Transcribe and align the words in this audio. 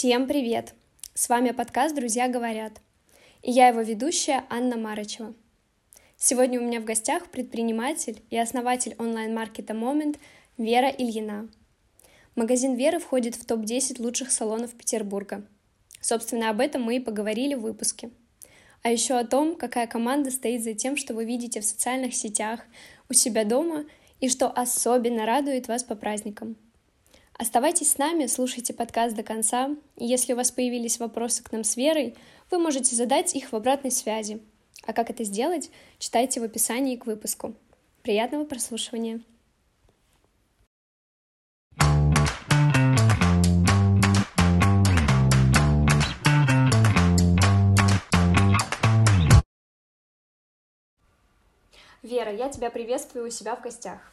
Всем 0.00 0.26
привет! 0.26 0.72
С 1.12 1.28
вами 1.28 1.50
подкаст 1.50 1.94
«Друзья 1.94 2.26
говорят» 2.26 2.80
и 3.42 3.50
я 3.50 3.68
его 3.68 3.82
ведущая 3.82 4.46
Анна 4.48 4.78
Марычева. 4.78 5.34
Сегодня 6.16 6.58
у 6.58 6.64
меня 6.64 6.80
в 6.80 6.86
гостях 6.86 7.28
предприниматель 7.28 8.22
и 8.30 8.38
основатель 8.38 8.94
онлайн-маркета 8.98 9.74
Момент 9.74 10.18
Вера 10.56 10.88
Ильина. 10.88 11.50
Магазин 12.34 12.76
Веры 12.76 12.98
входит 12.98 13.34
в 13.34 13.44
топ-10 13.44 14.00
лучших 14.00 14.32
салонов 14.32 14.72
Петербурга. 14.72 15.46
Собственно, 16.00 16.48
об 16.48 16.60
этом 16.60 16.82
мы 16.82 16.96
и 16.96 17.00
поговорили 17.00 17.52
в 17.52 17.60
выпуске. 17.60 18.08
А 18.82 18.88
еще 18.88 19.18
о 19.18 19.26
том, 19.26 19.54
какая 19.54 19.86
команда 19.86 20.30
стоит 20.30 20.64
за 20.64 20.72
тем, 20.72 20.96
что 20.96 21.12
вы 21.12 21.26
видите 21.26 21.60
в 21.60 21.66
социальных 21.66 22.14
сетях, 22.14 22.60
у 23.10 23.12
себя 23.12 23.44
дома 23.44 23.84
и 24.18 24.30
что 24.30 24.48
особенно 24.48 25.26
радует 25.26 25.68
вас 25.68 25.84
по 25.84 25.94
праздникам– 25.94 26.56
Оставайтесь 27.40 27.92
с 27.92 27.96
нами, 27.96 28.26
слушайте 28.26 28.74
подкаст 28.74 29.16
до 29.16 29.22
конца, 29.22 29.70
если 29.96 30.34
у 30.34 30.36
вас 30.36 30.50
появились 30.50 30.98
вопросы 30.98 31.42
к 31.42 31.50
нам 31.52 31.64
с 31.64 31.74
Верой, 31.74 32.14
вы 32.50 32.58
можете 32.58 32.94
задать 32.94 33.34
их 33.34 33.50
в 33.50 33.56
обратной 33.56 33.90
связи. 33.90 34.42
А 34.84 34.92
как 34.92 35.08
это 35.08 35.24
сделать, 35.24 35.70
читайте 35.98 36.40
в 36.40 36.42
описании 36.44 36.96
к 36.96 37.06
выпуску. 37.06 37.54
Приятного 38.02 38.44
прослушивания! 38.44 39.22
Вера, 52.02 52.34
я 52.34 52.50
тебя 52.50 52.70
приветствую 52.70 53.28
у 53.28 53.30
себя 53.30 53.56
в 53.56 53.62
гостях. 53.62 54.12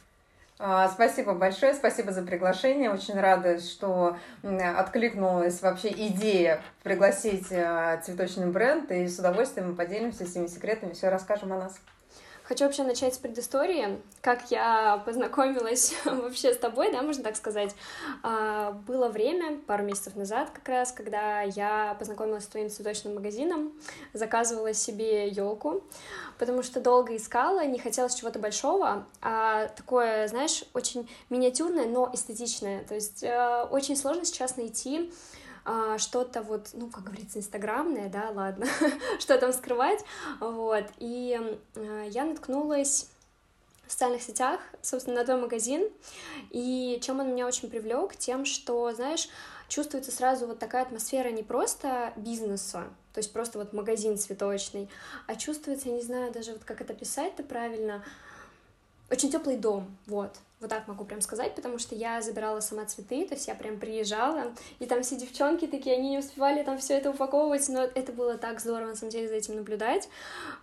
А, 0.60 0.88
спасибо 0.88 1.34
большое, 1.34 1.74
спасибо 1.74 2.12
за 2.12 2.22
приглашение. 2.22 2.90
Очень 2.90 3.20
рада, 3.20 3.60
что 3.60 4.16
откликнулась 4.42 5.62
вообще 5.62 5.90
идея 6.08 6.60
пригласить 6.82 7.52
а, 7.52 7.98
цветочный 7.98 8.46
бренд, 8.46 8.90
и 8.90 9.06
с 9.06 9.18
удовольствием 9.18 9.70
мы 9.70 9.76
поделимся 9.76 10.26
всеми 10.26 10.48
секретами, 10.48 10.94
все 10.94 11.10
расскажем 11.10 11.52
о 11.52 11.58
нас. 11.58 11.80
Хочу 12.48 12.64
вообще 12.64 12.82
начать 12.82 13.14
с 13.14 13.18
предыстории, 13.18 14.00
как 14.22 14.50
я 14.50 15.02
познакомилась 15.04 15.94
вообще 16.06 16.54
с 16.54 16.56
тобой, 16.56 16.90
да, 16.90 17.02
можно 17.02 17.22
так 17.22 17.36
сказать. 17.36 17.74
А, 18.22 18.72
было 18.72 19.08
время, 19.08 19.58
пару 19.66 19.84
месяцев 19.84 20.16
назад 20.16 20.48
как 20.54 20.66
раз, 20.66 20.90
когда 20.90 21.42
я 21.42 21.94
познакомилась 21.98 22.44
с 22.44 22.46
твоим 22.46 22.70
цветочным 22.70 23.16
магазином, 23.16 23.74
заказывала 24.14 24.72
себе 24.72 25.28
елку, 25.28 25.84
потому 26.38 26.62
что 26.62 26.80
долго 26.80 27.14
искала, 27.16 27.66
не 27.66 27.78
хотелось 27.78 28.14
чего-то 28.14 28.38
большого, 28.38 29.04
а 29.20 29.68
такое, 29.68 30.26
знаешь, 30.28 30.64
очень 30.72 31.06
миниатюрное, 31.28 31.84
но 31.84 32.10
эстетичное. 32.14 32.82
То 32.84 32.94
есть 32.94 33.22
э, 33.24 33.66
очень 33.70 33.94
сложно 33.94 34.24
сейчас 34.24 34.56
найти 34.56 35.12
а, 35.70 35.98
что-то 35.98 36.40
вот, 36.40 36.70
ну, 36.72 36.88
как 36.88 37.04
говорится, 37.04 37.38
инстаграмное, 37.38 38.08
да, 38.08 38.30
ладно, 38.30 38.66
что 39.18 39.36
там 39.36 39.52
скрывать, 39.52 40.02
вот, 40.40 40.84
и 40.96 41.38
а, 41.76 42.04
я 42.04 42.24
наткнулась 42.24 43.10
в 43.86 43.92
социальных 43.92 44.22
сетях, 44.22 44.60
собственно, 44.80 45.16
на 45.16 45.24
твой 45.26 45.38
магазин, 45.38 45.90
и 46.48 46.98
чем 47.02 47.20
он 47.20 47.32
меня 47.32 47.46
очень 47.46 47.68
привлек, 47.68 48.16
тем, 48.16 48.46
что, 48.46 48.94
знаешь, 48.94 49.28
чувствуется 49.68 50.10
сразу 50.10 50.46
вот 50.46 50.58
такая 50.58 50.84
атмосфера 50.84 51.28
не 51.28 51.42
просто 51.42 52.14
бизнеса, 52.16 52.84
то 53.12 53.18
есть 53.18 53.30
просто 53.34 53.58
вот 53.58 53.74
магазин 53.74 54.16
цветочный, 54.16 54.88
а 55.26 55.36
чувствуется, 55.36 55.90
я 55.90 55.96
не 55.96 56.02
знаю 56.02 56.32
даже 56.32 56.52
вот 56.52 56.64
как 56.64 56.80
это 56.80 56.94
писать-то 56.94 57.42
правильно, 57.42 58.02
очень 59.10 59.30
теплый 59.30 59.58
дом, 59.58 59.94
вот. 60.06 60.34
Вот 60.60 60.70
так 60.70 60.88
могу 60.88 61.04
прям 61.04 61.20
сказать, 61.20 61.54
потому 61.54 61.78
что 61.78 61.94
я 61.94 62.20
забирала 62.20 62.58
сама 62.58 62.84
цветы, 62.84 63.24
то 63.26 63.34
есть 63.34 63.46
я 63.46 63.54
прям 63.54 63.78
приезжала, 63.78 64.52
и 64.80 64.86
там 64.86 65.02
все 65.02 65.14
девчонки 65.14 65.68
такие, 65.68 65.96
они 65.96 66.10
не 66.10 66.18
успевали 66.18 66.64
там 66.64 66.78
все 66.78 66.94
это 66.94 67.10
упаковывать, 67.10 67.68
но 67.68 67.82
это 67.82 68.12
было 68.12 68.36
так 68.36 68.58
здорово, 68.58 68.88
на 68.88 68.96
самом 68.96 69.12
деле, 69.12 69.28
за 69.28 69.34
этим 69.34 69.54
наблюдать, 69.54 70.08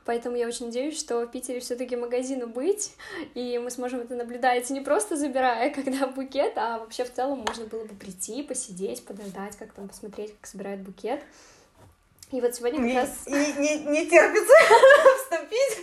поэтому 0.03 0.35
я 0.35 0.47
очень 0.47 0.65
надеюсь, 0.65 0.99
что 0.99 1.21
в 1.21 1.27
Питере 1.27 1.61
все 1.61 1.77
таки 1.77 1.95
магазину 1.95 2.47
быть, 2.47 2.93
и 3.35 3.57
мы 3.57 3.71
сможем 3.71 4.01
это 4.01 4.15
наблюдать 4.15 4.69
не 4.69 4.81
просто 4.81 5.15
забирая, 5.15 5.69
когда 5.73 6.07
букет, 6.07 6.57
а 6.57 6.79
вообще 6.79 7.05
в 7.05 7.13
целом 7.13 7.45
можно 7.47 7.65
было 7.65 7.85
бы 7.85 7.95
прийти, 7.95 8.43
посидеть, 8.43 9.05
подождать, 9.05 9.55
как 9.55 9.71
там 9.71 9.87
посмотреть, 9.87 10.35
как 10.37 10.47
собирают 10.47 10.81
букет. 10.81 11.21
И 12.35 12.41
вот 12.41 12.53
сегодня 12.53 12.81
как 12.81 13.03
раз... 13.03 13.27
Не, 13.27 13.53
не, 13.53 13.85
не 13.85 14.05
терпится 14.07 14.53
вступить. 15.23 15.81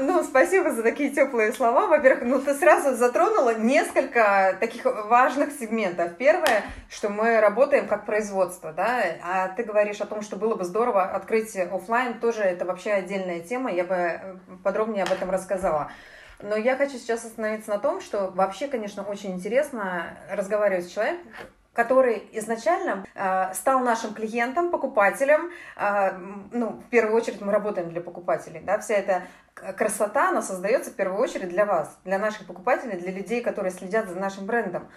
Ну, 0.00 0.24
спасибо 0.24 0.72
за 0.72 0.82
такие 0.82 1.10
теплые 1.10 1.52
слова. 1.52 1.86
Во-первых, 1.86 2.24
ну 2.24 2.40
ты 2.40 2.52
сразу 2.54 2.96
затронула 2.96 3.54
несколько 3.54 4.56
таких 4.58 4.84
важных 4.84 5.52
сегментов. 5.52 6.16
Первое, 6.16 6.64
что 6.90 7.10
мы 7.10 7.38
работаем 7.38 7.86
как 7.86 8.06
производство, 8.06 8.72
да, 8.72 9.04
а 9.22 9.48
ты 9.50 9.62
говоришь 9.62 10.00
о 10.00 10.06
том, 10.06 10.20
что 10.20 10.34
было 10.34 10.56
бы 10.56 10.64
здорово 10.64 11.04
открыть 11.04 11.56
офлайн, 11.56 12.18
тоже 12.18 12.42
это 12.42 12.64
вообще 12.64 12.90
отдельная 12.90 13.38
тема, 13.38 13.70
я 13.70 13.84
бы 13.84 14.40
подробнее 14.64 15.04
об 15.04 15.12
этом 15.12 15.30
рассказала. 15.30 15.92
Но 16.40 16.56
я 16.56 16.76
хочу 16.76 16.98
сейчас 16.98 17.24
остановиться 17.24 17.70
на 17.70 17.78
том, 17.78 18.00
что 18.00 18.32
вообще, 18.34 18.66
конечно, 18.66 19.04
очень 19.04 19.30
интересно 19.30 20.18
разговаривать 20.28 20.86
с 20.86 20.90
человеком, 20.90 21.32
который 21.72 22.28
изначально 22.32 23.06
э, 23.14 23.54
стал 23.54 23.80
нашим 23.80 24.14
клиентом, 24.14 24.70
покупателем. 24.70 25.50
Э, 25.76 26.12
ну, 26.50 26.82
в 26.86 26.88
первую 26.90 27.16
очередь 27.16 27.40
мы 27.40 27.52
работаем 27.52 27.90
для 27.90 28.00
покупателей, 28.00 28.60
да, 28.60 28.78
вся 28.78 28.94
эта 28.94 29.22
красота, 29.54 30.30
она 30.30 30.42
создается 30.42 30.90
в 30.90 30.94
первую 30.94 31.20
очередь 31.20 31.48
для 31.48 31.66
вас, 31.66 31.98
для 32.04 32.18
наших 32.18 32.46
покупателей, 32.46 32.98
для 32.98 33.12
людей, 33.12 33.42
которые 33.42 33.70
следят 33.70 34.08
за 34.08 34.18
нашим 34.18 34.46
брендом. 34.46 34.88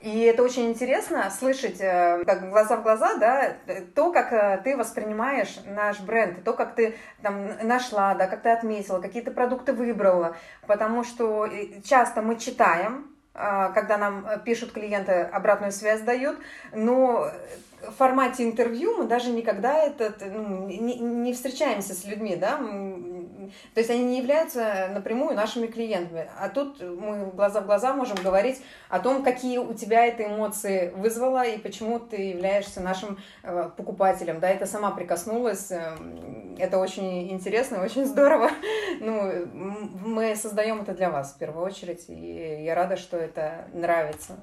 И 0.00 0.20
это 0.20 0.42
очень 0.42 0.70
интересно 0.70 1.30
слышать 1.30 1.80
э, 1.80 2.24
как 2.24 2.48
глаза 2.48 2.76
в 2.76 2.82
глаза, 2.82 3.16
да, 3.16 3.56
то, 3.94 4.12
как 4.12 4.32
э, 4.32 4.60
ты 4.64 4.76
воспринимаешь 4.76 5.58
наш 5.66 6.00
бренд, 6.00 6.42
то, 6.42 6.54
как 6.54 6.74
ты 6.74 6.96
там 7.22 7.50
нашла, 7.62 8.14
да, 8.14 8.26
как 8.26 8.42
ты 8.42 8.48
отметила, 8.50 9.00
какие 9.00 9.22
то 9.22 9.30
продукты 9.30 9.72
выбрала, 9.72 10.36
потому 10.66 11.04
что 11.04 11.46
э, 11.46 11.82
часто 11.82 12.22
мы 12.22 12.36
читаем, 12.36 13.09
когда 13.74 13.96
нам 13.96 14.26
э, 14.26 14.40
пишут 14.44 14.72
клиенты, 14.72 15.12
обратную 15.12 15.72
связь 15.72 16.00
дают, 16.00 16.38
но 16.72 17.30
формате 17.96 18.44
интервью 18.44 18.96
мы 18.98 19.04
даже 19.04 19.30
никогда 19.30 19.78
этот, 19.78 20.20
ну, 20.20 20.66
не, 20.68 20.98
не 20.98 21.32
встречаемся 21.32 21.94
с 21.94 22.04
людьми, 22.04 22.36
да, 22.36 22.58
то 23.74 23.80
есть 23.80 23.90
они 23.90 24.04
не 24.04 24.18
являются 24.18 24.88
напрямую 24.92 25.34
нашими 25.34 25.66
клиентами, 25.66 26.28
а 26.38 26.48
тут 26.48 26.80
мы 26.80 27.26
глаза 27.26 27.60
в 27.60 27.66
глаза 27.66 27.92
можем 27.92 28.16
говорить 28.22 28.62
о 28.88 29.00
том, 29.00 29.22
какие 29.22 29.58
у 29.58 29.74
тебя 29.74 30.06
это 30.06 30.24
эмоции 30.24 30.92
вызвало 30.96 31.44
и 31.44 31.58
почему 31.58 31.98
ты 31.98 32.30
являешься 32.30 32.80
нашим 32.80 33.18
э, 33.42 33.70
покупателем, 33.76 34.40
да, 34.40 34.50
это 34.50 34.66
сама 34.66 34.90
прикоснулась, 34.90 35.70
э, 35.70 35.96
это 36.58 36.78
очень 36.78 37.30
интересно, 37.30 37.82
очень 37.84 38.06
здорово, 38.06 38.50
ну, 39.00 39.46
мы 39.52 40.36
создаем 40.36 40.82
это 40.82 40.94
для 40.94 41.10
вас 41.10 41.32
в 41.32 41.38
первую 41.38 41.64
очередь, 41.64 42.04
и 42.08 42.62
я 42.64 42.74
рада, 42.74 42.96
что 42.96 43.16
это 43.16 43.66
нравится. 43.72 44.36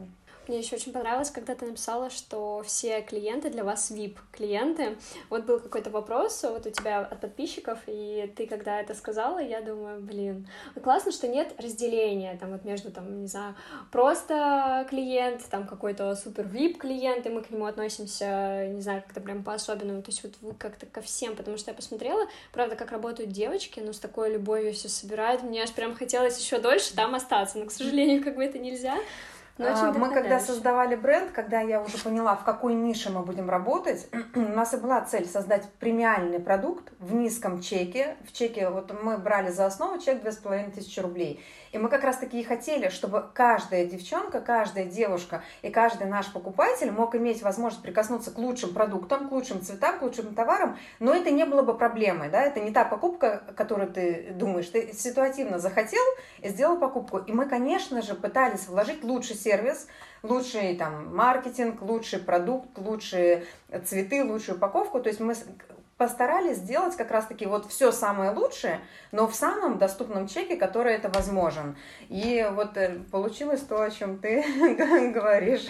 Мне 0.48 0.60
еще 0.60 0.76
очень 0.76 0.94
понравилось, 0.94 1.30
когда 1.30 1.56
ты 1.56 1.66
написала, 1.66 2.10
что 2.10 2.64
все 2.66 3.02
клиенты 3.02 3.50
для 3.50 3.64
вас 3.64 3.92
VIP-клиенты. 3.92 4.98
Вот 5.30 5.46
был 5.46 5.60
какой-то 5.60 5.90
вопрос 5.90 6.44
вот 6.44 6.66
у 6.66 6.70
тебя 6.70 7.00
от 7.00 7.20
подписчиков, 7.20 7.80
и 7.88 8.32
ты 8.36 8.48
когда 8.48 8.80
это 8.80 8.94
сказала, 8.94 9.40
я 9.40 9.62
думаю, 9.62 10.00
блин, 10.00 10.48
классно, 10.82 11.12
что 11.12 11.28
нет 11.28 11.54
разделения 11.58 12.38
там 12.40 12.52
вот 12.52 12.64
между, 12.64 12.92
там, 12.92 13.22
не 13.22 13.28
знаю, 13.28 13.56
просто 13.92 14.86
клиент, 14.90 15.44
там 15.50 15.68
какой-то 15.68 16.16
супер 16.16 16.46
VIP-клиент, 16.46 17.26
и 17.26 17.30
мы 17.30 17.42
к 17.42 17.50
нему 17.50 17.66
относимся, 17.66 18.68
не 18.68 18.82
знаю, 18.82 19.02
как-то 19.02 19.22
прям 19.22 19.44
по-особенному, 19.44 20.02
то 20.02 20.12
есть 20.12 20.24
вот 20.24 20.34
вы 20.42 20.54
как-то 20.54 20.86
ко 20.86 21.02
всем, 21.02 21.36
потому 21.36 21.58
что 21.58 21.72
я 21.72 21.76
посмотрела, 21.76 22.26
правда, 22.54 22.76
как 22.76 22.92
работают 22.92 23.32
девочки, 23.32 23.80
но 23.80 23.94
с 23.94 24.00
такой 24.00 24.32
любовью 24.32 24.74
все 24.74 24.90
собирают, 24.90 25.44
мне 25.44 25.64
аж 25.64 25.72
прям 25.72 25.96
хотелось 25.96 26.40
еще 26.40 26.60
дольше 26.60 26.96
там 26.96 27.16
остаться, 27.16 27.58
но, 27.58 27.66
к 27.66 27.72
сожалению, 27.72 28.24
как 28.24 28.36
бы 28.36 28.44
это 28.44 28.60
нельзя. 28.60 28.98
А, 29.60 29.92
мы 29.92 30.12
когда 30.12 30.40
создавали 30.40 30.96
бренд, 30.96 31.32
когда 31.32 31.62
я 31.62 31.82
уже 31.82 31.98
поняла, 31.98 32.36
в 32.36 32.44
какой 32.44 32.74
нише 32.74 33.10
мы 33.10 33.22
будем 33.24 33.50
работать, 33.50 34.08
у 34.36 34.40
нас 34.40 34.74
и 34.74 34.78
была 34.78 35.02
цель 35.02 35.26
создать 35.26 35.68
премиальный 35.80 36.40
продукт 36.40 36.92
в 37.00 37.14
низком 37.14 37.62
чеке. 37.62 38.16
В 38.28 38.34
чеке 38.34 38.70
вот 38.70 38.94
мы 39.02 39.18
брали 39.18 39.50
за 39.50 39.66
основу 39.66 40.00
чек 40.00 40.22
2500 40.22 41.04
рублей. 41.04 41.44
И 41.72 41.78
мы 41.78 41.90
как 41.90 42.04
раз 42.04 42.18
таки 42.18 42.40
и 42.40 42.44
хотели, 42.44 42.90
чтобы 42.90 43.26
каждая 43.34 43.86
девчонка, 43.86 44.40
каждая 44.42 44.86
девушка 44.86 45.44
и 45.62 45.70
каждый 45.70 46.08
наш 46.08 46.32
покупатель 46.32 46.92
мог 46.92 47.16
иметь 47.16 47.42
возможность 47.42 47.84
прикоснуться 47.84 48.32
к 48.32 48.38
лучшим 48.38 48.74
продуктам, 48.74 49.28
к 49.28 49.32
лучшим 49.32 49.62
цветам, 49.62 50.00
к 50.00 50.02
лучшим 50.02 50.34
товарам, 50.34 50.78
но 51.00 51.14
это 51.14 51.32
не 51.32 51.46
было 51.46 51.62
бы 51.62 51.78
проблемой, 51.78 52.30
да, 52.30 52.42
это 52.44 52.60
не 52.60 52.72
та 52.72 52.86
покупка, 52.86 53.44
которую 53.56 53.92
ты 53.92 54.32
думаешь, 54.34 54.68
ты 54.68 54.94
ситуативно 54.94 55.60
захотел 55.60 56.04
и 56.42 56.50
сделал 56.50 56.78
покупку. 56.78 57.18
И 57.18 57.32
мы, 57.32 57.46
конечно 57.46 58.02
же, 58.02 58.16
пытались 58.16 58.68
вложить 58.68 59.04
лучший 59.04 59.36
сервис, 59.48 59.88
лучший 60.24 60.76
там 60.76 61.16
маркетинг, 61.16 61.82
лучший 61.82 62.20
продукт, 62.20 62.78
лучшие 62.78 63.46
цветы, 63.86 64.24
лучшую 64.24 64.58
упаковку, 64.58 65.00
то 65.00 65.08
есть 65.08 65.22
мы 65.22 65.36
постарались 65.96 66.58
сделать 66.58 66.96
как 66.96 67.12
раз-таки 67.12 67.46
вот 67.46 67.66
все 67.72 67.92
самое 67.92 68.32
лучшее, 68.32 68.82
но 69.12 69.26
в 69.28 69.34
самом 69.34 69.78
доступном 69.78 70.28
чеке, 70.28 70.58
который 70.58 70.94
это 70.94 71.10
возможен. 71.10 71.76
И 72.10 72.46
вот 72.52 72.78
э, 72.78 73.00
получилось 73.12 73.62
то, 73.62 73.82
о 73.82 73.90
чем 73.90 74.20
ты 74.20 74.44
говоришь. 75.14 75.66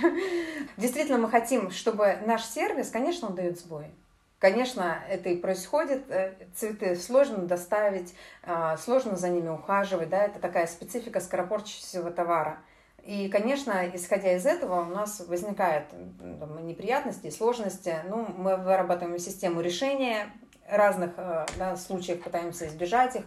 Действительно, 0.75 1.18
мы 1.18 1.30
хотим, 1.30 1.71
чтобы 1.71 2.18
наш 2.25 2.44
сервис, 2.44 2.89
конечно, 2.89 3.30
он 3.30 3.35
дает 3.35 3.59
сбой. 3.59 3.85
Конечно, 4.39 5.00
это 5.09 5.30
и 5.30 5.38
происходит. 5.38 6.09
Э, 6.09 6.33
цветы 6.56 6.95
сложно 6.97 7.38
доставить, 7.38 8.13
а, 8.44 8.75
сложно 8.75 9.15
за 9.15 9.30
ними 9.30 9.50
ухаживать, 9.50 10.09
да, 10.09 10.25
это 10.25 10.39
такая 10.39 10.68
специфика 10.68 11.21
скоропорчащегося 11.21 12.12
товара. 12.12 12.59
И, 13.07 13.30
конечно, 13.30 13.89
исходя 13.94 14.36
из 14.36 14.45
этого, 14.45 14.81
у 14.81 14.89
нас 14.89 15.21
возникают 15.21 15.86
там, 16.19 16.68
неприятности, 16.68 17.30
сложности. 17.30 17.95
Ну, 18.09 18.27
мы 18.38 18.57
вырабатываем 18.57 19.18
систему 19.18 19.62
решения 19.62 20.27
разных 20.69 21.12
э, 21.15 21.45
да, 21.57 21.77
случаев, 21.77 22.21
пытаемся 22.21 22.68
избежать 22.68 23.15
их. 23.15 23.24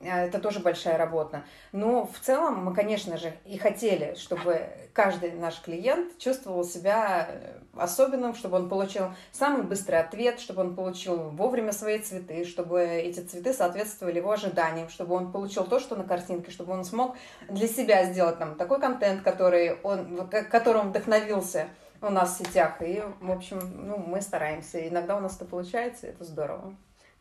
Э, 0.00 0.26
это 0.26 0.38
тоже 0.38 0.60
большая 0.60 0.96
работа. 0.96 1.44
Но 1.72 2.06
в 2.06 2.18
целом 2.20 2.64
мы, 2.64 2.74
конечно 2.74 3.16
же, 3.16 3.32
и 3.44 3.58
хотели, 3.58 4.14
чтобы 4.14 4.68
каждый 4.92 5.32
наш 5.32 5.60
клиент 5.60 6.18
чувствовал 6.18 6.64
себя 6.64 7.28
э, 7.28 7.58
особенным, 7.76 8.34
чтобы 8.34 8.56
он 8.56 8.68
получил 8.68 9.12
самый 9.32 9.62
быстрый 9.62 10.00
ответ, 10.00 10.40
чтобы 10.40 10.62
он 10.62 10.74
получил 10.74 11.30
вовремя 11.30 11.72
свои 11.72 11.98
цветы, 11.98 12.44
чтобы 12.44 12.82
эти 12.82 13.20
цветы 13.20 13.52
соответствовали 13.52 14.18
его 14.18 14.30
ожиданиям, 14.30 14.88
чтобы 14.88 15.14
он 15.14 15.32
получил 15.32 15.64
то, 15.64 15.78
что 15.80 15.96
на 15.96 16.04
картинке, 16.04 16.50
чтобы 16.50 16.72
он 16.72 16.84
смог 16.84 17.16
для 17.48 17.68
себя 17.68 18.04
сделать 18.04 18.38
там 18.38 18.54
такой 18.54 18.80
контент, 18.80 19.22
который 19.22 19.80
он, 19.82 20.28
которым 20.28 20.90
вдохновился 20.90 21.68
у 22.00 22.10
нас 22.10 22.34
в 22.34 22.38
сетях. 22.38 22.80
И, 22.80 23.02
в 23.20 23.30
общем, 23.30 23.58
ну, 23.86 23.96
мы 23.98 24.20
стараемся. 24.20 24.86
Иногда 24.86 25.16
у 25.16 25.20
нас 25.20 25.36
это 25.36 25.44
получается, 25.44 26.06
и 26.06 26.10
это 26.10 26.24
здорово 26.24 26.74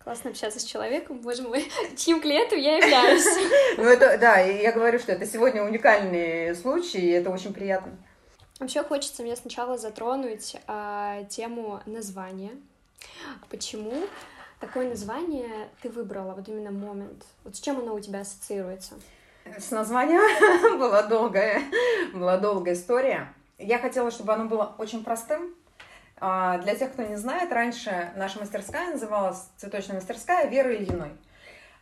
классно 0.07 0.29
общаться 0.29 0.61
с 0.61 0.63
человеком, 0.63 1.19
боже 1.19 1.41
мой, 1.41 1.69
чьим 1.97 2.21
клиентом 2.21 2.59
я 2.59 2.77
являюсь. 2.77 3.25
Ну 3.77 3.83
это, 3.83 4.17
да, 4.17 4.39
я 4.39 4.71
говорю, 4.71 4.99
что 4.99 5.11
это 5.11 5.25
сегодня 5.25 5.61
уникальный 5.61 6.55
случай, 6.55 6.99
и 6.99 7.09
это 7.09 7.29
очень 7.29 7.53
приятно. 7.53 7.91
Вообще 8.57 8.83
хочется 8.83 9.21
мне 9.21 9.35
сначала 9.35 9.77
затронуть 9.77 10.55
а, 10.65 11.25
тему 11.25 11.81
названия. 11.85 12.51
Почему 13.49 13.93
такое 14.61 14.87
название 14.87 15.67
ты 15.81 15.89
выбрала, 15.89 16.35
вот 16.35 16.47
именно 16.47 16.71
момент? 16.71 17.25
Вот 17.43 17.57
с 17.57 17.59
чем 17.59 17.79
оно 17.79 17.93
у 17.93 17.99
тебя 17.99 18.21
ассоциируется? 18.21 18.93
С 19.59 19.71
названием 19.71 20.79
была 20.79 21.03
долгая, 21.03 21.61
была 22.13 22.37
долгая 22.37 22.75
история. 22.75 23.33
Я 23.57 23.77
хотела, 23.77 24.09
чтобы 24.09 24.31
оно 24.31 24.45
было 24.45 24.73
очень 24.77 25.03
простым, 25.03 25.53
для 26.19 26.75
тех, 26.75 26.93
кто 26.93 27.03
не 27.03 27.15
знает, 27.15 27.51
раньше 27.51 28.11
наша 28.15 28.39
мастерская 28.39 28.91
называлась 28.91 29.49
«Цветочная 29.57 29.97
мастерская» 29.97 30.47
Веры 30.47 30.75
Ильиной. 30.75 31.11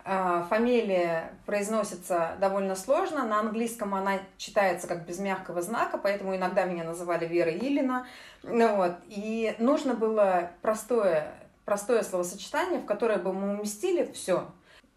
А, 0.07 0.43
фамилия 0.43 1.33
произносится 1.47 2.37
довольно 2.39 2.75
сложно. 2.75 3.25
На 3.25 3.39
английском 3.39 3.95
она 3.95 4.19
читается 4.37 4.87
как 4.87 5.03
без 5.07 5.17
мягкого 5.17 5.63
знака, 5.63 5.97
поэтому 5.97 6.35
иногда 6.35 6.65
меня 6.65 6.83
называли 6.83 7.25
Вера 7.25 7.51
Илина. 7.51 8.05
Ну, 8.43 8.75
вот. 8.75 8.93
И 9.07 9.55
нужно 9.57 9.95
было 9.95 10.51
простое, 10.61 11.33
простое 11.65 12.03
словосочетание, 12.03 12.79
в 12.79 12.85
которое 12.85 13.17
бы 13.17 13.33
мы 13.33 13.57
уместили 13.57 14.11
все. 14.13 14.47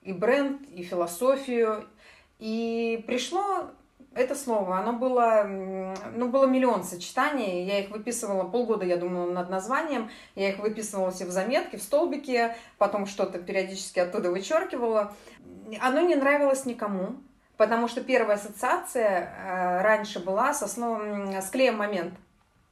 И 0.02 0.12
бренд, 0.12 0.60
и 0.68 0.82
философию. 0.82 1.88
И 2.38 3.02
пришло 3.06 3.70
это 4.18 4.34
слово, 4.34 4.78
оно 4.78 4.92
было, 4.92 5.44
ну, 5.44 6.28
было 6.28 6.44
миллион 6.46 6.84
сочетаний, 6.84 7.64
я 7.64 7.78
их 7.80 7.90
выписывала 7.90 8.44
полгода, 8.44 8.84
я 8.84 8.96
думала, 8.96 9.30
над 9.30 9.48
названием, 9.48 10.10
я 10.34 10.50
их 10.50 10.58
выписывала 10.58 11.10
все 11.10 11.24
в 11.24 11.30
заметке, 11.30 11.78
в 11.78 11.82
столбике, 11.82 12.56
потом 12.78 13.06
что-то 13.06 13.38
периодически 13.38 14.00
оттуда 14.00 14.30
вычеркивала. 14.30 15.14
Оно 15.80 16.00
не 16.00 16.16
нравилось 16.16 16.66
никому, 16.66 17.16
потому 17.56 17.88
что 17.88 18.02
первая 18.02 18.36
ассоциация 18.36 19.20
э, 19.20 19.82
раньше 19.82 20.18
была 20.18 20.52
со 20.52 20.66
словом, 20.66 21.32
с 21.32 21.48
клеем 21.50 21.76
момент– 21.76 22.14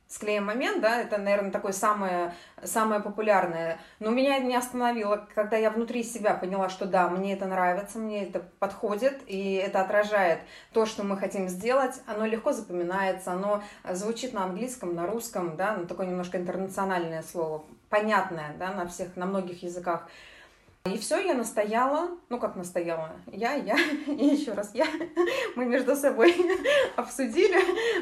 склеим 0.09 0.45
момент, 0.47 0.81
да, 0.81 1.01
это, 1.01 1.19
наверное, 1.19 1.51
такое 1.51 1.73
самое, 1.73 2.33
самое 2.63 3.01
популярное. 3.01 3.79
Но 3.99 4.11
меня 4.11 4.37
это 4.37 4.47
не 4.47 4.57
остановило, 4.57 5.27
когда 5.35 5.57
я 5.57 5.71
внутри 5.71 6.03
себя 6.03 6.35
поняла, 6.35 6.69
что 6.69 6.87
да, 6.87 7.09
мне 7.09 7.35
это 7.35 7.47
нравится, 7.47 7.99
мне 7.99 8.25
это 8.25 8.41
подходит, 8.59 9.21
и 9.27 9.55
это 9.55 9.81
отражает 9.81 10.41
то, 10.73 10.87
что 10.87 11.03
мы 11.03 11.17
хотим 11.17 11.49
сделать. 11.49 12.01
Оно 12.07 12.25
легко 12.27 12.53
запоминается, 12.53 13.33
оно 13.33 13.63
звучит 13.91 14.33
на 14.33 14.45
английском, 14.45 14.95
на 14.95 15.07
русском, 15.07 15.57
да, 15.57 15.77
ну, 15.77 15.87
такое 15.87 16.07
немножко 16.07 16.39
интернациональное 16.39 17.23
слово, 17.23 17.65
понятное, 17.91 18.55
да, 18.59 18.73
на 18.73 18.87
всех, 18.87 19.17
на 19.17 19.27
многих 19.27 19.63
языках. 19.63 20.09
И 20.93 20.99
все, 20.99 21.19
я 21.19 21.35
настояла, 21.35 22.11
ну 22.29 22.39
как 22.39 22.57
настояла, 22.57 23.13
я, 23.27 23.55
я 23.55 23.77
и 24.07 24.27
еще 24.27 24.53
раз 24.53 24.71
я. 24.75 24.87
Мы 25.57 25.65
между 25.65 25.97
собой 25.97 26.35
обсудили, 26.97 27.59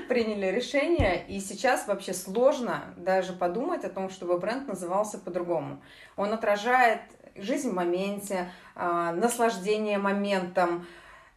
приняли 0.09 0.47
решение, 0.47 1.25
и 1.27 1.41
сейчас 1.41 1.87
вообще 1.87 2.13
сложно 2.13 2.95
даже 2.97 3.33
подумать 3.33 3.85
о 3.85 3.91
том, 3.91 4.11
чтобы 4.11 4.39
бренд 4.39 4.69
назывался 4.69 5.19
по-другому. 5.19 5.83
Он 6.17 6.33
отражает 6.33 7.01
жизнь 7.37 7.71
в 7.71 7.75
моменте, 7.75 8.51
а, 8.75 9.13
наслаждение 9.13 9.99
моментом, 9.99 10.87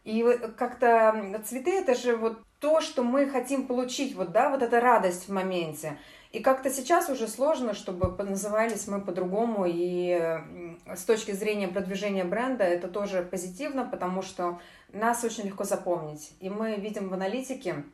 и 0.04 0.22
как-то 0.56 1.42
цветы 1.44 1.72
это 1.78 1.94
же 1.94 2.16
вот 2.16 2.38
то, 2.60 2.80
что 2.80 3.02
мы 3.02 3.28
хотим 3.28 3.66
получить, 3.66 4.14
вот, 4.14 4.32
да, 4.32 4.50
вот 4.50 4.62
эта 4.62 4.80
радость 4.80 5.28
в 5.28 5.32
моменте. 5.32 5.98
И 6.32 6.40
как-то 6.40 6.70
сейчас 6.70 7.08
уже 7.08 7.26
сложно, 7.26 7.72
чтобы 7.72 8.22
назывались 8.22 8.86
мы 8.86 9.00
по-другому. 9.00 9.64
И 9.66 10.40
с 10.86 11.04
точки 11.04 11.32
зрения 11.32 11.68
продвижения 11.68 12.24
бренда 12.24 12.64
это 12.64 12.88
тоже 12.88 13.22
позитивно, 13.22 13.84
потому 13.84 14.22
что 14.22 14.60
нас 14.92 15.24
очень 15.24 15.44
легко 15.44 15.64
запомнить. 15.64 16.32
И 16.40 16.50
мы 16.50 16.76
видим 16.76 17.08
в 17.08 17.14
аналитике, 17.14 17.84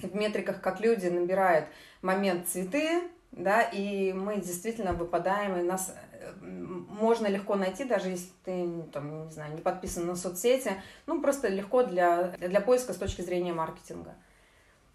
в 0.00 0.14
метриках, 0.14 0.60
как 0.60 0.80
люди 0.80 1.06
набирают 1.06 1.66
момент 2.02 2.48
цветы, 2.48 3.02
да, 3.32 3.62
и 3.62 4.12
мы 4.12 4.36
действительно 4.36 4.92
выпадаем, 4.92 5.56
и 5.56 5.62
нас 5.62 5.94
можно 6.40 7.26
легко 7.26 7.54
найти, 7.54 7.84
даже 7.84 8.08
если 8.08 8.30
ты, 8.44 8.82
там, 8.92 9.26
не 9.26 9.30
знаю, 9.30 9.54
не 9.54 9.60
подписан 9.60 10.06
на 10.06 10.16
соцсети, 10.16 10.72
ну, 11.06 11.20
просто 11.20 11.48
легко 11.48 11.82
для, 11.82 12.34
для 12.38 12.60
поиска 12.60 12.92
с 12.92 12.96
точки 12.96 13.22
зрения 13.22 13.52
маркетинга. 13.52 14.14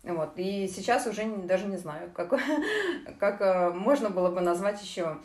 Вот. 0.03 0.33
И 0.35 0.67
сейчас 0.67 1.07
уже 1.07 1.25
даже 1.25 1.65
не 1.65 1.77
знаю, 1.77 2.11
как, 2.13 2.33
как 3.19 3.41
э, 3.41 3.69
можно 3.71 4.09
было 4.09 4.29
бы 4.29 4.41
назвать 4.41 4.81
еще. 4.81 5.17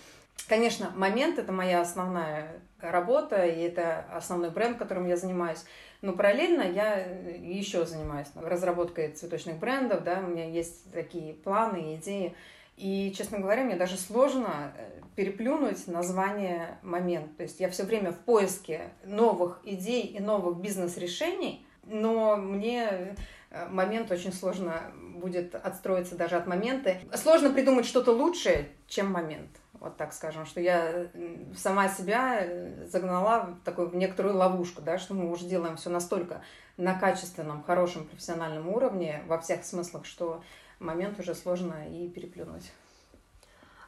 Конечно, 0.48 0.92
момент 0.94 1.38
это 1.38 1.52
моя 1.52 1.80
основная 1.80 2.60
работа, 2.80 3.44
и 3.44 3.60
это 3.60 4.06
основной 4.12 4.50
бренд, 4.50 4.78
которым 4.78 5.06
я 5.06 5.16
занимаюсь. 5.16 5.64
Но 6.00 6.12
параллельно 6.12 6.62
я 6.62 6.94
еще 6.94 7.84
занимаюсь 7.84 8.28
разработкой 8.36 9.10
цветочных 9.10 9.58
брендов, 9.58 10.04
да, 10.04 10.20
у 10.20 10.28
меня 10.28 10.48
есть 10.48 10.90
такие 10.92 11.34
планы 11.34 11.96
идеи. 11.96 12.36
И, 12.76 13.12
честно 13.16 13.40
говоря, 13.40 13.64
мне 13.64 13.74
даже 13.74 13.96
сложно 13.96 14.72
э, 14.76 15.00
переплюнуть 15.16 15.88
название 15.88 16.78
момент. 16.82 17.36
То 17.36 17.42
есть 17.42 17.58
я 17.58 17.68
все 17.68 17.82
время 17.82 18.12
в 18.12 18.18
поиске 18.20 18.90
новых 19.02 19.60
идей 19.64 20.02
и 20.02 20.20
новых 20.20 20.58
бизнес-решений, 20.58 21.66
но 21.88 22.36
мне 22.36 23.16
Э, 23.50 23.66
момент 23.68 24.10
очень 24.10 24.32
сложно 24.32 24.92
будет 25.14 25.54
отстроиться 25.54 26.16
даже 26.16 26.36
от 26.36 26.46
момента. 26.46 26.96
Сложно 27.14 27.50
придумать 27.50 27.86
что-то 27.86 28.12
лучшее, 28.12 28.68
чем 28.86 29.10
момент. 29.10 29.50
Вот 29.74 29.96
так 29.96 30.12
скажем, 30.12 30.44
что 30.44 30.60
я 30.60 31.06
сама 31.56 31.88
себя 31.88 32.40
э, 32.40 32.86
загнала 32.86 33.56
в 33.60 33.64
такую 33.64 33.88
в 33.88 33.96
некоторую 33.96 34.36
ловушку, 34.36 34.82
да, 34.82 34.98
что 34.98 35.14
мы 35.14 35.30
уже 35.30 35.46
делаем 35.46 35.76
все 35.76 35.88
настолько 35.88 36.42
на 36.76 36.98
качественном, 36.98 37.62
хорошем 37.62 38.06
профессиональном 38.06 38.68
уровне 38.68 39.22
во 39.26 39.38
всех 39.38 39.64
смыслах, 39.64 40.04
что 40.04 40.42
момент 40.78 41.18
уже 41.18 41.34
сложно 41.34 41.88
и 41.90 42.08
переплюнуть. 42.08 42.70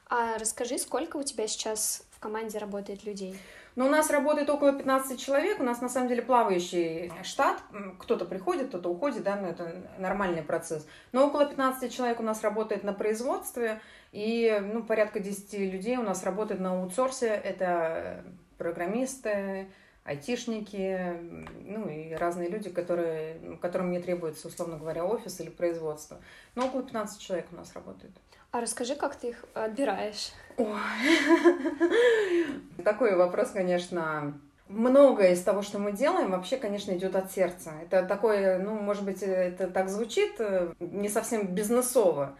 А 0.08 0.38
расскажи, 0.38 0.78
сколько 0.78 1.16
у 1.18 1.22
тебя 1.22 1.46
сейчас 1.46 2.04
в 2.10 2.18
команде 2.18 2.58
работает 2.58 3.04
людей? 3.04 3.38
Но 3.76 3.86
у 3.86 3.88
нас 3.88 4.10
работает 4.10 4.50
около 4.50 4.72
15 4.72 5.20
человек, 5.20 5.60
у 5.60 5.62
нас 5.62 5.80
на 5.80 5.88
самом 5.88 6.08
деле 6.08 6.22
плавающий 6.22 7.12
штат, 7.22 7.62
кто-то 7.98 8.24
приходит, 8.24 8.68
кто-то 8.68 8.90
уходит, 8.90 9.22
да, 9.22 9.36
ну 9.36 9.48
это 9.48 9.74
нормальный 9.98 10.42
процесс. 10.42 10.86
Но 11.12 11.26
около 11.26 11.46
15 11.46 11.92
человек 11.92 12.20
у 12.20 12.24
нас 12.24 12.42
работает 12.42 12.84
на 12.84 12.92
производстве, 12.92 13.80
и 14.12 14.60
ну, 14.72 14.82
порядка 14.82 15.20
10 15.20 15.52
людей 15.72 15.96
у 15.96 16.02
нас 16.02 16.24
работает 16.24 16.60
на 16.60 16.72
аутсорсе, 16.72 17.28
это 17.28 18.24
программисты, 18.58 19.68
айтишники, 20.04 21.16
ну 21.64 21.88
и 21.88 22.14
разные 22.14 22.48
люди, 22.48 22.70
которые, 22.70 23.38
которым 23.60 23.92
не 23.92 24.00
требуется, 24.00 24.48
условно 24.48 24.76
говоря, 24.76 25.04
офис 25.04 25.40
или 25.40 25.50
производство. 25.50 26.20
Но 26.54 26.66
около 26.66 26.82
15 26.82 27.20
человек 27.20 27.46
у 27.52 27.56
нас 27.56 27.72
работает. 27.74 28.12
А 28.50 28.60
расскажи, 28.60 28.96
как 28.96 29.14
ты 29.14 29.28
их 29.28 29.44
отбираешь? 29.54 30.32
Такой 32.84 33.16
вопрос, 33.16 33.50
конечно, 33.50 34.34
многое 34.68 35.32
из 35.32 35.42
того, 35.42 35.62
что 35.62 35.78
мы 35.78 35.92
делаем, 35.92 36.30
вообще, 36.30 36.56
конечно, 36.56 36.92
идет 36.92 37.16
от 37.16 37.32
сердца. 37.32 37.72
Это 37.82 38.04
такое, 38.04 38.58
ну, 38.58 38.74
может 38.74 39.04
быть, 39.04 39.22
это 39.22 39.68
так 39.68 39.88
звучит 39.88 40.34
э, 40.38 40.72
не 40.80 41.08
совсем 41.08 41.48
бизнесово, 41.48 42.36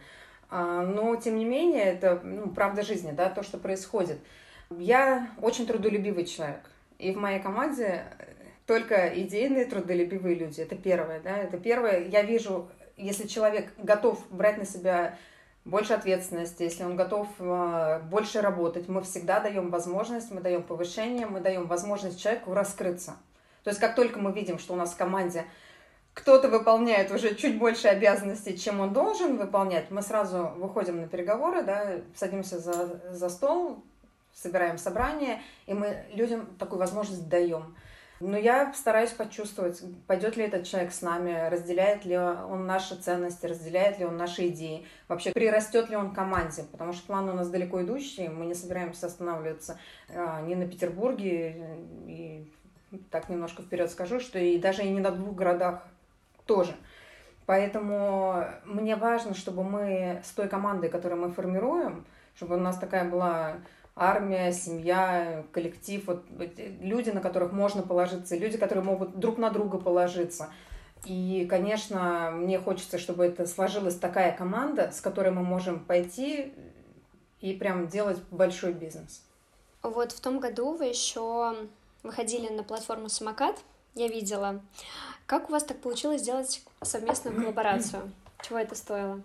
а, 0.49 0.81
но, 0.81 1.15
тем 1.15 1.37
не 1.37 1.45
менее, 1.45 1.85
это 1.85 2.21
ну, 2.23 2.49
правда 2.49 2.83
жизни, 2.83 3.11
да, 3.11 3.29
то, 3.29 3.43
что 3.43 3.57
происходит. 3.57 4.19
Я 4.69 5.29
очень 5.41 5.65
трудолюбивый 5.65 6.25
человек. 6.25 6.61
И 6.99 7.11
в 7.11 7.17
моей 7.17 7.39
команде 7.39 8.05
только 8.65 9.07
идейные, 9.07 9.65
трудолюбивые 9.65 10.35
люди. 10.35 10.61
Это 10.61 10.75
первое, 10.75 11.19
да. 11.19 11.37
Это 11.37 11.57
первое. 11.57 12.07
Я 12.07 12.21
вижу, 12.21 12.69
если 12.95 13.27
человек 13.27 13.73
готов 13.77 14.25
брать 14.29 14.57
на 14.57 14.65
себя 14.65 15.17
больше 15.63 15.93
ответственности, 15.93 16.63
если 16.63 16.83
он 16.83 16.95
готов 16.95 17.27
э, 17.39 18.01
больше 18.09 18.41
работать, 18.41 18.89
мы 18.89 19.01
всегда 19.03 19.39
даем 19.39 19.69
возможность, 19.69 20.31
мы 20.31 20.41
даем 20.41 20.63
повышение, 20.63 21.27
мы 21.27 21.39
даем 21.39 21.67
возможность 21.67 22.19
человеку 22.19 22.53
раскрыться. 22.53 23.15
То 23.63 23.69
есть 23.69 23.79
как 23.79 23.95
только 23.95 24.19
мы 24.19 24.31
видим, 24.31 24.57
что 24.57 24.73
у 24.73 24.75
нас 24.75 24.93
в 24.93 24.97
команде 24.97 25.45
кто-то 26.13 26.49
выполняет 26.49 27.11
уже 27.11 27.35
чуть 27.35 27.57
больше 27.57 27.87
обязанностей, 27.87 28.57
чем 28.57 28.79
он 28.79 28.91
должен 28.91 29.37
выполнять, 29.37 29.91
мы 29.91 30.01
сразу 30.01 30.51
выходим 30.57 30.99
на 30.99 31.07
переговоры, 31.07 31.61
да, 31.63 31.99
садимся 32.15 32.59
за, 32.59 32.99
за 33.11 33.29
стол, 33.29 33.83
собираем 34.33 34.77
собрание, 34.77 35.41
и 35.67 35.73
мы 35.73 36.05
людям 36.13 36.47
такую 36.57 36.79
возможность 36.79 37.29
даем. 37.29 37.75
Но 38.21 38.37
я 38.37 38.71
стараюсь 38.73 39.09
почувствовать, 39.09 39.81
пойдет 40.05 40.37
ли 40.37 40.43
этот 40.43 40.67
человек 40.67 40.93
с 40.93 41.01
нами, 41.01 41.49
разделяет 41.49 42.05
ли 42.05 42.15
он 42.15 42.67
наши 42.67 42.95
ценности, 42.95 43.47
разделяет 43.47 43.97
ли 43.97 44.05
он 44.05 44.15
наши 44.15 44.49
идеи, 44.49 44.85
вообще 45.07 45.31
прирастет 45.31 45.89
ли 45.89 45.95
он 45.95 46.13
команде, 46.13 46.63
потому 46.71 46.93
что 46.93 47.07
план 47.07 47.27
у 47.29 47.33
нас 47.33 47.49
далеко 47.49 47.81
идущий, 47.81 48.29
мы 48.29 48.45
не 48.45 48.53
собираемся 48.53 49.07
останавливаться 49.07 49.79
а, 50.09 50.41
ни 50.41 50.53
на 50.53 50.67
Петербурге, 50.67 51.79
и 52.05 52.51
так 53.09 53.27
немножко 53.27 53.63
вперед 53.63 53.89
скажу, 53.89 54.19
что 54.19 54.37
и 54.37 54.59
даже 54.59 54.83
и 54.83 54.89
не 54.91 54.99
на 54.99 55.09
двух 55.09 55.35
городах 55.35 55.87
тоже. 56.45 56.75
Поэтому 57.47 58.45
мне 58.65 58.95
важно, 58.97 59.33
чтобы 59.33 59.63
мы 59.63 60.21
с 60.23 60.29
той 60.29 60.47
командой, 60.47 60.89
которую 60.89 61.21
мы 61.21 61.31
формируем, 61.31 62.05
чтобы 62.35 62.55
у 62.55 62.59
нас 62.59 62.77
такая 62.77 63.09
была 63.09 63.55
армия, 63.95 64.51
семья, 64.51 65.45
коллектив, 65.51 66.05
вот 66.05 66.23
люди, 66.79 67.09
на 67.09 67.21
которых 67.21 67.51
можно 67.51 67.81
положиться, 67.81 68.35
люди, 68.35 68.57
которые 68.57 68.83
могут 68.83 69.19
друг 69.19 69.37
на 69.37 69.49
друга 69.49 69.77
положиться. 69.77 70.49
И, 71.05 71.47
конечно, 71.49 72.31
мне 72.31 72.59
хочется, 72.59 72.99
чтобы 72.99 73.25
это 73.25 73.45
сложилась 73.47 73.95
такая 73.95 74.35
команда, 74.35 74.91
с 74.91 75.01
которой 75.01 75.31
мы 75.31 75.43
можем 75.43 75.79
пойти 75.79 76.53
и 77.39 77.53
прям 77.53 77.87
делать 77.87 78.19
большой 78.29 78.73
бизнес. 78.73 79.23
Вот 79.81 80.11
в 80.11 80.21
том 80.21 80.39
году 80.39 80.75
вы 80.75 80.85
еще 80.85 81.55
выходили 82.03 82.49
на 82.49 82.63
платформу 82.63 83.09
«Самокат», 83.09 83.57
я 83.95 84.07
видела. 84.07 84.61
Как 85.25 85.49
у 85.49 85.51
вас 85.51 85.63
так 85.63 85.81
получилось 85.81 86.21
сделать 86.21 86.63
совместную 86.81 87.35
коллаборацию? 87.41 88.11
Чего 88.41 88.59
это 88.59 88.75
стоило? 88.75 89.21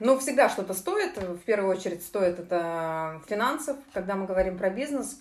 Ну, 0.00 0.18
всегда 0.18 0.48
что-то 0.48 0.74
стоит. 0.74 1.16
В 1.16 1.38
первую 1.38 1.76
очередь 1.76 2.02
стоит 2.02 2.38
это 2.38 3.20
финансов. 3.26 3.76
Когда 3.92 4.14
мы 4.14 4.26
говорим 4.26 4.56
про 4.56 4.70
бизнес, 4.70 5.20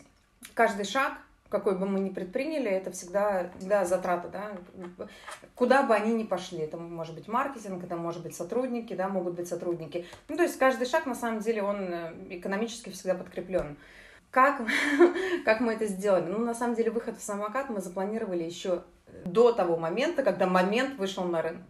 каждый 0.54 0.86
шаг, 0.86 1.14
какой 1.50 1.78
бы 1.78 1.88
мы 1.88 2.00
ни 2.00 2.10
предприняли, 2.10 2.70
это 2.70 2.92
всегда, 2.92 3.50
всегда 3.58 3.86
затрата, 3.86 4.28
да, 4.28 4.52
куда 5.56 5.84
бы 5.84 5.96
они 5.96 6.14
ни 6.14 6.24
пошли, 6.24 6.60
это 6.60 6.78
может 6.78 7.16
быть 7.16 7.28
маркетинг, 7.28 7.84
это 7.84 7.96
может 7.96 8.22
быть 8.22 8.36
сотрудники, 8.36 8.94
да, 8.94 9.08
могут 9.08 9.34
быть 9.34 9.48
сотрудники. 9.48 10.06
Ну, 10.28 10.36
то 10.36 10.44
есть 10.44 10.60
каждый 10.60 10.86
шаг, 10.86 11.06
на 11.06 11.16
самом 11.16 11.40
деле, 11.40 11.64
он 11.64 11.78
э, 11.90 12.14
экономически 12.32 12.90
всегда 12.90 13.16
подкреплен. 13.16 13.78
Как, 14.30 14.62
как 15.46 15.62
мы 15.62 15.74
это 15.74 15.88
сделали? 15.88 16.30
Ну, 16.30 16.40
на 16.40 16.54
самом 16.54 16.76
деле, 16.76 16.92
выход 16.92 17.18
в 17.18 17.24
самокат 17.24 17.70
мы 17.70 17.80
запланировали 17.80 18.44
еще 18.44 18.84
до 19.26 19.54
того 19.54 19.78
момента, 19.78 20.24
когда 20.24 20.48
момент 20.48 21.00
вышел 21.00 21.24
на 21.24 21.42
рынок. 21.42 21.64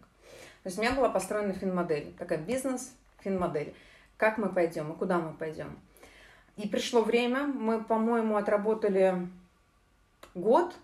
То 0.62 0.68
есть 0.68 0.78
у 0.78 0.82
меня 0.82 0.92
была 0.92 1.08
построена 1.08 1.52
финмодель, 1.52 2.14
такая 2.18 2.38
бизнес 2.38 2.92
финмодель. 3.20 3.74
Как 4.16 4.38
мы 4.38 4.48
пойдем 4.48 4.92
и 4.92 4.96
куда 4.96 5.18
мы 5.18 5.32
пойдем. 5.32 5.78
И 6.56 6.68
пришло 6.68 7.02
время, 7.02 7.46
мы, 7.46 7.82
по-моему, 7.82 8.36
отработали 8.36 9.28
год 10.34 10.74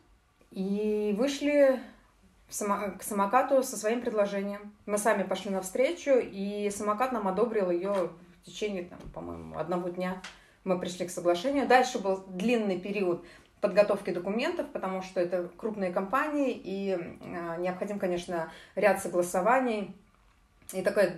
и 0.52 1.14
вышли 1.19 1.81
к 2.49 3.02
самокату 3.02 3.62
со 3.64 3.76
своим 3.76 4.00
предложением. 4.00 4.73
Мы 4.87 4.99
сами 4.99 5.25
пошли 5.25 5.50
навстречу, 5.50 6.12
и 6.21 6.71
самокат 6.71 7.11
нам 7.11 7.26
одобрил 7.26 7.71
ее 7.71 7.93
в 7.93 8.45
течение, 8.45 8.85
там, 8.85 9.00
по-моему, 9.12 9.59
одного 9.59 9.88
дня. 9.88 10.23
Мы 10.62 10.78
пришли 10.78 11.07
к 11.07 11.11
соглашению. 11.11 11.66
Дальше 11.66 11.99
был 11.99 12.25
длинный 12.28 12.78
период 12.78 13.25
подготовки 13.64 14.11
документов, 14.11 14.66
потому 14.75 15.00
что 15.00 15.21
это 15.21 15.49
крупные 15.56 15.90
компании, 15.90 16.52
и 16.52 16.99
э, 16.99 17.56
необходим, 17.61 17.99
конечно, 17.99 18.50
ряд 18.75 19.00
согласований 19.00 19.97
и 20.75 20.83
такая 20.83 21.16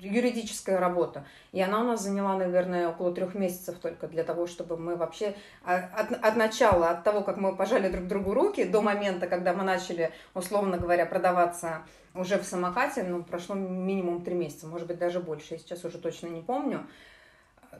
юридическая 0.00 0.80
работа. 0.80 1.24
И 1.52 1.60
она 1.60 1.82
у 1.82 1.84
нас 1.84 2.02
заняла, 2.02 2.36
наверное, 2.36 2.88
около 2.88 3.14
трех 3.14 3.36
месяцев 3.36 3.76
только 3.80 4.08
для 4.08 4.24
того, 4.24 4.48
чтобы 4.48 4.76
мы 4.76 4.96
вообще 4.96 5.36
а, 5.64 5.76
от, 5.96 6.10
от 6.12 6.34
начала, 6.34 6.90
от 6.90 7.04
того, 7.04 7.20
как 7.20 7.36
мы 7.36 7.54
пожали 7.54 7.88
друг 7.88 8.08
другу 8.08 8.34
руки, 8.34 8.64
до 8.64 8.82
момента, 8.82 9.28
когда 9.28 9.52
мы 9.52 9.62
начали, 9.62 10.10
условно 10.34 10.78
говоря, 10.78 11.06
продаваться 11.06 11.82
уже 12.12 12.38
в 12.38 12.44
самокате, 12.44 13.04
ну, 13.04 13.22
прошло 13.22 13.54
минимум 13.54 14.24
три 14.24 14.34
месяца, 14.34 14.66
может 14.66 14.88
быть, 14.88 14.98
даже 14.98 15.20
больше, 15.20 15.54
я 15.54 15.58
сейчас 15.58 15.84
уже 15.84 15.98
точно 15.98 16.26
не 16.26 16.40
помню. 16.40 16.84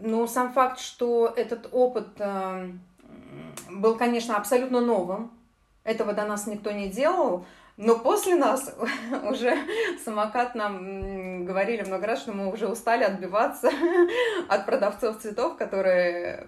Но 0.00 0.26
сам 0.26 0.52
факт, 0.52 0.78
что 0.78 1.32
этот 1.36 1.68
опыт 1.72 2.08
э, 2.18 2.72
был, 3.70 3.96
конечно, 3.96 4.36
абсолютно 4.36 4.80
новым. 4.80 5.30
Этого 5.84 6.12
до 6.12 6.24
нас 6.24 6.46
никто 6.46 6.70
не 6.70 6.88
делал. 6.88 7.44
Но 7.76 7.98
после 7.98 8.36
нас 8.36 8.74
уже 9.30 9.56
самокат 10.04 10.54
нам 10.54 11.44
говорили 11.44 11.82
много 11.82 12.06
раз, 12.06 12.20
что 12.20 12.32
мы 12.32 12.52
уже 12.52 12.68
устали 12.68 13.02
отбиваться 13.02 13.70
от 14.48 14.66
продавцов 14.66 15.18
цветов, 15.20 15.56
которые 15.56 16.46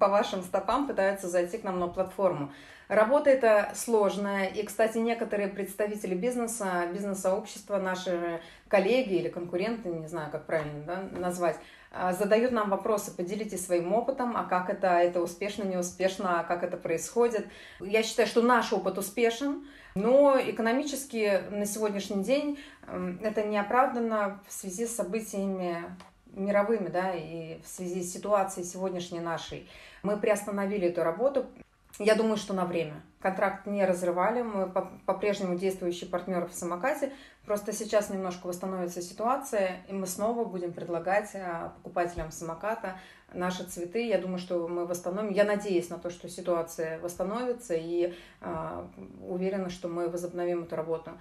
по 0.00 0.08
вашим 0.08 0.42
стопам 0.42 0.86
пытаются 0.86 1.28
зайти 1.28 1.58
к 1.58 1.64
нам 1.64 1.78
на 1.78 1.88
платформу. 1.88 2.52
Работа 2.92 3.30
это 3.30 3.72
сложная, 3.74 4.48
и, 4.48 4.62
кстати, 4.64 4.98
некоторые 4.98 5.48
представители 5.48 6.14
бизнеса, 6.14 6.86
бизнес-сообщества, 6.92 7.78
наши 7.78 8.42
коллеги 8.68 9.14
или 9.14 9.30
конкуренты, 9.30 9.88
не 9.88 10.08
знаю, 10.08 10.30
как 10.30 10.44
правильно 10.44 10.84
да, 10.84 11.18
назвать, 11.18 11.56
а, 11.90 12.12
задают 12.12 12.52
нам 12.52 12.68
вопросы, 12.68 13.10
поделитесь 13.10 13.64
своим 13.64 13.94
опытом, 13.94 14.36
а 14.36 14.44
как 14.44 14.68
это, 14.68 14.88
это 14.88 15.22
успешно, 15.22 15.62
неуспешно, 15.62 16.40
а 16.40 16.44
как 16.44 16.64
это 16.64 16.76
происходит. 16.76 17.46
Я 17.80 18.02
считаю, 18.02 18.28
что 18.28 18.42
наш 18.42 18.74
опыт 18.74 18.98
успешен, 18.98 19.66
но 19.94 20.38
экономически 20.38 21.44
на 21.48 21.64
сегодняшний 21.64 22.22
день 22.22 22.58
это 23.22 23.42
не 23.42 23.56
оправдано 23.56 24.42
в 24.46 24.52
связи 24.52 24.86
с 24.86 24.94
событиями 24.94 25.82
мировыми, 26.34 26.88
да, 26.88 27.14
и 27.14 27.58
в 27.62 27.68
связи 27.68 28.02
с 28.02 28.12
ситуацией 28.12 28.66
сегодняшней 28.66 29.20
нашей. 29.20 29.66
Мы 30.02 30.18
приостановили 30.18 30.88
эту 30.88 31.02
работу, 31.02 31.46
я 31.98 32.14
думаю, 32.14 32.36
что 32.36 32.54
на 32.54 32.64
время. 32.64 33.02
Контракт 33.20 33.66
не 33.66 33.84
разрывали, 33.84 34.42
мы 34.42 34.68
по-прежнему 35.06 35.56
действующий 35.56 36.06
партнер 36.06 36.46
в 36.46 36.52
самокате. 36.52 37.12
Просто 37.44 37.72
сейчас 37.72 38.10
немножко 38.10 38.46
восстановится 38.46 39.02
ситуация, 39.02 39.84
и 39.88 39.92
мы 39.92 40.06
снова 40.06 40.44
будем 40.44 40.72
предлагать 40.72 41.30
а, 41.34 41.74
покупателям 41.76 42.30
самоката 42.32 42.96
наши 43.34 43.64
цветы. 43.64 44.06
Я 44.06 44.18
думаю, 44.18 44.38
что 44.38 44.66
мы 44.68 44.86
восстановим. 44.86 45.32
Я 45.32 45.44
надеюсь 45.44 45.90
на 45.90 45.98
то, 45.98 46.10
что 46.10 46.28
ситуация 46.28 46.98
восстановится, 47.00 47.74
и 47.74 48.14
э, 48.40 48.86
уверена, 49.20 49.70
что 49.70 49.88
мы 49.88 50.08
возобновим 50.08 50.64
эту 50.64 50.76
работу. 50.76 51.12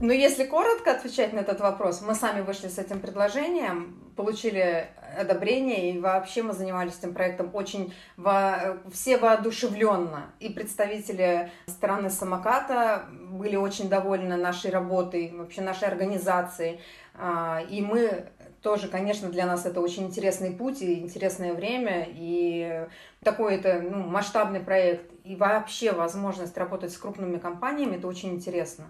Но 0.00 0.14
если 0.14 0.44
коротко 0.44 0.92
отвечать 0.92 1.34
на 1.34 1.40
этот 1.40 1.60
вопрос, 1.60 2.00
мы 2.00 2.14
сами 2.14 2.40
вышли 2.40 2.68
с 2.68 2.78
этим 2.78 3.00
предложением, 3.00 4.12
получили 4.16 4.88
одобрение, 5.18 5.92
и 5.92 6.00
вообще 6.00 6.42
мы 6.42 6.54
занимались 6.54 6.98
этим 6.98 7.12
проектом 7.12 7.50
очень 7.52 7.92
во... 8.16 8.78
все 8.90 9.18
воодушевленно. 9.18 10.32
И 10.40 10.48
представители 10.48 11.50
страны 11.66 12.08
самоката 12.08 13.04
были 13.10 13.56
очень 13.56 13.90
довольны 13.90 14.36
нашей 14.36 14.70
работой, 14.70 15.32
вообще 15.34 15.60
нашей 15.60 15.88
организацией. 15.88 16.80
А, 17.14 17.60
и 17.68 17.82
мы 17.82 18.24
тоже, 18.62 18.88
конечно, 18.88 19.28
для 19.28 19.44
нас 19.44 19.66
это 19.66 19.82
очень 19.82 20.04
интересный 20.04 20.50
путь 20.50 20.80
и 20.80 21.00
интересное 21.00 21.52
время, 21.52 22.06
и 22.08 22.86
такой 23.22 23.56
это 23.56 23.80
ну, 23.80 23.98
масштабный 23.98 24.60
проект, 24.60 25.10
и 25.24 25.36
вообще 25.36 25.92
возможность 25.92 26.56
работать 26.56 26.92
с 26.92 26.96
крупными 26.96 27.36
компаниями, 27.36 27.96
это 27.96 28.06
очень 28.06 28.30
интересно. 28.30 28.86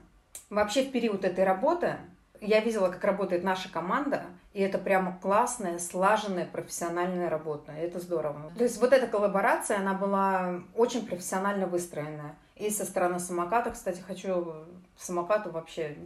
Вообще 0.48 0.82
в 0.82 0.92
период 0.92 1.24
этой 1.24 1.44
работы 1.44 1.96
я 2.40 2.60
видела, 2.60 2.88
как 2.88 3.04
работает 3.04 3.44
наша 3.44 3.70
команда, 3.70 4.24
и 4.52 4.60
это 4.60 4.78
прямо 4.78 5.18
классная, 5.20 5.78
слаженная, 5.78 6.46
профессиональная 6.46 7.28
работа. 7.28 7.72
Это 7.72 8.00
здорово. 8.00 8.50
То 8.56 8.64
есть 8.64 8.80
вот 8.80 8.92
эта 8.92 9.06
коллаборация, 9.06 9.78
она 9.78 9.94
была 9.94 10.60
очень 10.74 11.06
профессионально 11.06 11.66
выстроенная. 11.66 12.34
И 12.56 12.68
со 12.70 12.84
стороны 12.84 13.18
самоката, 13.20 13.70
кстати, 13.70 14.00
хочу 14.00 14.54
самокату 14.98 15.50
вообще 15.50 15.96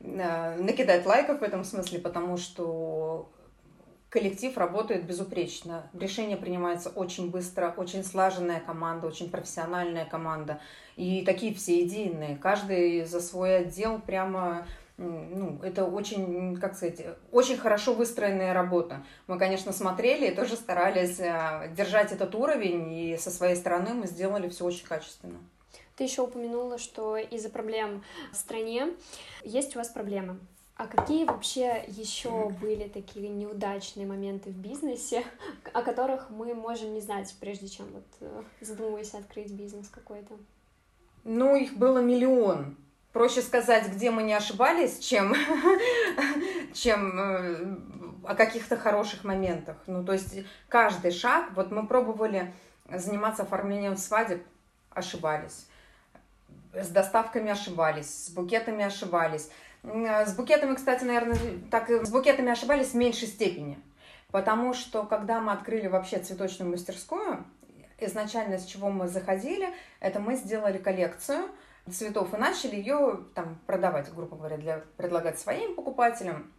э, 0.00 0.56
накидать 0.56 1.06
лайков 1.06 1.40
в 1.40 1.42
этом 1.42 1.64
смысле, 1.64 1.98
потому 1.98 2.36
что 2.36 3.28
коллектив 4.14 4.56
работает 4.56 5.06
безупречно. 5.06 5.90
Решение 5.92 6.36
принимается 6.36 6.88
очень 6.88 7.32
быстро, 7.32 7.74
очень 7.76 8.04
слаженная 8.04 8.60
команда, 8.60 9.08
очень 9.08 9.28
профессиональная 9.28 10.04
команда. 10.04 10.60
И 10.94 11.24
такие 11.24 11.52
все 11.52 11.82
идейные. 11.82 12.36
Каждый 12.36 13.04
за 13.06 13.20
свой 13.20 13.56
отдел 13.56 13.98
прямо 13.98 14.68
ну, 14.98 15.58
это 15.64 15.84
очень, 15.84 16.56
как 16.60 16.76
сказать, 16.76 17.04
очень 17.32 17.56
хорошо 17.56 17.92
выстроенная 17.92 18.54
работа. 18.54 19.04
Мы, 19.26 19.36
конечно, 19.36 19.72
смотрели 19.72 20.28
и 20.28 20.34
тоже 20.34 20.54
старались 20.54 21.18
а, 21.18 21.66
держать 21.76 22.12
этот 22.12 22.36
уровень, 22.36 22.92
и 22.92 23.16
со 23.16 23.32
своей 23.32 23.56
стороны 23.56 23.94
мы 23.94 24.06
сделали 24.06 24.48
все 24.48 24.64
очень 24.64 24.86
качественно. 24.86 25.40
Ты 25.96 26.04
еще 26.04 26.22
упомянула, 26.22 26.78
что 26.78 27.16
из-за 27.16 27.50
проблем 27.50 28.04
в 28.32 28.36
стране 28.36 28.94
есть 29.42 29.74
у 29.74 29.80
вас 29.80 29.88
проблемы. 29.88 30.38
А 30.76 30.88
какие 30.88 31.24
вообще 31.24 31.84
еще 31.86 32.48
были 32.48 32.88
такие 32.88 33.28
неудачные 33.28 34.06
моменты 34.06 34.50
в 34.50 34.56
бизнесе, 34.56 35.24
о 35.72 35.82
которых 35.82 36.30
мы 36.30 36.52
можем 36.54 36.94
не 36.94 37.00
знать, 37.00 37.32
прежде 37.38 37.68
чем 37.68 37.86
вот 37.92 38.06
э, 38.20 38.42
задумываясь 38.60 39.14
открыть 39.14 39.52
бизнес 39.52 39.88
какой-то? 39.88 40.34
Ну, 41.22 41.54
их 41.54 41.74
было 41.74 41.98
миллион. 41.98 42.76
Проще 43.12 43.40
сказать, 43.40 43.88
где 43.92 44.10
мы 44.10 44.24
не 44.24 44.32
ошибались, 44.34 44.98
чем, 44.98 45.32
чем 46.74 47.20
э, 47.20 47.76
о 48.24 48.34
каких-то 48.34 48.76
хороших 48.76 49.22
моментах. 49.22 49.76
Ну, 49.86 50.04
то 50.04 50.12
есть 50.12 50.40
каждый 50.68 51.12
шаг, 51.12 51.50
вот 51.54 51.70
мы 51.70 51.86
пробовали 51.86 52.52
заниматься 52.90 53.44
оформлением 53.44 53.96
свадеб, 53.96 54.44
ошибались. 54.90 55.68
С 56.72 56.88
доставками 56.88 57.52
ошибались, 57.52 58.26
с 58.26 58.30
букетами 58.30 58.84
ошибались 58.84 59.50
с 59.84 60.34
букетами, 60.34 60.74
кстати, 60.74 61.04
наверное, 61.04 61.36
так 61.70 61.90
с 61.90 62.10
букетами 62.10 62.50
ошибались 62.50 62.88
в 62.88 62.94
меньшей 62.94 63.28
степени. 63.28 63.78
Потому 64.30 64.72
что, 64.72 65.04
когда 65.04 65.40
мы 65.40 65.52
открыли 65.52 65.86
вообще 65.86 66.18
цветочную 66.18 66.70
мастерскую, 66.70 67.44
изначально 68.00 68.58
с 68.58 68.64
чего 68.64 68.90
мы 68.90 69.08
заходили, 69.08 69.68
это 70.00 70.20
мы 70.20 70.36
сделали 70.36 70.78
коллекцию 70.78 71.48
цветов 71.90 72.32
и 72.32 72.38
начали 72.38 72.76
ее 72.76 73.20
там 73.34 73.60
продавать, 73.66 74.12
грубо 74.12 74.36
говоря, 74.36 74.56
для 74.56 74.82
предлагать 74.96 75.38
своим 75.38 75.76
покупателям, 75.76 76.50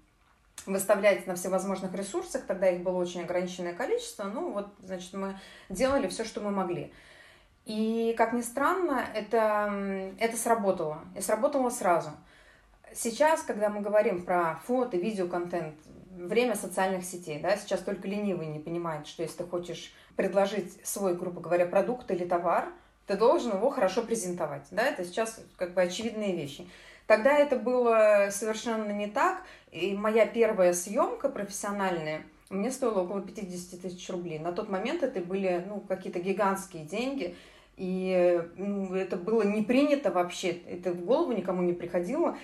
выставлять 0.67 1.25
на 1.25 1.36
всевозможных 1.36 1.94
ресурсах, 1.96 2.46
тогда 2.46 2.70
их 2.70 2.84
было 2.84 2.98
очень 2.98 3.24
ограниченное 3.24 3.74
количество, 3.74 4.25
ну 4.25 4.51
вот, 4.53 4.67
значит, 4.79 5.13
мы 5.13 5.38
делали 5.70 6.08
все, 6.08 6.24
что 6.24 6.41
мы 6.41 6.51
могли. 6.51 6.94
И, 7.65 8.13
как 8.17 8.34
ни 8.34 8.41
странно, 8.41 9.03
это, 9.13 10.13
это 10.20 10.38
сработало, 10.38 11.03
и 11.15 11.22
сработало 11.22 11.72
сразу– 11.72 12.12
сейчас, 12.95 13.41
когда 13.41 13.69
мы 13.69 13.81
говорим 13.81 14.23
про 14.23 14.59
фото, 14.65 14.97
видеоконтент, 14.97 15.75
время 16.17 16.55
социальных 16.55 17.03
сетей, 17.03 17.39
да, 17.39 17.57
сейчас 17.57 17.81
только 17.81 18.07
ленивый 18.07 18.47
не 18.47 18.59
понимает, 18.59 19.07
что 19.07 19.23
если 19.23 19.37
ты 19.37 19.43
хочешь 19.43 19.93
предложить 20.15 20.85
свой, 20.85 21.15
грубо 21.15 21.41
говоря, 21.41 21.65
продукт 21.65 22.09
или 22.11 22.25
товар, 22.25 22.69
ты 23.05 23.17
должен 23.17 23.55
его 23.55 23.69
хорошо 23.69 24.01
презентовать, 24.01 24.67
да, 24.71 24.83
это 24.83 25.03
сейчас 25.03 25.39
как 25.57 25.73
бы 25.73 25.81
очевидные 25.81 26.35
вещи. 26.35 26.67
Тогда 27.05 27.37
это 27.37 27.57
было 27.57 28.29
совершенно 28.31 28.91
не 28.91 29.07
так, 29.07 29.43
и 29.71 29.93
моя 29.93 30.25
первая 30.25 30.73
съемка 30.73 31.29
профессиональная 31.29 32.23
мне 32.49 32.71
стоила 32.71 33.01
около 33.01 33.21
50 33.21 33.81
тысяч 33.81 34.09
рублей. 34.09 34.39
На 34.39 34.51
тот 34.51 34.69
момент 34.69 35.03
это 35.03 35.19
были 35.19 35.63
ну, 35.67 35.81
какие-то 35.81 36.19
гигантские 36.19 36.83
деньги, 36.83 37.35
и 37.77 38.41
ну, 38.55 38.93
это 38.95 39.17
было 39.17 39.41
не 39.43 39.61
принято 39.61 40.11
вообще, 40.11 40.49
это 40.49 40.93
в 40.93 41.03
голову 41.03 41.33
никому 41.33 41.61
не 41.61 41.73
приходило 41.73 42.37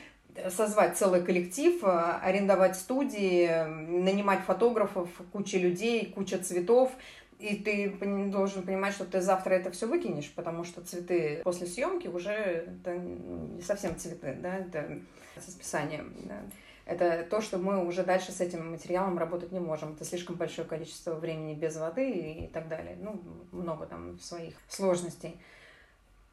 созвать 0.50 0.98
целый 0.98 1.24
коллектив, 1.24 1.84
э, 1.84 1.88
арендовать 2.22 2.76
студии, 2.76 3.66
нанимать 3.66 4.42
фотографов, 4.42 5.10
куча 5.32 5.58
людей, 5.58 6.06
куча 6.06 6.38
цветов. 6.38 6.92
И 7.40 7.56
ты 7.56 7.90
должен 8.30 8.62
понимать, 8.64 8.94
что 8.94 9.04
ты 9.04 9.20
завтра 9.20 9.56
это 9.56 9.72
все 9.72 9.88
выкинешь, 9.88 10.32
потому 10.36 10.64
что 10.64 10.82
цветы 10.82 11.42
после 11.44 11.66
съемки 11.66 12.08
уже 12.08 12.32
это 12.32 12.96
не 12.98 13.62
совсем 13.64 13.98
цветы, 13.98 14.38
да, 14.40 14.58
это 14.58 15.00
со 15.40 15.50
списанием. 15.50 16.14
Да. 16.26 16.40
Это 16.86 17.26
то, 17.30 17.42
что 17.42 17.58
мы 17.58 17.86
уже 17.86 18.04
дальше 18.04 18.32
с 18.32 18.42
этим 18.42 18.72
материалом 18.72 19.18
работать 19.18 19.52
не 19.52 19.60
можем. 19.60 19.94
Это 19.94 20.06
слишком 20.06 20.36
большое 20.36 20.68
количество 20.68 21.16
времени 21.16 21.54
без 21.54 21.78
воды 21.78 22.12
и 22.12 22.48
так 22.48 22.68
далее. 22.68 22.98
Ну, 23.00 23.22
много 23.52 23.86
там 23.86 24.20
своих 24.20 24.56
сложностей. 24.68 25.40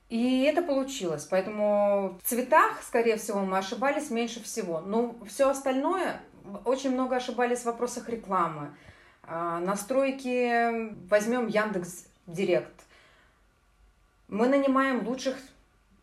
И 0.08 0.42
это 0.42 0.62
получилось. 0.62 1.26
Поэтому 1.30 2.18
в 2.22 2.28
цветах, 2.28 2.82
скорее 2.82 3.16
всего, 3.16 3.40
мы 3.40 3.58
ошибались 3.58 4.10
меньше 4.10 4.42
всего. 4.42 4.80
Но 4.80 5.14
все 5.26 5.50
остальное, 5.50 6.20
очень 6.64 6.92
много 6.92 7.16
ошибались 7.16 7.60
в 7.60 7.66
вопросах 7.66 8.08
рекламы. 8.08 8.74
А, 9.22 9.60
настройки, 9.60 10.94
возьмем 11.08 11.46
Яндекс 11.46 12.06
Директ. 12.26 12.84
Мы 14.28 14.49
нанимаем 14.49 15.06
лучших 15.06 15.36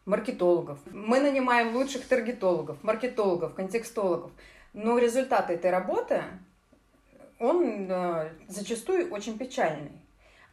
маркетологов, 0.05 0.79
мы 0.91 1.19
нанимаем 1.19 1.75
лучших 1.75 2.05
таргетологов, 2.07 2.83
маркетологов, 2.83 3.55
контекстологов. 3.55 4.31
Но 4.73 4.99
результат 4.99 5.49
этой 5.49 5.71
работы, 5.71 6.23
он 7.39 7.87
э, 7.89 8.29
зачастую 8.47 9.11
очень 9.11 9.37
печальный 9.37 10.04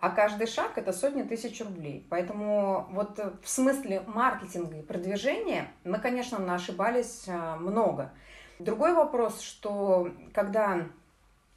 а 0.03 0.11
каждый 0.11 0.49
шаг 0.49 0.73
это 0.79 0.93
сотни 0.93 1.23
тысяч 1.23 1.61
рублей. 1.61 2.05
Поэтому 2.11 2.89
вот 2.91 3.21
в 3.41 3.49
смысле 3.49 4.03
маркетинга 4.09 4.79
и 4.79 4.83
продвижения 4.83 5.69
мы, 5.85 6.01
конечно, 6.01 6.53
ошибались 6.53 7.27
а, 7.29 7.57
много. 7.57 8.11
Другой 8.59 8.95
вопрос, 8.95 9.41
что 9.41 10.11
когда 10.35 10.89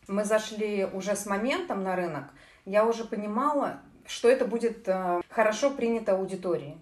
мы 0.07 0.23
зашли 0.25 0.85
уже 0.85 1.15
с 1.15 1.25
моментом 1.25 1.81
на 1.81 1.95
рынок, 1.95 2.25
я 2.65 2.85
уже 2.85 3.03
понимала, 3.03 3.79
что 4.05 4.29
это 4.29 4.45
будет 4.45 4.87
а, 4.87 5.21
хорошо 5.27 5.71
принято 5.71 6.13
аудиторией. 6.13 6.77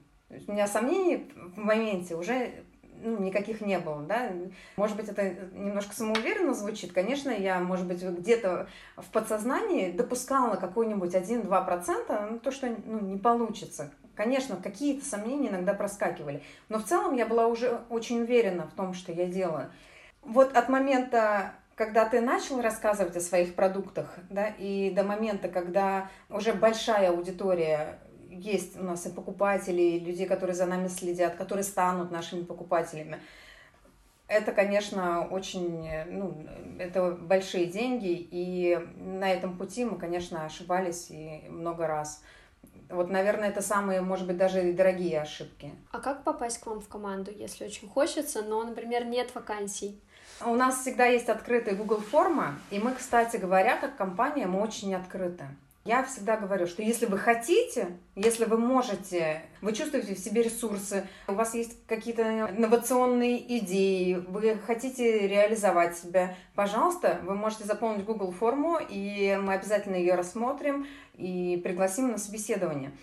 У 0.47 0.51
меня 0.51 0.67
сомнений 0.67 1.31
в 1.33 1.59
моменте 1.59 2.15
уже 2.15 2.65
ну, 3.03 3.19
никаких 3.19 3.61
не 3.61 3.79
было, 3.79 4.01
да. 4.01 4.31
Может 4.75 4.97
быть, 4.97 5.09
это 5.09 5.35
немножко 5.53 5.93
самоуверенно 5.93 6.53
звучит. 6.53 6.93
Конечно, 6.93 7.29
я, 7.29 7.59
может 7.59 7.85
быть, 7.85 8.03
где-то 8.03 8.67
в 8.97 9.05
подсознании 9.11 9.91
допускала 9.91 10.55
какой-нибудь 10.55 11.13
1-2%, 11.13 12.27
ну, 12.31 12.39
то, 12.39 12.51
что 12.51 12.67
ну, 12.85 12.99
не 12.99 13.17
получится. 13.17 13.91
Конечно, 14.15 14.55
какие-то 14.55 15.05
сомнения 15.05 15.49
иногда 15.49 15.73
проскакивали. 15.73 16.43
Но 16.69 16.79
в 16.79 16.85
целом 16.85 17.15
я 17.15 17.25
была 17.25 17.47
уже 17.47 17.81
очень 17.89 18.21
уверена 18.21 18.67
в 18.67 18.75
том, 18.75 18.93
что 18.93 19.11
я 19.11 19.25
делаю. 19.25 19.71
Вот 20.21 20.55
от 20.55 20.69
момента 20.69 21.53
когда 21.75 22.05
ты 22.05 22.21
начал 22.21 22.61
рассказывать 22.61 23.15
о 23.17 23.21
своих 23.21 23.55
продуктах, 23.55 24.15
да, 24.29 24.47
и 24.59 24.91
до 24.91 25.03
момента, 25.03 25.47
когда 25.47 26.09
уже 26.29 26.53
большая 26.53 27.09
аудитория 27.09 27.99
есть 28.33 28.77
у 28.79 28.83
нас 28.83 29.05
и 29.05 29.09
покупатели, 29.09 29.81
и 29.81 29.99
люди, 29.99 30.25
которые 30.25 30.55
за 30.55 30.65
нами 30.65 30.87
следят, 30.87 31.35
которые 31.35 31.63
станут 31.63 32.11
нашими 32.11 32.43
покупателями. 32.43 33.19
Это, 34.27 34.51
конечно, 34.51 35.27
очень, 35.27 35.87
ну, 36.07 36.45
это 36.79 37.11
большие 37.11 37.65
деньги, 37.65 38.27
и 38.31 38.79
на 38.97 39.31
этом 39.31 39.57
пути 39.57 39.85
мы, 39.85 39.97
конечно, 39.97 40.45
ошибались 40.45 41.11
и 41.11 41.43
много 41.49 41.87
раз. 41.87 42.23
Вот, 42.89 43.09
наверное, 43.09 43.49
это 43.49 43.61
самые, 43.61 44.01
может 44.01 44.27
быть, 44.27 44.37
даже 44.37 44.69
и 44.69 44.73
дорогие 44.73 45.21
ошибки. 45.21 45.71
А 45.91 45.99
как 45.99 46.23
попасть 46.23 46.59
к 46.59 46.65
вам 46.67 46.79
в 46.79 46.87
команду, 46.87 47.31
если 47.31 47.65
очень 47.65 47.87
хочется, 47.87 48.41
но, 48.41 48.63
например, 48.63 49.05
нет 49.05 49.33
вакансий? 49.35 49.99
У 50.45 50.55
нас 50.55 50.81
всегда 50.81 51.05
есть 51.05 51.29
открытая 51.29 51.75
Google 51.75 51.99
форма, 51.99 52.55
и 52.71 52.79
мы, 52.79 52.93
кстати 52.93 53.37
говоря, 53.37 53.77
как 53.77 53.95
компания, 53.97 54.47
мы 54.47 54.61
очень 54.61 54.93
открыты. 54.95 55.45
Я 55.85 56.01
всегда 56.05 56.37
говорю, 56.37 56.65
что 56.65 56.81
если 56.81 57.05
вы 57.05 57.17
хотите, 57.17 57.87
если 58.15 58.45
вы 58.45 58.57
можете, 58.57 59.41
вы 59.59 59.73
чувствуете 59.73 60.15
в 60.15 60.19
себе 60.19 60.41
ресурсы, 60.41 61.05
у 61.27 61.33
вас 61.33 61.53
есть 61.55 61.85
какие-то 61.87 62.51
инновационные 62.51 63.57
идеи, 63.59 64.23
вы 64.29 64.57
хотите 64.65 65.27
реализовать 65.27 65.97
себя, 65.97 66.35
пожалуйста, 66.55 67.19
вы 67.23 67.35
можете 67.35 67.65
заполнить 67.65 68.05
Google 68.05 68.31
форму, 68.31 68.79
и 68.89 69.37
мы 69.41 69.55
обязательно 69.55 69.97
ее 69.97 70.15
рассмотрим 70.15 70.87
и 71.15 71.59
пригласим 71.61 72.11
на 72.13 72.17
собеседование. 72.17 72.93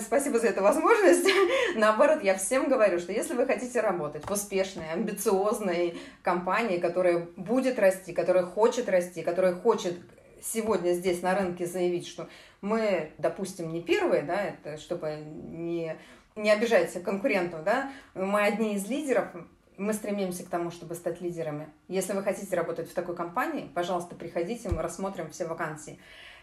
Спасибо 0.00 0.38
за 0.38 0.48
эту 0.48 0.62
возможность. 0.62 1.26
Наоборот, 1.74 2.22
я 2.22 2.36
всем 2.36 2.68
говорю, 2.68 3.00
что 3.00 3.10
если 3.10 3.34
вы 3.34 3.46
хотите 3.46 3.80
работать 3.80 4.24
в 4.24 4.30
успешной, 4.30 4.92
амбициозной 4.92 5.98
компании, 6.22 6.78
которая 6.78 7.26
будет 7.36 7.80
расти, 7.80 8.12
которая 8.12 8.44
хочет 8.44 8.88
расти, 8.88 9.22
которая 9.22 9.54
хочет 9.54 9.98
сегодня 10.42 10.92
здесь 10.92 11.22
на 11.22 11.34
рынке 11.34 11.66
заявить, 11.66 12.06
что 12.06 12.28
мы, 12.60 13.12
допустим, 13.18 13.72
не 13.72 13.82
первые, 13.82 14.22
да, 14.22 14.42
это 14.42 14.76
чтобы 14.78 15.16
не, 15.16 15.96
не 16.36 16.50
обижать 16.50 17.02
конкурентов, 17.02 17.64
да, 17.64 17.90
мы 18.14 18.42
одни 18.42 18.74
из 18.74 18.88
лидеров, 18.88 19.28
мы 19.76 19.92
стремимся 19.92 20.44
к 20.44 20.48
тому, 20.48 20.70
чтобы 20.70 20.94
стать 20.94 21.20
лидерами. 21.20 21.68
Если 21.86 22.12
вы 22.12 22.22
хотите 22.22 22.54
работать 22.56 22.90
в 22.90 22.94
такой 22.94 23.14
компании, 23.14 23.70
пожалуйста, 23.74 24.16
приходите, 24.16 24.68
мы 24.68 24.82
рассмотрим 24.82 25.30
все 25.30 25.46
вакансии. 25.46 25.98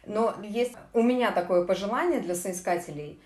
Но 0.06 0.36
есть 0.42 0.76
у 0.94 1.02
меня 1.02 1.32
такое 1.32 1.66
пожелание 1.66 2.22
для 2.22 2.36
соискателей. 2.36 3.20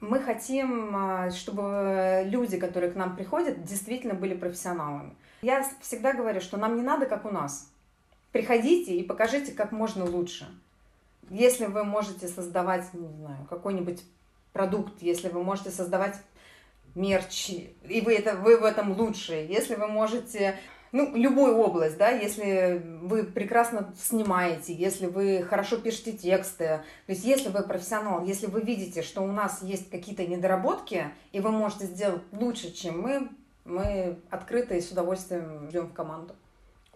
Мы 0.00 0.20
хотим, 0.20 0.94
а, 0.94 1.30
чтобы 1.30 2.22
люди, 2.26 2.58
которые 2.58 2.92
к 2.92 2.94
нам 2.94 3.16
приходят, 3.16 3.64
действительно 3.64 4.14
были 4.14 4.34
профессионалами. 4.34 5.16
Я 5.42 5.64
всегда 5.80 6.12
говорю, 6.12 6.40
что 6.40 6.56
нам 6.56 6.76
не 6.76 6.82
надо, 6.82 7.06
как 7.06 7.24
у 7.24 7.30
нас. 7.30 7.72
Приходите 8.32 8.96
и 8.96 9.02
покажите 9.02 9.52
как 9.52 9.72
можно 9.72 10.04
лучше. 10.04 10.46
Если 11.30 11.66
вы 11.66 11.84
можете 11.84 12.28
создавать, 12.28 12.92
не 12.94 13.08
знаю, 13.08 13.46
какой-нибудь 13.48 14.02
продукт, 14.52 15.02
если 15.02 15.28
вы 15.28 15.42
можете 15.42 15.70
создавать 15.70 16.16
мерч, 16.94 17.50
и 17.50 18.02
вы, 18.04 18.14
это, 18.14 18.36
вы 18.36 18.58
в 18.58 18.64
этом 18.64 18.92
лучшие, 18.92 19.46
если 19.46 19.74
вы 19.74 19.86
можете 19.86 20.58
ну, 20.90 21.14
любую 21.14 21.56
область, 21.56 21.98
да, 21.98 22.10
если 22.10 22.82
вы 23.02 23.24
прекрасно 23.24 23.92
снимаете, 23.98 24.72
если 24.72 25.06
вы 25.06 25.42
хорошо 25.42 25.76
пишете 25.76 26.12
тексты, 26.12 26.80
то 27.06 27.12
есть 27.12 27.24
если 27.24 27.50
вы 27.50 27.62
профессионал, 27.62 28.24
если 28.24 28.46
вы 28.46 28.62
видите, 28.62 29.02
что 29.02 29.22
у 29.22 29.30
нас 29.30 29.62
есть 29.62 29.90
какие-то 29.90 30.26
недоработки, 30.26 31.10
и 31.32 31.40
вы 31.40 31.50
можете 31.50 31.86
сделать 31.86 32.22
лучше, 32.32 32.72
чем 32.72 33.00
мы, 33.00 33.28
мы 33.64 34.18
открыты 34.30 34.78
и 34.78 34.80
с 34.80 34.90
удовольствием 34.90 35.68
ждем 35.68 35.88
в 35.88 35.92
команду. 35.92 36.34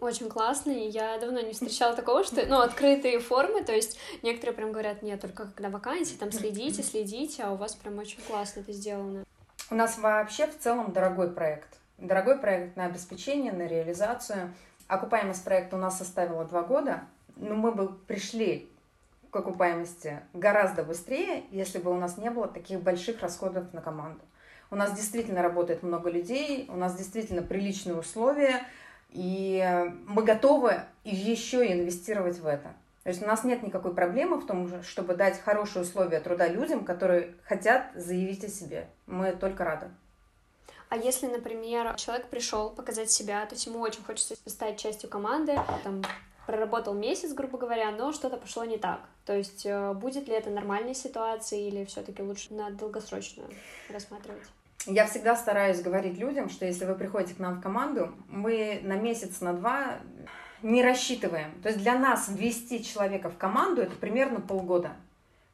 Очень 0.02 0.28
классно, 0.28 0.72
и 0.72 0.88
я 0.88 1.16
давно 1.18 1.42
не 1.42 1.52
встречала 1.52 1.94
такого, 1.94 2.24
что, 2.24 2.44
ну, 2.46 2.58
открытые 2.58 3.20
формы, 3.20 3.62
то 3.62 3.72
есть 3.72 4.00
некоторые 4.24 4.56
прям 4.56 4.72
говорят, 4.72 5.00
нет, 5.00 5.20
только 5.20 5.46
когда 5.46 5.68
вакансии, 5.70 6.16
там, 6.16 6.32
следите, 6.32 6.82
следите, 6.82 7.44
а 7.44 7.52
у 7.52 7.54
вас 7.54 7.76
прям 7.76 7.98
очень 7.98 8.20
классно 8.20 8.62
это 8.62 8.72
сделано. 8.72 9.22
У 9.70 9.76
нас 9.76 9.96
вообще 9.98 10.48
в 10.48 10.58
целом 10.58 10.92
дорогой 10.92 11.30
проект 11.30 11.78
Дорогой 11.98 12.36
проект 12.36 12.76
на 12.76 12.86
обеспечение, 12.86 13.52
на 13.52 13.68
реализацию. 13.68 14.52
Окупаемость 14.88 15.44
проекта 15.44 15.76
у 15.76 15.78
нас 15.78 15.98
составила 15.98 16.44
два 16.46 16.62
года, 16.62 17.04
но 17.36 17.54
мы 17.54 17.70
бы 17.70 17.86
пришли 18.08 18.68
к 19.30 19.36
окупаемости 19.36 20.18
гораздо 20.32 20.82
быстрее, 20.82 21.44
если 21.52 21.78
бы 21.78 21.92
у 21.92 21.96
нас 21.96 22.18
не 22.18 22.28
было 22.28 22.48
таких 22.48 22.80
больших 22.80 23.20
расходов 23.20 23.72
на 23.72 23.80
команду. 23.80 24.20
У 24.72 24.74
нас 24.74 24.96
действительно 24.96 25.42
работает 25.42 25.84
много 25.84 26.10
людей, 26.10 26.66
у 26.70 26.76
нас 26.76 26.96
действительно 26.96 27.42
приличные 27.42 27.94
условия, 27.94 28.66
и 29.12 29.92
мы 30.06 30.22
готовы 30.22 30.82
еще 31.04 31.70
инвестировать 31.72 32.38
в 32.38 32.46
это. 32.46 32.74
То 33.02 33.08
есть 33.08 33.22
у 33.22 33.26
нас 33.26 33.42
нет 33.42 33.62
никакой 33.62 33.94
проблемы 33.94 34.36
в 34.36 34.46
том, 34.46 34.82
чтобы 34.82 35.14
дать 35.14 35.40
хорошие 35.40 35.82
условия 35.82 36.20
труда 36.20 36.46
людям, 36.46 36.84
которые 36.84 37.34
хотят 37.44 37.90
заявить 37.94 38.44
о 38.44 38.48
себе. 38.48 38.88
Мы 39.06 39.32
только 39.32 39.64
рады. 39.64 39.90
А 40.88 40.96
если, 40.96 41.26
например, 41.26 41.94
человек 41.96 42.28
пришел 42.28 42.70
показать 42.70 43.10
себя, 43.10 43.44
то 43.46 43.54
есть 43.54 43.66
ему 43.66 43.80
очень 43.80 44.04
хочется 44.04 44.36
стать 44.46 44.78
частью 44.78 45.08
команды, 45.08 45.58
там, 45.82 46.02
проработал 46.46 46.94
месяц, 46.94 47.32
грубо 47.32 47.58
говоря, 47.58 47.90
но 47.90 48.12
что-то 48.12 48.36
пошло 48.36 48.64
не 48.64 48.76
так. 48.76 49.00
То 49.24 49.34
есть 49.36 49.64
э, 49.64 49.94
будет 49.94 50.28
ли 50.28 50.34
это 50.34 50.50
нормальной 50.50 50.94
ситуацией 50.94 51.68
или 51.68 51.84
все-таки 51.86 52.22
лучше 52.22 52.52
на 52.52 52.70
долгосрочную 52.70 53.48
рассматривать? 53.88 54.42
Я 54.86 55.06
всегда 55.06 55.36
стараюсь 55.36 55.80
говорить 55.80 56.18
людям, 56.18 56.48
что 56.48 56.64
если 56.66 56.84
вы 56.84 56.94
приходите 56.94 57.34
к 57.34 57.38
нам 57.38 57.58
в 57.58 57.62
команду, 57.62 58.12
мы 58.28 58.80
на 58.82 58.96
месяц, 58.96 59.40
на 59.40 59.52
два 59.52 59.98
не 60.62 60.82
рассчитываем. 60.82 61.52
То 61.62 61.68
есть 61.68 61.80
для 61.80 61.98
нас 61.98 62.28
ввести 62.28 62.84
человека 62.84 63.30
в 63.30 63.36
команду 63.36 63.82
это 63.82 63.94
примерно 63.96 64.40
полгода 64.40 64.92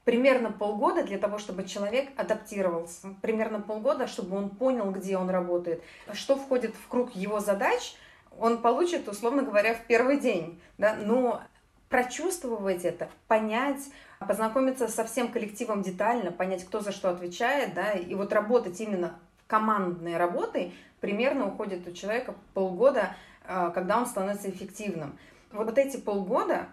примерно 0.08 0.50
полгода 0.50 1.02
для 1.02 1.18
того, 1.18 1.36
чтобы 1.36 1.64
человек 1.64 2.08
адаптировался, 2.16 3.08
примерно 3.20 3.60
полгода, 3.60 4.06
чтобы 4.06 4.38
он 4.38 4.48
понял, 4.48 4.90
где 4.90 5.18
он 5.18 5.28
работает, 5.28 5.82
что 6.14 6.34
входит 6.34 6.74
в 6.74 6.88
круг 6.88 7.14
его 7.14 7.40
задач, 7.40 7.94
он 8.38 8.62
получит, 8.62 9.06
условно 9.06 9.42
говоря, 9.42 9.74
в 9.74 9.84
первый 9.84 10.18
день. 10.18 10.62
Да? 10.78 10.96
Но 10.98 11.42
прочувствовать 11.90 12.86
это, 12.86 13.10
понять, 13.26 13.82
познакомиться 14.26 14.88
со 14.88 15.04
всем 15.04 15.28
коллективом 15.28 15.82
детально, 15.82 16.32
понять, 16.32 16.64
кто 16.64 16.80
за 16.80 16.92
что 16.92 17.10
отвечает, 17.10 17.74
да, 17.74 17.92
и 17.92 18.14
вот 18.14 18.32
работать 18.32 18.80
именно 18.80 19.18
командной 19.46 20.16
работой 20.16 20.74
примерно 21.00 21.48
уходит 21.48 21.86
у 21.86 21.92
человека 21.92 22.34
полгода, 22.54 23.14
а, 23.46 23.70
когда 23.70 23.98
он 23.98 24.06
становится 24.06 24.50
эффективным. 24.50 25.18
Вот 25.52 25.78
эти 25.78 25.96
полгода 25.96 26.66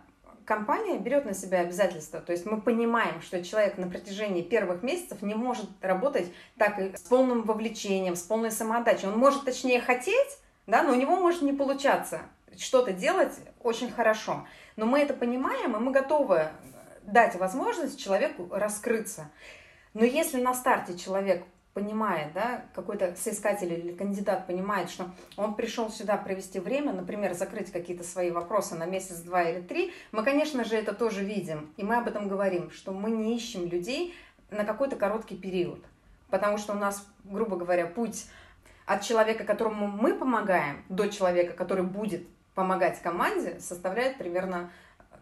компания 0.46 0.98
берет 0.98 1.26
на 1.26 1.34
себя 1.34 1.62
обязательства. 1.62 2.20
То 2.20 2.32
есть 2.32 2.46
мы 2.46 2.62
понимаем, 2.62 3.22
что 3.22 3.44
человек 3.44 3.78
на 3.78 3.88
протяжении 3.88 4.42
первых 4.42 4.84
месяцев 4.84 5.22
не 5.22 5.34
может 5.34 5.70
работать 5.82 6.32
так 6.58 6.80
с 6.98 7.02
полным 7.02 7.44
вовлечением, 7.44 8.16
с 8.16 8.22
полной 8.22 8.52
самоотдачей. 8.52 9.08
Он 9.08 9.18
может, 9.18 9.46
точнее, 9.46 9.82
хотеть, 9.82 10.40
да, 10.68 10.84
но 10.84 10.92
у 10.92 10.96
него 10.96 11.16
может 11.16 11.42
не 11.42 11.54
получаться 11.54 12.22
что-то 12.58 12.94
делать 12.94 13.34
очень 13.62 13.92
хорошо. 13.92 14.46
Но 14.76 14.86
мы 14.86 15.00
это 15.00 15.14
понимаем, 15.14 15.76
и 15.76 15.80
мы 15.80 15.92
готовы 15.92 16.50
дать 17.06 17.36
возможность 17.36 18.00
человеку 18.00 18.48
раскрыться. 18.52 19.30
Но 19.94 20.04
если 20.04 20.42
на 20.42 20.54
старте 20.54 20.98
человек 20.98 21.44
понимает, 21.74 22.32
да, 22.34 22.66
какой-то 22.74 23.16
соискатель 23.16 23.74
или 23.74 23.92
кандидат 23.92 24.48
понимает, 24.48 24.90
что 24.90 25.10
он 25.36 25.56
пришел 25.56 25.90
сюда 25.90 26.16
провести 26.16 26.60
время, 26.60 26.94
например, 26.94 27.34
закрыть 27.34 27.70
какие-то 27.70 28.06
свои 28.06 28.32
вопросы 28.32 28.76
на 28.76 28.86
месяц, 28.86 29.18
два 29.18 29.44
или 29.44 29.62
три, 29.62 29.94
мы, 30.14 30.24
конечно 30.24 30.64
же, 30.64 30.76
это 30.78 30.94
тоже 30.94 31.26
видим, 31.26 31.74
и 31.76 31.84
мы 31.84 31.98
об 31.98 32.08
этом 32.08 32.30
говорим, 32.30 32.72
что 32.72 32.94
мы 32.94 33.12
не 33.12 33.36
ищем 33.36 33.68
людей 33.68 34.16
на 34.52 34.64
какой-то 34.64 34.96
короткий 34.96 35.36
период, 35.36 35.84
потому 36.30 36.58
что 36.58 36.72
у 36.74 36.78
нас, 36.78 37.06
грубо 37.26 37.58
говоря, 37.58 37.88
путь 37.88 38.26
от 38.86 39.02
человека, 39.02 39.44
которому 39.44 39.88
мы 39.88 40.14
помогаем, 40.14 40.82
до 40.88 41.10
человека, 41.10 41.54
который 41.54 41.84
будет 41.84 42.26
помогать 42.54 43.02
команде, 43.02 43.60
составляет 43.60 44.18
примерно 44.18 44.72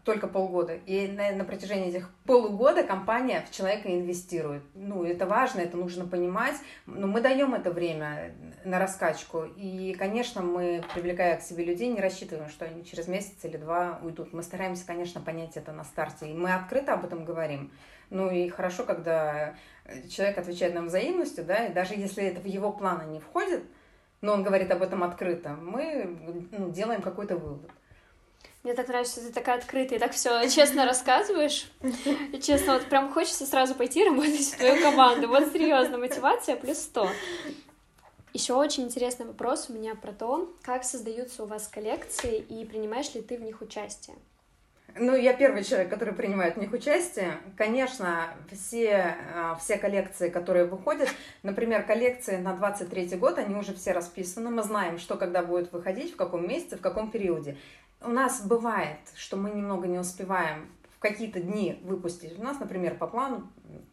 только 0.03 0.27
полгода. 0.27 0.75
И 0.85 1.07
на, 1.07 1.31
на 1.31 1.45
протяжении 1.45 1.89
этих 1.89 2.09
полугода 2.25 2.83
компания 2.83 3.45
в 3.49 3.51
человека 3.55 3.89
инвестирует. 3.89 4.63
Ну, 4.73 5.03
это 5.03 5.25
важно, 5.25 5.61
это 5.61 5.77
нужно 5.77 6.05
понимать. 6.05 6.55
Но 6.85 7.07
мы 7.07 7.21
даем 7.21 7.53
это 7.53 7.71
время 7.71 8.35
на 8.65 8.79
раскачку. 8.79 9.45
И, 9.55 9.95
конечно, 9.97 10.41
мы, 10.41 10.83
привлекая 10.93 11.37
к 11.37 11.41
себе 11.41 11.63
людей, 11.65 11.89
не 11.89 12.01
рассчитываем, 12.01 12.49
что 12.49 12.65
они 12.65 12.85
через 12.85 13.07
месяц 13.07 13.43
или 13.43 13.57
два 13.57 13.99
уйдут. 14.03 14.33
Мы 14.33 14.43
стараемся, 14.43 14.85
конечно, 14.85 15.21
понять 15.21 15.55
это 15.55 15.71
на 15.71 15.83
старте. 15.83 16.29
И 16.29 16.33
мы 16.33 16.53
открыто 16.53 16.93
об 16.93 17.05
этом 17.05 17.23
говорим. 17.23 17.71
Ну 18.09 18.29
и 18.29 18.49
хорошо, 18.49 18.83
когда 18.83 19.55
человек 20.09 20.37
отвечает 20.37 20.75
нам 20.75 20.87
взаимностью, 20.87 21.43
да, 21.45 21.65
и 21.65 21.73
даже 21.73 21.95
если 21.95 22.23
это 22.23 22.41
в 22.41 22.45
его 22.45 22.71
планы 22.71 23.09
не 23.09 23.19
входит, 23.19 23.63
но 24.21 24.33
он 24.33 24.43
говорит 24.43 24.71
об 24.71 24.81
этом 24.81 25.03
открыто, 25.03 25.49
мы 25.49 26.47
ну, 26.51 26.71
делаем 26.71 27.01
какой-то 27.01 27.35
вывод. 27.35 27.69
Мне 28.63 28.73
так 28.75 28.87
нравится, 28.87 29.19
что 29.19 29.27
ты 29.27 29.33
такая 29.33 29.57
открытая, 29.57 29.99
так 29.99 30.13
все 30.13 30.47
честно 30.49 30.85
рассказываешь. 30.85 31.69
Честно, 32.41 32.73
вот 32.73 32.85
прям 32.85 33.11
хочется 33.11 33.45
сразу 33.45 33.75
пойти 33.75 34.05
работать 34.05 34.39
в 34.39 34.57
твою 34.57 34.81
команду. 34.81 35.27
Вот 35.27 35.51
серьезно, 35.51 35.97
мотивация 35.97 36.55
плюс 36.55 36.77
сто. 36.77 37.09
Еще 38.31 38.53
очень 38.53 38.83
интересный 38.83 39.25
вопрос 39.25 39.69
у 39.69 39.73
меня 39.73 39.95
про 39.95 40.13
то, 40.13 40.55
как 40.63 40.85
создаются 40.85 41.43
у 41.43 41.45
вас 41.45 41.67
коллекции 41.67 42.39
и 42.39 42.65
принимаешь 42.65 43.13
ли 43.13 43.21
ты 43.21 43.37
в 43.37 43.41
них 43.41 43.61
участие? 43.61 44.15
Ну, 44.95 45.15
я 45.15 45.33
первый 45.33 45.63
человек, 45.63 45.89
который 45.89 46.13
принимает 46.13 46.55
в 46.55 46.59
них 46.59 46.71
участие. 46.71 47.39
Конечно, 47.57 48.29
все, 48.51 49.17
а, 49.35 49.55
все 49.55 49.77
коллекции, 49.77 50.29
которые 50.29 50.65
выходят, 50.65 51.09
например, 51.41 51.83
коллекции 51.83 52.37
на 52.37 52.53
23 52.53 53.17
год, 53.17 53.39
они 53.39 53.55
уже 53.55 53.73
все 53.73 53.91
расписаны. 53.91 54.51
Мы 54.51 54.61
знаем, 54.61 54.99
что 54.99 55.15
когда 55.15 55.41
будет 55.41 55.71
выходить, 55.71 56.13
в 56.13 56.15
каком 56.15 56.47
месяце, 56.47 56.77
в 56.77 56.81
каком 56.81 57.09
периоде. 57.09 57.57
У 58.03 58.09
нас 58.09 58.45
бывает, 58.45 58.99
что 59.15 59.37
мы 59.37 59.49
немного 59.51 59.87
не 59.87 59.97
успеваем 59.97 60.69
в 60.95 60.99
какие-то 60.99 61.39
дни 61.39 61.79
выпустить. 61.83 62.37
У 62.37 62.43
нас, 62.43 62.59
например, 62.59 62.95
по 62.95 63.07
плану 63.07 63.47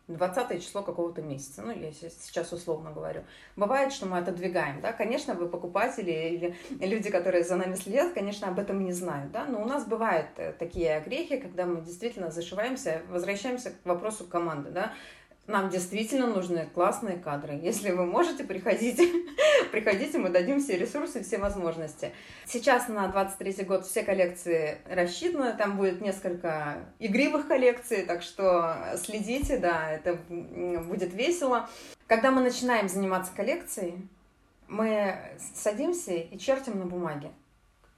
20 0.09 0.63
число 0.63 0.83
какого-то 0.83 1.23
месяца, 1.23 1.63
ну, 1.63 1.71
я 1.71 1.93
сейчас 1.93 2.53
условно 2.53 2.91
говорю. 2.91 3.23
Бывает, 3.57 3.93
что 3.93 4.07
мы 4.07 4.19
отодвигаем, 4.19 4.81
да, 4.81 4.93
конечно, 4.93 5.35
вы 5.35 5.49
покупатели 5.49 6.11
или 6.11 6.57
люди, 6.85 7.11
которые 7.11 7.45
за 7.45 7.57
нами 7.57 7.77
следят, 7.77 8.13
конечно, 8.13 8.49
об 8.49 8.59
этом 8.59 8.85
не 8.85 8.93
знают, 8.93 9.31
да, 9.31 9.45
но 9.45 9.63
у 9.63 9.67
нас 9.67 9.87
бывают 9.87 10.27
э, 10.37 10.53
такие 10.59 10.97
огрехи, 10.97 11.39
когда 11.39 11.65
мы 11.67 11.81
действительно 11.81 12.31
зашиваемся, 12.31 13.03
возвращаемся 13.09 13.71
к 13.71 13.75
вопросу 13.85 14.25
команды, 14.25 14.71
да, 14.71 14.93
нам 15.51 15.69
действительно 15.69 16.27
нужны 16.27 16.69
классные 16.73 17.19
кадры. 17.19 17.55
Если 17.55 17.91
вы 17.91 18.07
можете, 18.07 18.45
приходите. 18.45 19.09
приходите, 19.73 20.19
мы 20.19 20.31
дадим 20.31 20.61
все 20.61 20.79
ресурсы, 20.79 21.23
все 21.23 21.39
возможности. 21.39 22.13
Сейчас 22.47 22.89
на 22.89 23.09
23 23.09 23.65
год 23.65 23.85
все 23.87 24.03
коллекции 24.03 24.79
рассчитаны. 24.89 25.53
Там 25.55 25.77
будет 25.77 26.01
несколько 26.01 26.79
игривых 26.99 27.49
коллекций, 27.49 28.05
так 28.05 28.23
что 28.23 28.77
следите, 28.97 29.59
да, 29.59 29.91
это 29.91 30.15
будет 30.29 31.13
весело. 31.13 31.69
Когда 32.07 32.31
мы 32.31 32.41
начинаем 32.41 32.89
заниматься 32.89 33.33
коллекцией, 33.35 34.09
мы 34.69 35.17
садимся 35.55 36.13
и 36.15 36.39
чертим 36.39 36.79
на 36.79 36.87
бумаге 36.87 37.31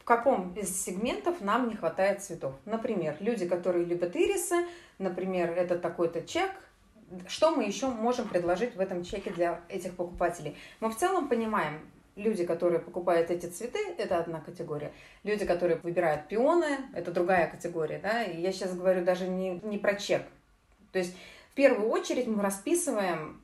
в 0.02 0.04
каком 0.04 0.52
из 0.54 0.84
сегментов 0.84 1.40
нам 1.40 1.68
не 1.68 1.76
хватает 1.76 2.24
цветов. 2.24 2.54
Например, 2.64 3.16
люди, 3.20 3.46
которые 3.46 3.84
любят 3.84 4.16
ирисы, 4.16 4.66
например, 4.98 5.50
это 5.50 5.78
такой-то 5.78 6.22
чек, 6.22 6.50
что 7.29 7.55
мы 7.55 7.64
еще 7.64 7.88
можем 7.88 8.29
предложить 8.29 8.75
в 8.75 8.81
этом 8.81 9.05
чеке 9.05 9.31
для 9.31 9.61
этих 9.68 9.94
покупателей? 9.94 10.57
Мы 10.81 10.90
в 10.90 10.96
целом 10.96 11.29
понимаем, 11.29 11.81
люди, 12.16 12.44
которые 12.44 12.81
покупают 12.81 13.31
эти 13.31 13.46
цветы, 13.46 13.79
это 13.98 14.18
одна 14.18 14.40
категория. 14.40 14.92
Люди, 15.25 15.44
которые 15.44 15.79
выбирают 15.79 16.29
пионы, 16.29 16.79
это 16.94 17.11
другая 17.11 17.48
категория. 17.51 17.98
Да? 17.98 18.25
И 18.25 18.40
я 18.40 18.53
сейчас 18.53 18.75
говорю 18.75 19.05
даже 19.05 19.29
не, 19.29 19.61
не 19.62 19.79
про 19.79 19.94
чек. 19.94 20.22
То 20.92 20.98
есть 20.98 21.14
в 21.51 21.55
первую 21.55 21.88
очередь 21.90 22.27
мы 22.27 22.42
расписываем 22.42 23.40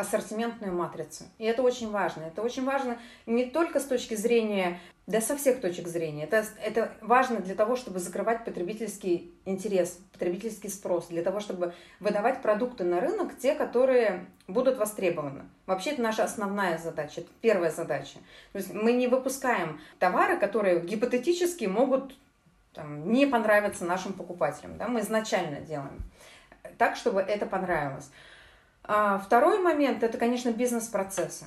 ассортиментную 0.00 0.72
матрицу. 0.72 1.24
И 1.38 1.44
это 1.44 1.62
очень 1.62 1.90
важно. 1.90 2.22
Это 2.22 2.42
очень 2.42 2.64
важно 2.64 2.98
не 3.26 3.44
только 3.44 3.80
с 3.80 3.84
точки 3.84 4.14
зрения, 4.14 4.80
да 5.06 5.20
со 5.20 5.36
всех 5.36 5.60
точек 5.60 5.88
зрения. 5.88 6.24
Это, 6.24 6.44
это 6.62 6.92
важно 7.00 7.40
для 7.40 7.54
того, 7.54 7.76
чтобы 7.76 7.98
закрывать 7.98 8.44
потребительский 8.44 9.34
интерес, 9.44 9.98
потребительский 10.12 10.68
спрос, 10.68 11.08
для 11.08 11.22
того, 11.22 11.40
чтобы 11.40 11.74
выдавать 11.98 12.42
продукты 12.42 12.84
на 12.84 13.00
рынок, 13.00 13.36
те, 13.38 13.54
которые 13.54 14.26
будут 14.46 14.78
востребованы. 14.78 15.42
Вообще 15.66 15.90
это 15.90 16.02
наша 16.02 16.24
основная 16.24 16.78
задача, 16.78 17.22
это 17.22 17.30
первая 17.40 17.70
задача. 17.70 18.18
То 18.52 18.58
есть 18.58 18.72
мы 18.72 18.92
не 18.92 19.08
выпускаем 19.08 19.80
товары, 19.98 20.38
которые 20.38 20.80
гипотетически 20.80 21.64
могут 21.66 22.16
там, 22.72 23.12
не 23.12 23.26
понравиться 23.26 23.84
нашим 23.84 24.12
покупателям. 24.12 24.78
Да? 24.78 24.88
Мы 24.88 25.00
изначально 25.00 25.60
делаем 25.60 26.02
так, 26.78 26.96
чтобы 26.96 27.20
это 27.20 27.46
понравилось. 27.46 28.10
А 28.84 29.18
второй 29.18 29.60
момент– 29.60 30.02
это, 30.04 30.18
конечно, 30.18 30.50
бизнес-процессы. 30.50 31.44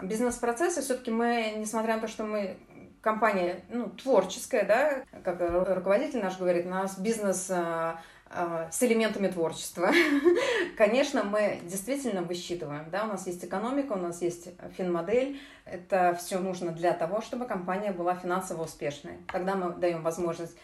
Бизнес-процессы 0.00 0.82
все-таки 0.82 1.10
мы, 1.10 1.54
несмотря 1.56 1.96
на 1.96 2.02
то, 2.02 2.08
что 2.08 2.24
мы 2.24 2.56
компания 3.00 3.60
ну, 3.68 3.88
творческая, 3.88 4.64
да, 4.64 5.04
как 5.22 5.40
руководитель 5.40 6.22
наш 6.22 6.38
говорит, 6.38 6.66
у 6.66 6.70
нас 6.70 6.98
бизнес 6.98 7.48
а, 7.50 8.00
а, 8.28 8.68
с 8.72 8.82
элементами 8.82 9.28
творчества. 9.28 9.90
Конечно, 10.76 11.22
мы 11.22 11.60
действительно 11.62 12.22
высчитываем, 12.22 12.90
да, 12.90 13.04
у 13.04 13.06
нас 13.06 13.26
есть 13.26 13.44
экономика, 13.44 13.92
у 13.92 13.98
нас 13.98 14.22
есть 14.22 14.48
финмодель, 14.76 15.40
это 15.64 16.18
все 16.18 16.40
нужно 16.40 16.72
для 16.72 16.92
того, 16.92 17.20
чтобы 17.20 17.46
компания 17.46 17.92
была 17.92 18.16
финансово 18.16 18.64
успешной. 18.64 19.18
Тогда 19.32 19.54
мы 19.54 19.72
даем 19.74 20.02
возможность 20.02 20.56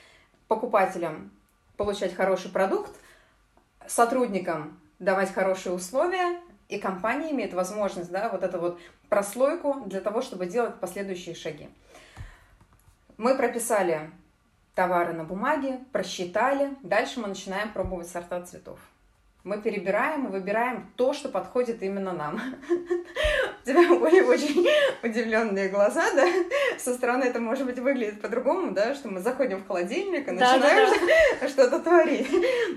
покупателям 0.48 1.30
получать 1.76 2.14
хороший 2.14 2.50
продукт, 2.50 2.90
сотрудникам 3.86 4.80
давать 5.02 5.34
хорошие 5.34 5.74
условия, 5.74 6.40
и 6.68 6.78
компания 6.78 7.32
имеет 7.32 7.52
возможность, 7.52 8.10
да, 8.10 8.28
вот 8.28 8.42
эту 8.42 8.58
вот 8.58 8.80
прослойку 9.08 9.82
для 9.86 10.00
того, 10.00 10.22
чтобы 10.22 10.46
делать 10.46 10.78
последующие 10.80 11.34
шаги. 11.34 11.68
Мы 13.18 13.36
прописали 13.36 14.10
товары 14.74 15.12
на 15.12 15.24
бумаге, 15.24 15.80
просчитали, 15.92 16.74
дальше 16.82 17.20
мы 17.20 17.28
начинаем 17.28 17.72
пробовать 17.72 18.08
сорта 18.08 18.40
цветов. 18.42 18.78
Мы 19.44 19.60
перебираем 19.60 20.26
и 20.26 20.30
выбираем 20.30 20.92
то, 20.96 21.12
что 21.12 21.28
подходит 21.28 21.82
именно 21.82 22.12
нам. 22.12 22.40
У 22.70 23.66
тебя 23.66 23.88
были 23.98 24.20
очень 24.20 24.66
удивленные 25.02 25.68
глаза, 25.68 26.04
да? 26.14 26.26
Со 26.78 26.94
стороны 26.94 27.24
это, 27.24 27.40
может 27.40 27.66
быть, 27.66 27.78
выглядит 27.78 28.20
по-другому, 28.20 28.70
да? 28.70 28.94
Что 28.94 29.08
мы 29.08 29.18
заходим 29.18 29.58
в 29.58 29.66
холодильник 29.66 30.28
и 30.28 30.30
начинаем 30.30 30.90
да, 30.90 30.96
да. 31.40 31.48
что-то 31.48 31.80
творить. 31.80 32.28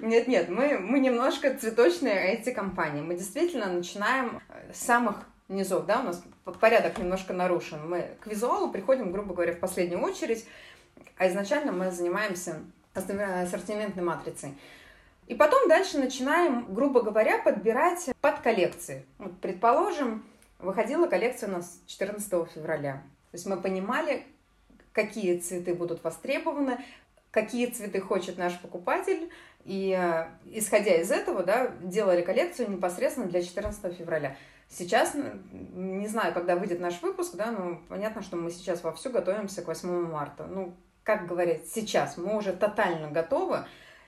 Нет-нет, 0.01 0.49
мы, 0.49 0.79
мы 0.79 0.99
немножко 0.99 1.55
цветочные 1.55 2.33
эти 2.33 2.51
компании. 2.51 3.01
Мы 3.01 3.13
действительно 3.13 3.67
начинаем 3.67 4.41
с 4.73 4.79
самых 4.79 5.17
низов, 5.47 5.85
да? 5.85 5.99
У 5.99 6.03
нас 6.03 6.23
порядок 6.59 6.97
немножко 6.97 7.33
нарушен. 7.33 7.87
Мы 7.87 8.09
к 8.21 8.27
визуалу 8.27 8.71
приходим, 8.71 9.11
грубо 9.11 9.35
говоря, 9.35 9.53
в 9.53 9.59
последнюю 9.59 10.01
очередь, 10.01 10.45
а 11.17 11.27
изначально 11.27 11.71
мы 11.71 11.91
занимаемся 11.91 12.59
ассортиментной 12.95 14.03
матрицей. 14.03 14.57
И 15.27 15.35
потом 15.35 15.67
дальше 15.67 15.97
начинаем, 15.97 16.73
грубо 16.73 17.01
говоря, 17.01 17.39
подбирать 17.39 18.09
под 18.21 18.39
коллекции. 18.39 19.05
Вот, 19.17 19.39
предположим, 19.39 20.23
выходила 20.59 21.07
коллекция 21.07 21.49
у 21.49 21.53
нас 21.53 21.79
14 21.87 22.51
февраля. 22.51 23.03
То 23.31 23.37
есть 23.37 23.45
мы 23.45 23.57
понимали, 23.57 24.23
какие 24.93 25.39
цветы 25.39 25.73
будут 25.73 26.03
востребованы, 26.03 26.77
какие 27.31 27.65
цветы 27.65 27.99
хочет 27.99 28.37
наш 28.37 28.57
покупатель, 28.59 29.29
и 29.65 29.97
э, 29.99 30.27
исходя 30.45 30.95
из 30.95 31.11
этого, 31.11 31.43
да, 31.43 31.71
делали 31.81 32.21
коллекцию 32.21 32.69
непосредственно 32.69 33.27
для 33.27 33.41
14 33.41 33.95
февраля. 33.97 34.37
Сейчас, 34.69 35.15
не 35.73 36.07
знаю, 36.07 36.33
когда 36.33 36.55
выйдет 36.55 36.79
наш 36.79 37.01
выпуск, 37.01 37.35
да, 37.35 37.51
но 37.51 37.81
понятно, 37.89 38.21
что 38.21 38.35
мы 38.37 38.51
сейчас 38.51 38.83
вовсю 38.83 39.09
готовимся 39.09 39.63
к 39.63 39.67
8 39.67 40.07
марта. 40.07 40.45
Ну, 40.45 40.75
как 41.03 41.27
говорят, 41.27 41.65
сейчас 41.67 42.17
мы 42.17 42.37
уже 42.37 42.53
тотально 42.53 43.11
готовы, 43.11 43.65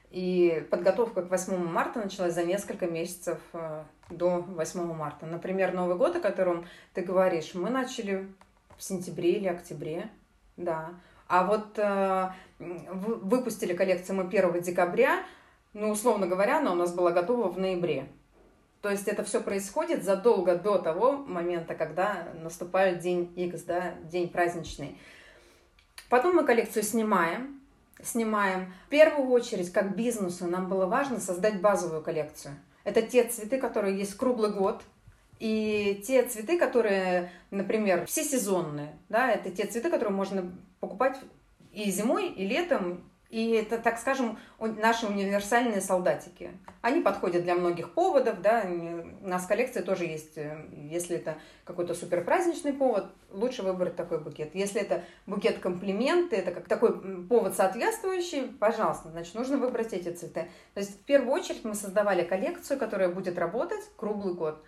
и 0.09 0.65
подготовка 0.71 1.21
к 1.21 1.29
8 1.29 1.57
марта 1.57 1.99
началась 1.99 2.33
за 2.33 2.43
несколько 2.43 2.87
месяцев 2.87 3.39
э, 3.53 3.83
до 4.09 4.39
8 4.39 4.93
марта. 4.93 5.25
Например, 5.25 5.73
Новый 5.73 5.97
год, 5.97 6.15
о 6.15 6.19
котором 6.21 6.65
ты 6.93 7.01
говоришь, 7.01 7.53
мы 7.53 7.69
начали 7.69 8.27
в 8.77 8.83
сентябре 8.83 9.33
или 9.33 9.47
октябре, 9.47 10.09
да. 10.55 10.91
А 11.27 11.45
вот 11.45 11.77
э, 11.77 12.29
выпустили 12.59 13.73
коллекцию 13.73 14.15
мы 14.15 14.23
1 14.23 14.61
декабря, 14.61 15.23
ну, 15.73 15.89
условно 15.89 16.25
говоря, 16.25 16.57
она 16.57 16.71
у 16.71 16.75
нас 16.75 16.93
была 16.93 17.11
готова 17.11 17.49
в 17.49 17.59
ноябре. 17.59 18.07
То 18.81 18.89
есть 18.89 19.07
это 19.07 19.23
все 19.23 19.41
происходит 19.41 20.03
задолго 20.03 20.55
до 20.55 20.77
того 20.77 21.17
момента, 21.17 21.75
когда 21.75 22.29
наступает 22.35 22.99
день 22.99 23.33
X, 23.35 23.63
да, 23.63 23.95
день 24.03 24.29
праздничный. 24.29 24.97
Потом 26.09 26.35
мы 26.35 26.45
коллекцию 26.45 26.83
снимаем, 26.83 27.56
снимаем. 28.03 28.73
В 28.87 28.89
первую 28.89 29.29
очередь, 29.29 29.71
как 29.71 29.95
бизнесу, 29.95 30.47
нам 30.47 30.69
было 30.69 30.85
важно 30.85 31.19
создать 31.19 31.61
базовую 31.61 32.01
коллекцию. 32.01 32.55
Это 32.83 33.01
те 33.01 33.23
цветы, 33.27 33.57
которые 33.59 33.97
есть 33.97 34.15
круглый 34.15 34.51
год, 34.51 34.81
и 35.39 36.03
те 36.07 36.25
цветы, 36.27 36.57
которые, 36.57 37.31
например, 37.51 38.05
все 38.05 38.23
сезонные, 38.23 38.95
да, 39.09 39.31
это 39.31 39.51
те 39.51 39.65
цветы, 39.65 39.89
которые 39.89 40.13
можно 40.13 40.51
покупать 40.79 41.19
и 41.71 41.91
зимой, 41.91 42.29
и 42.29 42.47
летом, 42.47 43.03
и 43.29 43.51
это, 43.51 43.77
так 43.77 43.99
скажем, 43.99 44.39
наши 44.59 45.05
универсальные 45.05 45.81
солдатики. 45.81 46.51
Они 46.81 47.01
подходят 47.01 47.43
для 47.43 47.55
многих 47.55 47.93
поводов, 47.93 48.41
да, 48.41 48.63
у 48.65 49.27
нас 49.27 49.45
коллекция 49.45 49.83
тоже 49.83 50.05
есть, 50.05 50.37
э, 50.37 50.65
если 50.71 51.17
это 51.17 51.37
какой-то 51.65 51.93
супер 51.93 52.23
праздничный 52.23 52.71
повод, 52.71 53.07
лучше 53.31 53.63
выбрать 53.63 53.95
такой 53.95 54.19
букет. 54.19 54.55
Если 54.55 54.81
это 54.81 55.03
букет 55.25 55.59
комплименты, 55.59 56.37
это 56.37 56.51
как 56.51 56.67
такой 56.67 57.27
повод 57.27 57.55
соответствующий, 57.55 58.43
пожалуйста, 58.43 59.09
значит, 59.09 59.35
нужно 59.35 59.57
выбрать 59.57 59.91
эти 59.91 60.09
цветы. 60.09 60.47
То 60.73 60.79
есть 60.79 61.01
в 61.01 61.03
первую 61.03 61.33
очередь 61.33 61.65
мы 61.65 61.75
создавали 61.75 62.23
коллекцию, 62.23 62.79
которая 62.79 63.09
будет 63.09 63.37
работать 63.37 63.81
круглый 63.97 64.33
год. 64.33 64.63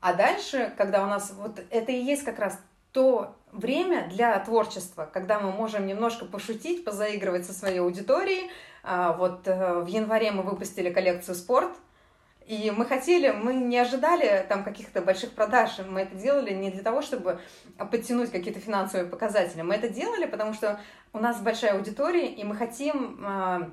А 0.00 0.12
дальше, 0.12 0.74
когда 0.76 1.02
у 1.02 1.06
нас 1.06 1.32
вот 1.38 1.62
это 1.70 1.90
и 1.90 1.96
есть 1.96 2.24
как 2.24 2.38
раз 2.38 2.60
то 2.94 3.34
время 3.50 4.08
для 4.08 4.38
творчества, 4.38 5.10
когда 5.12 5.40
мы 5.40 5.50
можем 5.50 5.86
немножко 5.86 6.24
пошутить, 6.24 6.84
позаигрывать 6.84 7.44
со 7.44 7.52
своей 7.52 7.80
аудиторией. 7.80 8.50
А, 8.84 9.12
вот 9.12 9.46
э, 9.46 9.80
в 9.80 9.86
январе 9.86 10.30
мы 10.30 10.42
выпустили 10.42 10.90
коллекцию 10.90 11.34
«Спорт», 11.34 11.72
и 12.46 12.70
мы 12.70 12.84
хотели, 12.84 13.30
мы 13.30 13.54
не 13.54 13.78
ожидали 13.78 14.44
там 14.48 14.64
каких-то 14.64 15.00
больших 15.00 15.32
продаж, 15.32 15.78
мы 15.88 16.02
это 16.02 16.14
делали 16.14 16.52
не 16.52 16.70
для 16.70 16.82
того, 16.82 17.00
чтобы 17.00 17.40
подтянуть 17.78 18.30
какие-то 18.30 18.60
финансовые 18.60 19.08
показатели, 19.08 19.62
мы 19.62 19.74
это 19.74 19.88
делали, 19.88 20.26
потому 20.26 20.52
что 20.52 20.78
у 21.14 21.18
нас 21.18 21.40
большая 21.40 21.74
аудитория, 21.74 22.28
и 22.28 22.44
мы 22.44 22.54
хотим 22.54 23.20
а, 23.24 23.70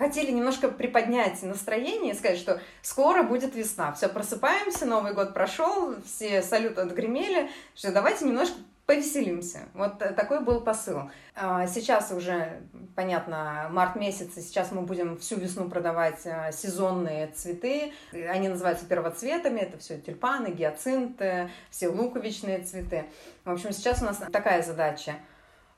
хотели 0.00 0.30
немножко 0.30 0.70
приподнять 0.70 1.42
настроение 1.42 2.14
и 2.14 2.16
сказать, 2.16 2.38
что 2.38 2.58
скоро 2.80 3.22
будет 3.22 3.54
весна. 3.54 3.92
Все, 3.92 4.08
просыпаемся, 4.08 4.86
Новый 4.86 5.12
год 5.12 5.34
прошел, 5.34 5.94
все 6.06 6.40
салюты 6.42 6.80
отгремели, 6.80 7.50
что 7.74 7.92
давайте 7.92 8.24
немножко 8.24 8.56
повеселимся. 8.86 9.68
Вот 9.74 9.98
такой 9.98 10.40
был 10.40 10.62
посыл. 10.62 11.10
А, 11.36 11.66
сейчас 11.66 12.10
уже, 12.12 12.62
понятно, 12.96 13.68
март 13.70 13.94
месяц, 13.94 14.36
и 14.36 14.40
сейчас 14.40 14.72
мы 14.72 14.80
будем 14.82 15.18
всю 15.18 15.36
весну 15.36 15.68
продавать 15.68 16.26
а, 16.26 16.50
сезонные 16.50 17.26
цветы. 17.28 17.92
Они 18.12 18.48
называются 18.48 18.86
первоцветами, 18.86 19.60
это 19.60 19.76
все 19.76 19.98
тюльпаны, 19.98 20.48
гиацинты, 20.48 21.50
все 21.70 21.88
луковичные 21.88 22.60
цветы. 22.60 23.04
В 23.44 23.52
общем, 23.52 23.72
сейчас 23.72 24.00
у 24.00 24.06
нас 24.06 24.16
такая 24.32 24.62
задача– 24.62 25.16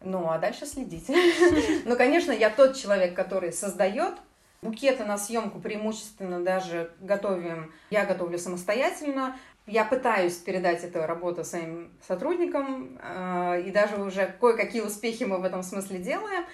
ну, 0.04 0.30
а 0.30 0.38
дальше 0.38 0.66
следите. 0.66 1.14
Ну, 1.84 1.96
конечно, 1.96 2.32
я 2.32 2.50
тот 2.50 2.76
человек, 2.76 3.14
который 3.14 3.52
создает. 3.52 4.14
Букеты 4.62 5.04
на 5.04 5.18
съемку 5.18 5.58
преимущественно 5.58 6.40
даже 6.40 6.92
готовим, 7.00 7.72
я 7.90 8.04
готовлю 8.04 8.38
самостоятельно. 8.38 9.36
Я 9.66 9.84
пытаюсь 9.84 10.36
передать 10.36 10.84
эту 10.84 11.06
работу 11.06 11.44
своим 11.44 11.92
сотрудникам, 12.06 12.98
э, 13.00 13.62
и 13.66 13.70
даже 13.70 14.00
уже 14.00 14.34
кое-какие 14.40 14.82
успехи 14.82 15.24
мы 15.24 15.38
в 15.38 15.44
этом 15.44 15.62
смысле 15.62 15.98
делаем. 15.98 16.44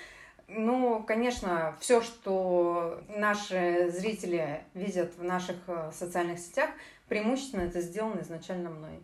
Ну, 0.47 1.03
конечно, 1.07 1.77
все, 1.81 2.01
что 2.01 3.01
наши 3.09 3.91
зрители 3.91 4.63
видят 4.73 5.13
в 5.19 5.25
наших 5.25 5.57
э, 5.67 5.91
социальных 5.93 6.39
сетях, 6.39 6.71
преимущественно 7.09 7.63
это 7.63 7.83
сделано 7.83 8.21
изначально 8.21 8.71
мной. 8.71 9.01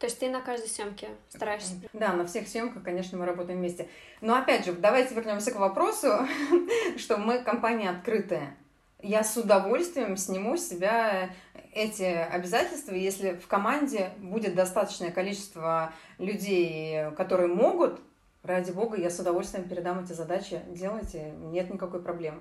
То 0.00 0.06
есть 0.06 0.18
ты 0.18 0.30
на 0.30 0.40
каждой 0.40 0.70
съемке 0.70 1.08
стараешься? 1.28 1.74
Да, 1.92 2.14
на 2.14 2.26
всех 2.26 2.48
съемках, 2.48 2.82
конечно, 2.82 3.18
мы 3.18 3.26
работаем 3.26 3.58
вместе. 3.58 3.86
Но 4.22 4.34
опять 4.34 4.64
же, 4.64 4.72
давайте 4.72 5.14
вернемся 5.14 5.52
к 5.52 5.56
вопросу, 5.56 6.08
что 6.96 7.18
мы 7.18 7.40
компания 7.40 7.90
открытая. 7.90 8.56
Я 9.02 9.22
с 9.22 9.36
удовольствием 9.36 10.16
сниму 10.16 10.56
с 10.56 10.68
себя 10.68 11.28
эти 11.74 12.02
обязательства, 12.02 12.94
если 12.94 13.34
в 13.34 13.46
команде 13.46 14.12
будет 14.16 14.54
достаточное 14.54 15.10
количество 15.10 15.92
людей, 16.16 17.10
которые 17.12 17.48
могут, 17.48 18.00
ради 18.42 18.70
бога, 18.70 18.96
я 18.96 19.10
с 19.10 19.18
удовольствием 19.18 19.68
передам 19.68 20.02
эти 20.02 20.14
задачи, 20.14 20.62
делайте, 20.68 21.32
нет 21.52 21.70
никакой 21.70 22.02
проблемы. 22.02 22.40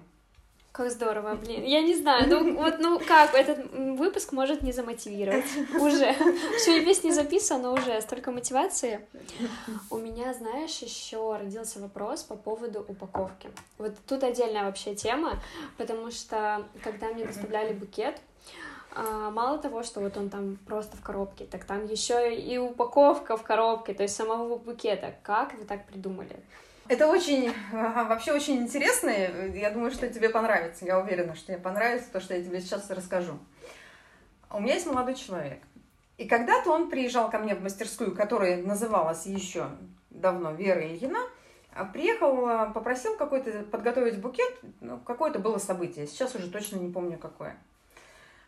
Как 0.80 0.92
здорово, 0.92 1.36
блин. 1.36 1.66
Я 1.66 1.82
не 1.82 1.94
знаю, 1.94 2.30
ну 2.30 2.56
вот, 2.64 2.80
ну 2.80 3.00
как, 3.00 3.36
этот 3.36 3.70
выпуск 3.74 4.32
может 4.32 4.64
не 4.64 4.72
замотивировать. 4.72 5.44
Уже. 5.74 6.16
Все, 6.58 6.80
весь 6.80 7.04
не 7.04 7.12
записан, 7.12 7.64
но 7.64 7.74
уже 7.74 8.00
столько 8.00 8.32
мотивации. 8.32 9.06
У 9.90 9.98
меня, 9.98 10.34
знаешь, 10.34 10.78
еще 10.78 11.36
родился 11.36 11.82
вопрос 11.82 12.24
по 12.24 12.38
поводу 12.38 12.86
упаковки. 12.88 13.50
Вот 13.78 13.92
тут 14.08 14.24
отдельная 14.24 14.64
вообще 14.64 14.96
тема, 14.96 15.42
потому 15.76 16.12
что 16.12 16.66
когда 16.82 17.08
мне 17.08 17.26
доставляли 17.26 17.74
букет, 17.74 18.16
а, 18.96 19.32
мало 19.32 19.58
того, 19.58 19.84
что 19.84 20.00
вот 20.00 20.16
он 20.16 20.30
там 20.30 20.58
просто 20.66 20.96
в 20.96 21.02
коробке, 21.02 21.44
так 21.44 21.66
там 21.66 21.88
еще 21.88 22.34
и 22.34 22.58
упаковка 22.58 23.36
в 23.36 23.44
коробке, 23.44 23.94
то 23.94 24.04
есть 24.04 24.16
самого 24.16 24.58
букета. 24.58 25.14
Как 25.24 25.54
вы 25.56 25.66
так 25.66 25.86
придумали? 25.88 26.38
Это 26.90 27.06
очень, 27.06 27.54
вообще 27.72 28.34
очень 28.34 28.58
интересно. 28.58 29.10
Я 29.10 29.70
думаю, 29.70 29.92
что 29.92 30.10
тебе 30.10 30.28
понравится. 30.28 30.86
Я 30.86 31.00
уверена, 31.00 31.36
что 31.36 31.48
тебе 31.48 31.60
понравится 31.60 32.12
то, 32.12 32.20
что 32.20 32.36
я 32.36 32.44
тебе 32.44 32.60
сейчас 32.62 32.90
расскажу. 32.90 33.38
У 34.50 34.60
меня 34.60 34.74
есть 34.74 34.88
молодой 34.88 35.14
человек. 35.14 35.60
И 36.18 36.28
когда-то 36.28 36.72
он 36.72 36.90
приезжал 36.90 37.30
ко 37.30 37.38
мне 37.38 37.54
в 37.54 37.62
мастерскую, 37.62 38.16
которая 38.16 38.64
называлась 38.64 39.28
еще 39.28 39.68
давно 40.10 40.52
Вера 40.54 40.82
Ильина, 40.82 41.20
а 41.76 41.86
приехал, 41.86 42.48
а, 42.48 42.66
попросил 42.72 43.16
какой-то 43.16 43.52
подготовить 43.72 44.20
букет, 44.20 44.52
ну, 44.82 44.98
какое-то 44.98 45.38
было 45.38 45.60
событие, 45.60 46.08
сейчас 46.08 46.34
уже 46.34 46.50
точно 46.50 46.78
не 46.78 46.92
помню 46.92 47.20
какое. 47.20 47.56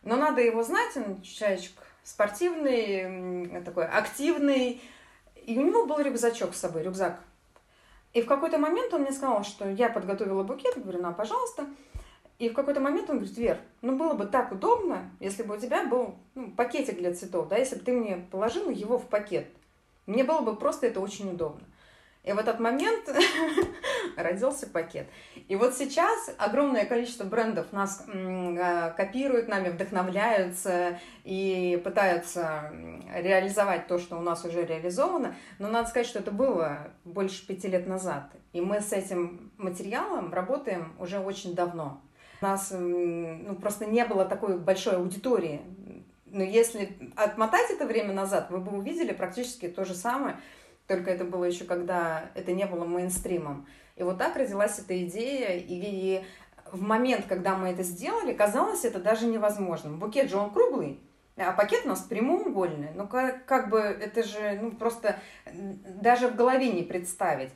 Но 0.02 0.16
надо 0.16 0.40
его 0.40 0.64
знать, 0.64 0.96
он 0.96 1.22
человечек 1.22 1.74
спортивный, 2.02 3.62
такой 3.62 3.86
активный, 3.86 4.82
и 5.36 5.56
у 5.56 5.64
него 5.64 5.86
был 5.86 6.00
рюкзачок 6.00 6.54
с 6.54 6.58
собой, 6.58 6.82
рюкзак 6.82 7.20
и 8.12 8.20
в 8.20 8.26
какой-то 8.26 8.58
момент 8.58 8.92
он 8.92 9.02
мне 9.02 9.12
сказал, 9.12 9.42
что 9.42 9.68
я 9.68 9.88
подготовила 9.88 10.42
букет, 10.42 10.74
говорю, 10.82 11.00
на, 11.00 11.12
пожалуйста. 11.12 11.66
И 12.38 12.48
в 12.48 12.54
какой-то 12.54 12.80
момент 12.80 13.08
он 13.08 13.18
говорит, 13.18 13.38
Вер, 13.38 13.58
ну 13.82 13.96
было 13.96 14.14
бы 14.14 14.26
так 14.26 14.52
удобно, 14.52 15.10
если 15.20 15.42
бы 15.42 15.56
у 15.56 15.60
тебя 15.60 15.86
был 15.86 16.16
ну, 16.34 16.50
пакетик 16.50 16.98
для 16.98 17.14
цветов, 17.14 17.48
да, 17.48 17.56
если 17.56 17.76
бы 17.76 17.82
ты 17.82 17.92
мне 17.92 18.26
положила 18.30 18.70
его 18.70 18.98
в 18.98 19.06
пакет. 19.06 19.46
Мне 20.06 20.24
было 20.24 20.40
бы 20.40 20.56
просто 20.56 20.88
это 20.88 21.00
очень 21.00 21.30
удобно. 21.30 21.62
И 22.24 22.32
в 22.32 22.38
этот 22.38 22.60
момент 22.60 23.10
родился 24.16 24.68
пакет. 24.68 25.08
И 25.48 25.56
вот 25.56 25.74
сейчас 25.74 26.32
огромное 26.38 26.84
количество 26.84 27.24
брендов 27.24 27.72
нас 27.72 28.06
а, 28.08 28.90
копируют, 28.90 29.48
нами 29.48 29.70
вдохновляются 29.70 31.00
и 31.24 31.80
пытаются 31.82 32.72
реализовать 33.12 33.88
то, 33.88 33.98
что 33.98 34.16
у 34.18 34.20
нас 34.20 34.44
уже 34.44 34.64
реализовано. 34.64 35.34
Но 35.58 35.68
надо 35.68 35.88
сказать, 35.88 36.06
что 36.06 36.20
это 36.20 36.30
было 36.30 36.92
больше 37.04 37.44
пяти 37.44 37.66
лет 37.66 37.88
назад. 37.88 38.30
И 38.52 38.60
мы 38.60 38.80
с 38.80 38.92
этим 38.92 39.50
материалом 39.58 40.32
работаем 40.32 40.94
уже 41.00 41.18
очень 41.18 41.56
давно. 41.56 42.00
У 42.40 42.44
нас 42.44 42.70
ну, 42.70 43.56
просто 43.56 43.86
не 43.86 44.04
было 44.04 44.24
такой 44.24 44.58
большой 44.58 44.94
аудитории. 44.94 45.60
Но 46.26 46.44
если 46.44 46.96
отмотать 47.16 47.70
это 47.70 47.84
время 47.84 48.12
назад, 48.12 48.50
вы 48.50 48.58
бы 48.58 48.76
увидели 48.78 49.12
практически 49.12 49.66
то 49.66 49.84
же 49.84 49.94
самое– 49.94 50.36
только 50.86 51.10
это 51.10 51.24
было 51.24 51.44
еще 51.44 51.64
когда 51.64 52.30
это 52.34 52.52
не 52.52 52.66
было 52.66 52.84
мейнстримом. 52.84 53.66
И 53.96 54.02
вот 54.02 54.18
так 54.18 54.36
родилась 54.36 54.78
эта 54.78 55.04
идея, 55.04 55.58
и 55.58 56.24
в 56.72 56.80
момент, 56.80 57.26
когда 57.28 57.56
мы 57.56 57.68
это 57.68 57.82
сделали, 57.82 58.32
казалось 58.32 58.84
это 58.84 58.98
даже 58.98 59.26
невозможным. 59.26 59.98
Букет 59.98 60.30
же 60.30 60.38
он 60.38 60.50
круглый, 60.50 60.98
а 61.36 61.52
пакет 61.52 61.82
у 61.84 61.88
нас 61.88 62.00
прямоугольный. 62.00 62.90
Ну, 62.94 63.06
как, 63.06 63.44
как 63.44 63.68
бы 63.68 63.78
это 63.78 64.22
же 64.22 64.58
ну, 64.60 64.72
просто 64.72 65.18
даже 65.54 66.28
в 66.28 66.36
голове 66.36 66.72
не 66.72 66.82
представить. 66.82 67.50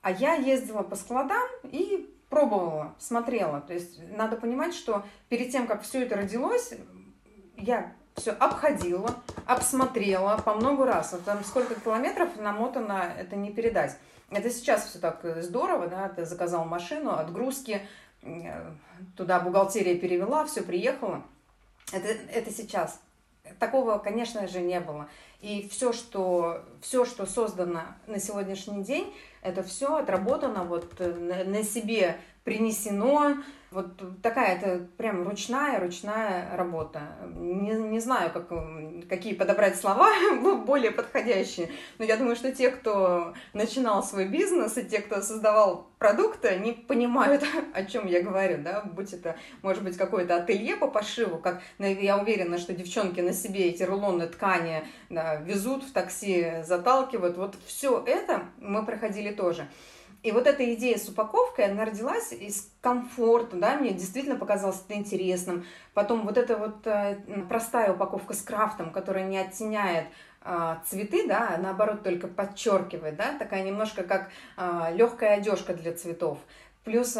А 0.00 0.10
я 0.10 0.34
ездила 0.34 0.82
по 0.82 0.96
складам 0.96 1.46
и 1.64 2.14
пробовала, 2.30 2.94
смотрела. 2.98 3.60
То 3.60 3.74
есть 3.74 4.00
надо 4.16 4.36
понимать, 4.36 4.74
что 4.74 5.04
перед 5.28 5.50
тем, 5.50 5.66
как 5.66 5.82
все 5.82 6.02
это 6.02 6.16
родилось, 6.16 6.72
я 7.56 7.92
все 8.18 8.32
обходила, 8.32 9.14
обсмотрела 9.46 10.36
по 10.44 10.54
много 10.54 10.84
раз. 10.86 11.12
Вот 11.12 11.24
там 11.24 11.44
сколько 11.44 11.74
километров 11.74 12.36
намотано, 12.36 13.12
это 13.16 13.36
не 13.36 13.50
передать. 13.50 13.96
Это 14.30 14.50
сейчас 14.50 14.86
все 14.86 14.98
так 14.98 15.24
э, 15.24 15.42
здорово, 15.42 15.86
да, 15.86 16.08
ты 16.08 16.26
заказал 16.26 16.64
машину, 16.66 17.12
отгрузки, 17.12 17.80
э, 18.22 18.72
туда 19.16 19.40
бухгалтерия 19.40 19.96
перевела, 19.98 20.44
все 20.44 20.62
приехало. 20.62 21.22
Это, 21.92 22.08
это 22.08 22.52
сейчас. 22.52 23.00
Такого, 23.58 23.96
конечно 23.96 24.46
же, 24.46 24.60
не 24.60 24.80
было. 24.80 25.08
И 25.40 25.68
все 25.70 25.92
что, 25.92 26.62
все, 26.82 27.06
что 27.06 27.24
создано 27.24 27.82
на 28.06 28.18
сегодняшний 28.18 28.82
день, 28.82 29.14
это 29.40 29.62
все 29.62 29.96
отработано, 29.96 30.64
вот 30.64 31.00
э, 31.00 31.14
на, 31.14 31.44
на 31.44 31.62
себе 31.62 32.18
принесено, 32.48 33.34
вот 33.70 34.22
такая 34.22 34.56
это 34.56 34.86
прям 34.96 35.28
ручная, 35.28 35.78
ручная 35.78 36.56
работа. 36.56 37.02
Не, 37.36 37.72
не 37.72 38.00
знаю, 38.00 38.30
как, 38.32 38.48
какие 39.06 39.34
подобрать 39.34 39.76
слова 39.76 40.10
более 40.64 40.90
подходящие, 40.90 41.70
но 41.98 42.06
я 42.06 42.16
думаю, 42.16 42.36
что 42.36 42.50
те, 42.50 42.70
кто 42.70 43.34
начинал 43.52 44.02
свой 44.02 44.26
бизнес, 44.26 44.78
и 44.78 44.84
те, 44.84 45.00
кто 45.00 45.20
создавал 45.20 45.90
продукты, 45.98 46.48
они 46.48 46.72
понимают, 46.72 47.44
о 47.74 47.84
чем 47.84 48.06
я 48.06 48.22
говорю, 48.22 48.62
да, 48.62 48.80
будь 48.82 49.12
это, 49.12 49.36
может 49.60 49.84
быть, 49.84 49.98
какое-то 49.98 50.36
ателье 50.36 50.76
по 50.76 50.88
пошиву, 50.88 51.36
как 51.36 51.60
я 51.78 52.16
уверена, 52.16 52.56
что 52.56 52.72
девчонки 52.72 53.20
на 53.20 53.34
себе 53.34 53.68
эти 53.68 53.82
рулоны 53.82 54.26
ткани 54.28 54.84
да, 55.10 55.36
везут 55.36 55.84
в 55.84 55.92
такси, 55.92 56.62
заталкивают, 56.64 57.36
вот 57.36 57.56
все 57.66 58.02
это 58.06 58.44
мы 58.58 58.86
проходили 58.86 59.30
тоже. 59.30 59.68
И 60.22 60.32
вот 60.32 60.48
эта 60.48 60.74
идея 60.74 60.98
с 60.98 61.08
упаковкой, 61.08 61.66
она 61.66 61.84
родилась 61.84 62.32
из 62.32 62.72
комфорта, 62.80 63.56
да, 63.56 63.76
мне 63.76 63.90
действительно 63.90 64.36
показалось 64.36 64.82
это 64.84 64.98
интересным. 64.98 65.64
Потом 65.94 66.26
вот 66.26 66.36
эта 66.36 66.56
вот 66.56 66.84
э, 66.86 67.20
простая 67.48 67.92
упаковка 67.92 68.34
с 68.34 68.42
крафтом, 68.42 68.90
которая 68.90 69.24
не 69.24 69.38
оттеняет 69.38 70.06
э, 70.42 70.76
цветы, 70.86 71.28
да, 71.28 71.54
а 71.54 71.58
наоборот 71.58 72.02
только 72.02 72.26
подчеркивает, 72.26 73.14
да, 73.14 73.38
такая 73.38 73.62
немножко 73.62 74.02
как 74.02 74.30
э, 74.56 74.96
легкая 74.96 75.36
одежка 75.36 75.72
для 75.72 75.92
цветов. 75.94 76.38
Плюс 76.82 77.18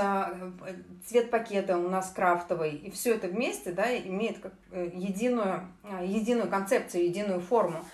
цвет 1.07 1.31
пакета 1.31 1.77
у 1.77 1.91
нас 1.91 2.11
крафтовый, 2.11 2.71
и 2.71 2.91
все 2.91 3.15
это 3.15 3.29
вместе, 3.29 3.71
да, 3.71 3.95
имеет 3.99 4.39
как 4.39 4.55
единую, 4.73 5.69
единую 6.03 6.49
концепцию, 6.49 7.05
единую 7.05 7.41
форму. 7.41 7.85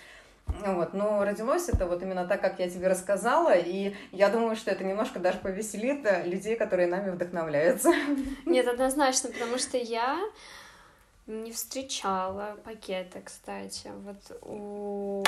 Вот, 0.47 0.95
но 0.95 1.25
родилось 1.25 1.69
это 1.69 1.87
вот 1.87 2.03
именно 2.03 2.27
так, 2.27 2.41
как 2.41 2.59
я 2.59 2.69
тебе 2.69 2.89
рассказала, 2.89 3.55
и 3.57 3.95
я 4.13 4.29
думаю, 4.29 4.57
что 4.57 4.71
это 4.71 4.85
немножко 4.85 5.19
даже 5.19 5.39
повеселит 5.39 6.07
э, 6.07 6.25
людей, 6.27 6.57
которые 6.57 6.87
нами 6.87 7.11
вдохновляются. 7.11 7.93
Нет, 8.47 8.69
однозначно, 8.69 9.31
потому 9.31 9.59
что 9.59 9.77
я 9.79 10.21
не 11.27 11.51
встречала 11.53 12.57
пакеты, 12.65 13.23
кстати. 13.25 13.91
Вот 14.05 14.39
у 14.43 15.25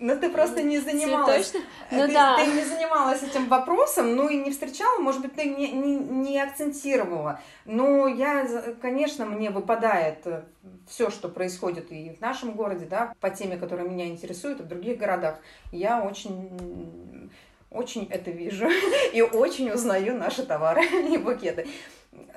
ну, 0.00 0.18
ты 0.18 0.30
просто 0.30 0.62
не 0.62 0.78
занималась. 0.78 1.48
Цветочно? 1.48 1.68
Ну, 1.90 2.06
ты, 2.06 2.12
да. 2.12 2.36
ты 2.36 2.46
не 2.52 2.62
занималась 2.62 3.22
этим 3.22 3.48
вопросом, 3.48 4.14
ну 4.14 4.28
и 4.28 4.36
не 4.36 4.52
встречала, 4.52 5.00
может 5.00 5.22
быть, 5.22 5.34
ты 5.34 5.44
не, 5.44 5.72
не, 5.72 5.96
не 5.96 6.40
акцентировала. 6.40 7.40
Но 7.64 8.06
я, 8.06 8.46
конечно, 8.80 9.26
мне 9.26 9.50
выпадает 9.50 10.24
э, 10.26 10.42
все, 10.86 11.10
что 11.10 11.28
происходит 11.28 11.90
и 11.90 12.10
в 12.10 12.20
нашем 12.20 12.52
городе, 12.52 12.86
да, 12.86 13.12
по 13.20 13.30
теме, 13.30 13.56
которая 13.56 13.88
меня 13.88 14.06
интересует, 14.06 14.60
и 14.60 14.62
в 14.62 14.68
других 14.68 14.98
городах. 14.98 15.40
Я 15.72 16.02
очень, 16.02 17.30
очень 17.70 18.06
это 18.08 18.30
вижу 18.30 18.68
и 19.12 19.20
очень 19.20 19.70
узнаю 19.70 20.16
наши 20.16 20.46
товары 20.46 20.84
и 21.12 21.16
букеты. 21.16 21.66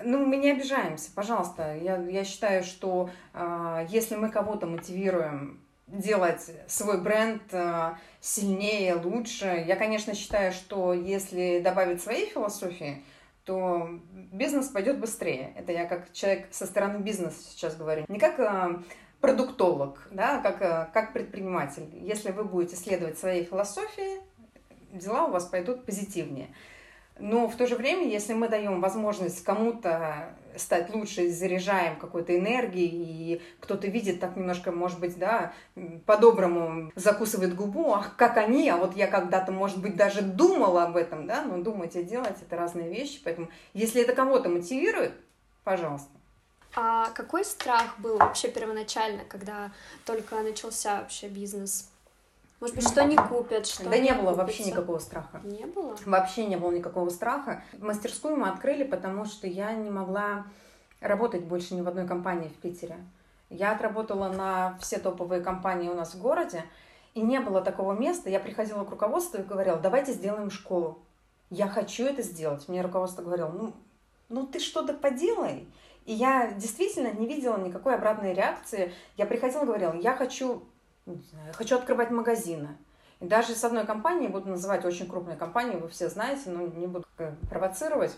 Ну, 0.04 0.26
мы 0.26 0.38
не 0.38 0.52
обижаемся, 0.52 1.12
пожалуйста. 1.14 1.76
Я, 1.76 1.98
я 1.98 2.24
считаю, 2.24 2.64
что 2.64 3.12
э, 3.36 3.86
если 3.90 4.16
мы 4.16 4.30
кого-то 4.30 4.66
мотивируем 4.66 5.61
делать 5.92 6.52
свой 6.68 7.02
бренд 7.02 7.42
э, 7.52 7.96
сильнее, 8.20 8.96
лучше. 8.96 9.64
Я, 9.68 9.76
конечно, 9.76 10.16
считаю, 10.16 10.52
что 10.52 10.94
если 10.94 11.60
добавить 11.60 12.02
своей 12.02 12.28
философии, 12.28 13.04
то 13.46 13.90
бизнес 14.32 14.68
пойдет 14.68 15.00
быстрее. 15.00 15.54
Это 15.58 15.72
я 15.72 15.86
как 15.86 16.14
человек 16.14 16.48
со 16.52 16.66
стороны 16.66 16.98
бизнеса 16.98 17.38
сейчас 17.50 17.76
говорю. 17.76 18.06
Не 18.08 18.20
как 18.20 18.40
э, 18.40 18.80
продуктолог, 19.20 20.08
да, 20.12 20.40
а 20.40 20.42
как, 20.42 20.62
э, 20.62 20.88
как 20.94 21.14
предприниматель. 21.14 21.88
Если 21.94 22.32
вы 22.32 22.44
будете 22.44 22.76
следовать 22.76 23.20
своей 23.20 23.44
философии, 23.44 24.22
дела 24.92 25.26
у 25.26 25.32
вас 25.32 25.46
пойдут 25.46 25.86
позитивнее. 25.86 26.50
Но 27.20 27.48
в 27.48 27.56
то 27.56 27.68
же 27.68 27.76
время, 27.76 28.08
если 28.08 28.34
мы 28.34 28.48
даем 28.48 28.82
возможность 28.82 29.44
кому-то 29.44 30.34
стать 30.58 30.94
лучше, 30.94 31.30
заряжаем 31.30 31.98
какой-то 31.98 32.38
энергией, 32.38 32.90
и 33.36 33.42
кто-то 33.60 33.88
видит 33.88 34.20
так 34.20 34.36
немножко, 34.36 34.72
может 34.72 35.00
быть, 35.00 35.18
да, 35.18 35.54
по-доброму 36.06 36.92
закусывает 36.96 37.56
губу, 37.56 37.94
ах, 37.94 38.16
как 38.16 38.38
они, 38.38 38.70
а 38.70 38.78
вот 38.78 38.96
я 38.96 39.08
когда-то, 39.08 39.52
может 39.52 39.80
быть, 39.82 39.96
даже 39.96 40.22
думала 40.22 40.84
об 40.84 40.98
этом, 40.98 41.28
да, 41.28 41.44
но 41.44 41.58
думать 41.62 41.96
и 41.96 42.04
делать— 42.04 42.38
это 42.42 42.56
разные 42.56 42.90
вещи, 42.90 43.22
поэтому 43.24 43.50
если 43.74 44.02
это 44.02 44.14
кого-то 44.14 44.50
мотивирует, 44.50 45.14
пожалуйста. 45.64 46.10
А 46.74 47.10
какой 47.12 47.44
страх 47.44 48.00
был 48.00 48.18
вообще 48.18 48.50
первоначально, 48.50 49.26
когда 49.26 49.72
только 50.06 50.42
начался 50.42 51.02
вообще 51.02 51.28
бизнес? 51.28 51.91
Может 52.62 52.76
быть, 52.76 52.88
что 52.88 53.04
не 53.04 53.18
купят, 53.18 53.66
что 53.66 53.90
Да 53.90 53.98
не 53.98 54.14
было 54.14 54.30
купится. 54.30 54.42
вообще 54.42 54.64
никакого 54.66 55.00
страха. 55.00 55.42
Не 55.44 55.66
было? 55.66 55.96
Вообще 56.06 56.46
не 56.46 56.56
было 56.56 56.72
никакого 56.72 57.10
страха. 57.10 57.64
Мастерскую 57.80 58.38
мы 58.38 58.50
открыли, 58.50 58.84
потому 58.84 59.26
что 59.26 59.48
я 59.48 59.74
не 59.74 59.90
могла 59.90 60.46
работать 61.00 61.44
больше 61.44 61.74
ни 61.74 61.82
в 61.82 61.88
одной 61.88 62.08
компании 62.08 62.50
в 62.50 62.62
Питере. 62.62 62.98
Я 63.50 63.72
отработала 63.72 64.30
на 64.30 64.78
все 64.80 65.00
топовые 65.00 65.42
компании 65.42 65.90
у 65.90 65.96
нас 65.96 66.14
в 66.14 66.22
городе, 66.22 66.64
и 67.16 67.22
не 67.22 67.40
было 67.40 67.62
такого 67.62 67.94
места. 67.94 68.30
Я 68.30 68.40
приходила 68.40 68.86
к 68.86 68.92
руководству 68.92 69.42
и 69.42 69.44
говорила, 69.44 69.78
давайте 69.78 70.14
сделаем 70.14 70.52
школу. 70.52 71.00
Я 71.50 71.68
хочу 71.68 72.06
это 72.06 72.22
сделать. 72.22 72.70
Мне 72.70 72.82
руководство 72.82 73.24
говорило, 73.24 73.50
ну, 73.50 73.74
ну 74.30 74.46
ты 74.46 74.60
что-то 74.60 74.94
поделай. 74.94 75.68
И 76.06 76.14
я 76.14 76.52
действительно 76.52 77.12
не 77.12 77.28
видела 77.28 77.58
никакой 77.58 77.96
обратной 77.96 78.34
реакции. 78.34 78.94
Я 79.18 79.26
приходила 79.26 79.64
и 79.64 79.66
говорила, 79.66 79.94
я 79.96 80.16
хочу, 80.16 80.64
не 81.06 81.22
знаю, 81.22 81.48
я 81.48 81.54
хочу 81.54 81.76
открывать 81.76 82.12
магазины. 82.12 82.78
И 83.20 83.26
даже 83.26 83.54
с 83.54 83.64
одной 83.64 83.86
компанией, 83.86 84.30
буду 84.30 84.50
называть 84.50 84.84
очень 84.84 85.08
крупной 85.08 85.38
компанией, 85.38 85.78
вы 85.78 85.90
все 85.90 86.10
знаете, 86.10 86.50
но 86.50 86.68
не 86.68 86.88
буду 86.88 87.06
провоцировать. 87.50 88.16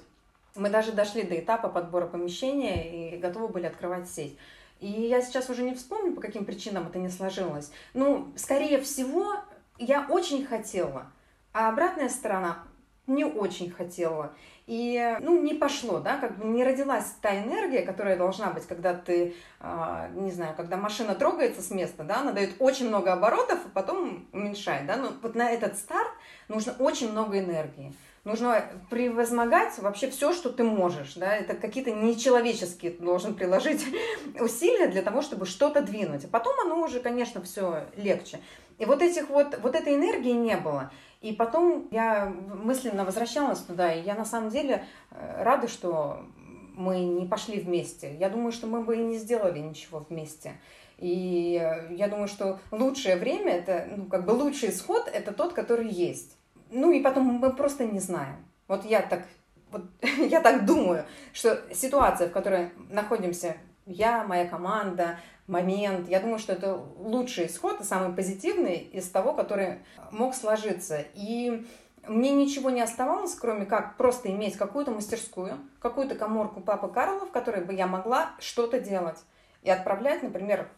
Мы 0.55 0.69
даже 0.69 0.91
дошли 0.91 1.23
до 1.23 1.39
этапа 1.39 1.67
подбора 1.67 2.07
помещения 2.07 3.15
и 3.15 3.17
готовы 3.17 3.49
были 3.49 3.65
открывать 3.65 4.09
сеть. 4.09 4.37
И 4.79 4.87
я 4.87 5.21
сейчас 5.21 5.49
уже 5.49 5.63
не 5.63 5.75
вспомню, 5.75 6.13
по 6.13 6.21
каким 6.21 6.45
причинам 6.45 6.87
это 6.87 6.99
не 6.99 7.09
сложилось. 7.09 7.71
Ну, 7.93 8.31
скорее 8.35 8.79
всего, 8.81 9.35
я 9.77 10.05
очень 10.09 10.45
хотела, 10.45 11.07
а 11.53 11.69
обратная 11.69 12.09
сторона 12.09 12.63
не 13.07 13.25
очень 13.25 13.69
хотела. 13.71 14.33
И, 14.65 15.17
ну, 15.19 15.41
не 15.41 15.53
пошло, 15.53 15.99
да, 15.99 16.17
как 16.17 16.37
бы 16.37 16.45
не 16.45 16.63
родилась 16.63 17.05
та 17.21 17.37
энергия, 17.37 17.81
которая 17.81 18.15
должна 18.15 18.51
быть, 18.51 18.65
когда 18.65 18.93
ты, 18.93 19.35
э, 19.59 20.09
не 20.13 20.31
знаю, 20.31 20.55
когда 20.55 20.77
машина 20.77 21.15
трогается 21.15 21.61
с 21.61 21.69
места, 21.69 22.03
да, 22.03 22.21
она 22.21 22.31
дает 22.31 22.55
очень 22.59 22.87
много 22.87 23.11
оборотов, 23.11 23.59
а 23.65 23.69
потом 23.73 24.25
уменьшает, 24.31 24.85
да, 24.85 24.95
но 24.95 25.09
вот 25.21 25.35
на 25.35 25.51
этот 25.51 25.77
старт 25.77 26.11
нужно 26.47 26.75
очень 26.79 27.11
много 27.11 27.39
энергии. 27.39 27.93
Нужно 28.23 28.63
превозмогать 28.89 29.77
вообще 29.79 30.09
все, 30.09 30.31
что 30.31 30.49
ты 30.49 30.63
можешь, 30.63 31.15
да, 31.15 31.35
это 31.35 31.55
какие-то 31.55 31.91
нечеловеческие 31.91 32.93
ты 32.93 33.03
должен 33.03 33.35
приложить 33.35 33.85
усилия 34.39 34.87
для 34.87 35.01
того, 35.01 35.21
чтобы 35.21 35.45
что-то 35.45 35.81
двинуть. 35.81 36.23
А 36.23 36.27
потом 36.29 36.57
оно 36.61 36.81
уже, 36.81 37.01
конечно, 37.01 37.41
все 37.41 37.83
легче. 37.97 38.39
И 38.79 38.85
вот 38.85 39.01
этих 39.01 39.29
вот, 39.29 39.59
вот 39.61 39.75
этой 39.75 39.95
энергии 39.95 40.31
не 40.31 40.55
было. 40.55 40.89
И 41.23 41.31
потом 41.31 41.87
я 41.89 42.25
мысленно 42.25 43.05
возвращалась 43.05 43.59
туда, 43.59 43.93
и 43.93 44.03
я 44.03 44.13
на 44.13 44.25
самом 44.25 44.49
деле 44.49 44.83
э, 45.09 45.43
рада, 45.43 45.69
что 45.69 46.25
мы 46.75 46.99
не 46.99 47.25
пошли 47.25 47.61
вместе. 47.61 48.13
Я 48.19 48.29
думаю, 48.29 48.51
что 48.51 48.67
мы 48.67 48.83
бы 48.83 48.97
и 48.97 49.03
не 49.03 49.17
сделали 49.17 49.59
ничего 49.59 50.05
вместе. 50.09 50.59
И 50.97 51.57
э, 51.61 51.95
я 51.95 52.09
думаю, 52.09 52.27
что 52.27 52.59
лучшее 52.71 53.15
время, 53.15 53.53
это, 53.53 53.87
ну, 53.95 54.05
как 54.07 54.25
бы 54.25 54.31
лучший 54.31 54.69
исход, 54.69 55.09
это 55.11 55.31
тот, 55.31 55.53
который 55.53 55.87
есть. 55.87 56.35
Ну 56.71 56.91
и 56.91 56.99
потом 57.01 57.23
мы 57.23 57.53
просто 57.53 57.85
не 57.85 57.99
знаем. 57.99 58.45
Вот 58.67 58.83
я 58.83 59.01
так, 59.01 59.25
вот, 59.71 59.83
я 60.01 60.41
так 60.41 60.65
думаю, 60.65 61.05
что 61.31 61.57
ситуация, 61.73 62.27
в 62.27 62.33
которой 62.33 62.71
находимся 62.89 63.55
я, 63.85 64.25
моя 64.25 64.45
команда, 64.45 65.19
момент. 65.47 66.09
Я 66.09 66.19
думаю, 66.19 66.39
что 66.39 66.53
это 66.53 66.83
лучший 66.97 67.47
исход 67.47 67.81
и 67.81 67.83
самый 67.83 68.15
позитивный 68.15 68.77
из 68.77 69.09
того, 69.09 69.33
который 69.33 69.79
мог 70.11 70.35
сложиться. 70.35 71.03
И 71.13 71.65
мне 72.07 72.31
ничего 72.31 72.69
не 72.69 72.81
оставалось, 72.81 73.35
кроме 73.35 73.65
как 73.65 73.97
просто 73.97 74.29
иметь 74.31 74.57
какую-то 74.57 74.91
мастерскую, 74.91 75.57
какую-то 75.79 76.15
коморку 76.15 76.61
папы 76.61 76.87
Карла, 76.87 77.25
в 77.25 77.31
которой 77.31 77.63
бы 77.63 77.73
я 77.73 77.87
могла 77.87 78.31
что-то 78.39 78.79
делать. 78.79 79.19
И 79.61 79.69
отправлять, 79.69 80.23
например, 80.23 80.69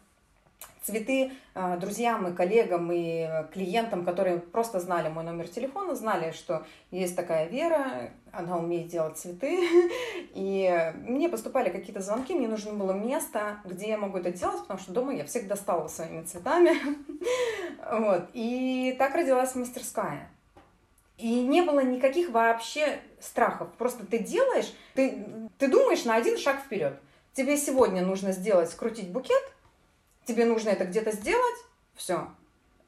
цветы 0.86 1.32
э, 1.56 1.78
друзьям 1.78 2.28
и 2.28 2.36
коллегам 2.36 2.92
и 2.92 3.28
клиентам, 3.52 4.06
которые 4.06 4.40
просто 4.40 4.80
знали 4.80 5.10
мой 5.10 5.24
номер 5.24 5.48
телефона, 5.48 5.96
знали, 5.96 6.32
что 6.32 6.64
есть 6.92 7.16
такая 7.16 7.48
Вера, 7.48 8.12
она 8.32 8.58
умеет 8.58 8.88
делать 8.88 9.18
цветы. 9.18 9.58
И 10.34 10.94
мне 11.08 11.30
поступали 11.30 11.70
какие-то 11.70 12.02
звонки, 12.02 12.34
мне 12.34 12.48
нужно 12.48 12.74
было 12.74 12.92
место, 12.92 13.58
где 13.66 13.90
я 13.90 13.98
могу 13.98 14.18
это 14.20 14.32
делать, 14.32 14.62
потому 14.62 14.80
что 14.80 14.92
дома 14.92 15.14
я 15.14 15.26
всех 15.26 15.48
достала 15.48 15.88
своими 15.88 16.24
цветами. 16.24 16.74
Вот. 17.92 18.30
И 18.34 18.96
так 18.98 19.14
родилась 19.14 19.54
мастерская. 19.54 20.32
И 21.18 21.42
не 21.42 21.62
было 21.62 21.82
никаких 21.82 22.32
вообще 22.32 23.00
страхов. 23.20 23.70
Просто 23.78 24.06
ты 24.06 24.20
делаешь, 24.20 24.74
ты, 24.96 25.24
ты 25.60 25.68
думаешь 25.68 26.04
на 26.04 26.16
один 26.16 26.38
шаг 26.38 26.62
вперед. 26.62 27.00
Тебе 27.34 27.58
сегодня 27.58 28.04
нужно 28.04 28.32
сделать, 28.32 28.72
скрутить 28.72 29.12
букет, 29.12 29.44
тебе 30.26 30.46
нужно 30.46 30.70
это 30.70 30.86
где-то 30.86 31.12
сделать, 31.12 31.56
все. 31.96 32.28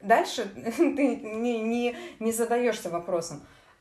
Дальше 0.00 0.44
ты 0.54 1.16
не, 1.16 1.60
не, 1.60 1.96
не 2.18 2.32
задаешься 2.32 2.90
вопросом. 2.90 3.40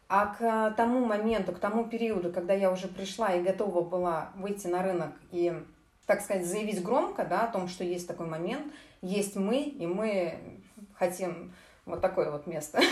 А 0.10 0.28
к 0.28 0.74
тому 0.78 1.06
моменту, 1.06 1.52
к 1.52 1.60
тому 1.60 1.86
периоду, 1.86 2.32
когда 2.32 2.54
я 2.54 2.72
уже 2.72 2.88
пришла 2.88 3.34
и 3.34 3.44
готова 3.44 3.82
была 3.82 4.32
выйти 4.36 4.68
на 4.68 4.82
рынок 4.82 5.12
и, 5.32 5.54
так 6.06 6.22
сказать, 6.22 6.46
заявить 6.46 6.82
громко 6.82 7.26
да, 7.26 7.42
о 7.42 7.52
том, 7.52 7.68
что 7.68 7.84
есть 7.84 8.08
такой 8.08 8.26
момент, 8.26 8.72
есть 9.02 9.36
мы, 9.36 9.64
и 9.64 9.86
мы 9.86 10.62
хотим 10.96 11.54
вот 11.86 12.02
такое 12.02 12.32
вот 12.32 12.48
место. 12.48 12.80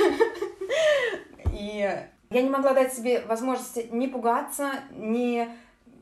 И 1.54 2.06
я 2.30 2.42
не 2.42 2.50
могла 2.50 2.74
дать 2.74 2.94
себе 2.94 3.22
возможности 3.22 3.88
не 3.92 4.10
пугаться, 4.10 4.72
не, 4.92 5.48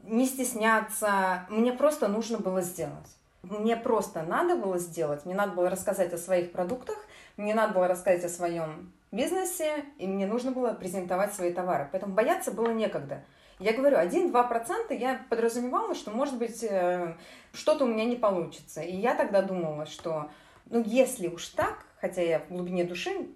не 0.04 0.26
стесняться. 0.26 1.46
Мне 1.50 1.74
просто 1.74 2.08
нужно 2.08 2.40
было 2.40 2.62
сделать. 2.62 3.18
Мне 3.44 3.76
просто 3.76 4.24
надо 4.24 4.56
было 4.56 4.78
сделать, 4.78 5.26
мне 5.26 5.36
надо 5.36 5.54
было 5.54 5.70
рассказать 5.70 6.14
о 6.14 6.18
своих 6.18 6.54
продуктах, 6.54 6.96
мне 7.36 7.54
надо 7.54 7.74
было 7.74 7.90
рассказать 7.90 8.24
о 8.24 8.30
своем 8.30 8.94
бизнесе, 9.12 9.84
и 9.98 10.08
мне 10.08 10.26
нужно 10.26 10.52
было 10.52 10.74
презентовать 10.74 11.34
свои 11.34 11.52
товары. 11.52 11.90
Поэтому 11.92 12.14
бояться 12.14 12.52
было 12.52 12.72
некогда. 12.72 13.24
Я 13.60 13.74
говорю, 13.74 13.98
1-2% 13.98 14.98
я 14.98 15.26
подразумевала, 15.30 15.94
что, 15.94 16.12
может 16.12 16.38
быть, 16.38 16.64
э, 16.64 17.16
что-то 17.52 17.84
у 17.84 17.88
меня 17.88 18.06
не 18.06 18.16
получится. 18.16 18.82
И 18.82 18.96
я 18.96 19.14
тогда 19.14 19.42
думала, 19.42 19.86
что, 19.86 20.32
ну, 20.70 20.82
если 20.86 21.28
уж 21.28 21.48
так, 21.50 21.86
хотя 22.00 22.22
я 22.22 22.40
в 22.40 22.48
глубине 22.48 22.86
души 22.86 23.28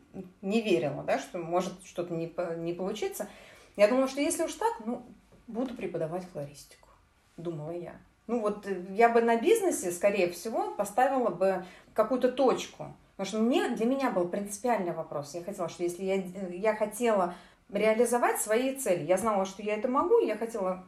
не 0.42 0.62
верила, 0.62 1.04
да, 1.04 1.20
что 1.20 1.38
может 1.38 1.84
что-то 1.84 2.14
не, 2.14 2.34
не 2.58 2.74
получиться, 2.74 3.28
я 3.76 3.88
думала, 3.88 4.08
что 4.08 4.22
если 4.22 4.44
уж 4.44 4.54
так, 4.54 4.74
ну, 4.86 5.06
буду 5.48 5.76
преподавать 5.76 6.26
флористику, 6.32 6.90
думала 7.36 7.72
я. 7.72 7.96
Ну 8.28 8.42
вот 8.42 8.68
э, 8.68 8.86
я 8.92 9.10
бы 9.10 9.22
на 9.22 9.38
бизнесе, 9.38 9.92
скорее 9.92 10.30
всего, 10.30 10.72
поставила 10.72 11.30
бы 11.30 11.66
какую-то 11.94 12.32
точку. 12.32 12.94
Потому 13.16 13.28
что 13.28 13.40
мне, 13.40 13.70
для 13.70 13.86
меня 13.86 14.12
был 14.12 14.28
принципиальный 14.28 14.94
вопрос. 14.94 15.34
Я 15.34 15.44
хотела, 15.44 15.70
что 15.70 15.84
если 15.84 16.04
я, 16.04 16.18
э, 16.18 16.54
я 16.54 16.76
хотела 16.76 17.34
реализовать 17.70 18.40
свои 18.40 18.76
цели, 18.76 19.04
я 19.04 19.18
знала, 19.18 19.46
что 19.46 19.64
я 19.64 19.76
это 19.76 19.88
могу, 19.88 20.20
я 20.20 20.38
хотела 20.38 20.86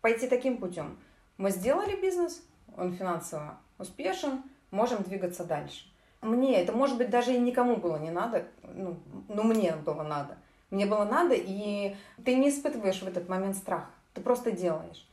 пойти 0.00 0.28
таким 0.28 0.58
путем. 0.58 0.98
Мы 1.38 1.50
сделали 1.50 2.00
бизнес, 2.00 2.42
он 2.76 2.94
финансово 2.94 3.58
успешен, 3.78 4.42
можем 4.70 5.02
двигаться 5.02 5.44
дальше. 5.44 5.86
Мне 6.20 6.62
это, 6.62 6.72
может 6.72 6.98
быть, 6.98 7.10
даже 7.10 7.34
и 7.34 7.38
никому 7.38 7.76
было 7.76 7.96
не 7.96 8.10
надо, 8.10 8.46
ну, 8.62 8.96
но 9.28 9.42
мне 9.42 9.74
было 9.74 10.02
надо. 10.02 10.36
Мне 10.70 10.86
было 10.86 11.04
надо, 11.04 11.34
и 11.36 11.96
ты 12.24 12.36
не 12.36 12.48
испытываешь 12.48 13.02
в 13.02 13.06
этот 13.08 13.28
момент 13.28 13.56
страх, 13.56 13.90
ты 14.14 14.20
просто 14.20 14.52
делаешь. 14.52 15.06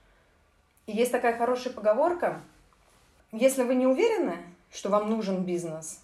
И 0.90 0.92
есть 0.92 1.12
такая 1.12 1.38
хорошая 1.38 1.72
поговорка. 1.72 2.42
Если 3.32 3.62
вы 3.62 3.76
не 3.76 3.86
уверены, 3.86 4.38
что 4.72 4.90
вам 4.90 5.08
нужен 5.08 5.44
бизнес, 5.44 6.00